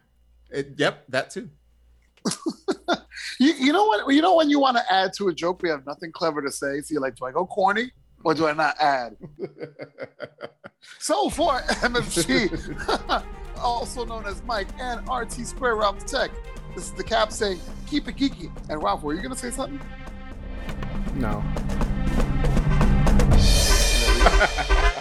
It, 0.51 0.75
yep, 0.77 1.05
that 1.09 1.31
too. 1.31 1.49
You, 3.41 3.53
you 3.55 3.73
know 3.73 3.85
what? 3.85 4.13
You 4.13 4.21
know 4.23 4.35
when 4.35 4.51
you 4.51 4.59
want 4.59 4.77
to 4.79 4.93
add 4.93 5.13
to 5.19 5.29
a 5.29 5.35
joke, 5.35 5.63
we 5.63 5.69
have 5.69 5.87
nothing 5.87 6.11
clever 6.13 6.43
to 6.43 6.51
say. 6.51 6.81
So 6.81 6.93
you're 6.93 7.01
like, 7.01 7.15
do 7.17 7.25
I 7.25 7.33
go 7.33 7.47
corny 7.47 7.91
or 8.25 8.35
do 8.35 8.47
I 8.47 8.53
not 8.53 8.77
add? 8.79 9.17
so 10.99 11.31
for 11.31 11.61
MFG, 11.61 13.25
also 13.59 14.05
known 14.05 14.27
as 14.27 14.43
Mike 14.45 14.69
and 14.81 15.01
RT 15.09 15.47
Square 15.47 15.77
Ralph 15.77 16.05
Tech, 16.07 16.31
this 16.75 16.87
is 16.87 16.93
the 16.93 17.05
cap 17.05 17.33
saying, 17.33 17.61
keep 17.87 18.09
it 18.09 18.17
geeky. 18.17 18.51
And 18.69 18.83
Ralph, 18.83 19.03
were 19.03 19.15
you 19.15 19.21
going 19.21 19.35
to 19.35 19.39
say 19.39 19.51
something? 19.51 19.81
No. 21.15 21.43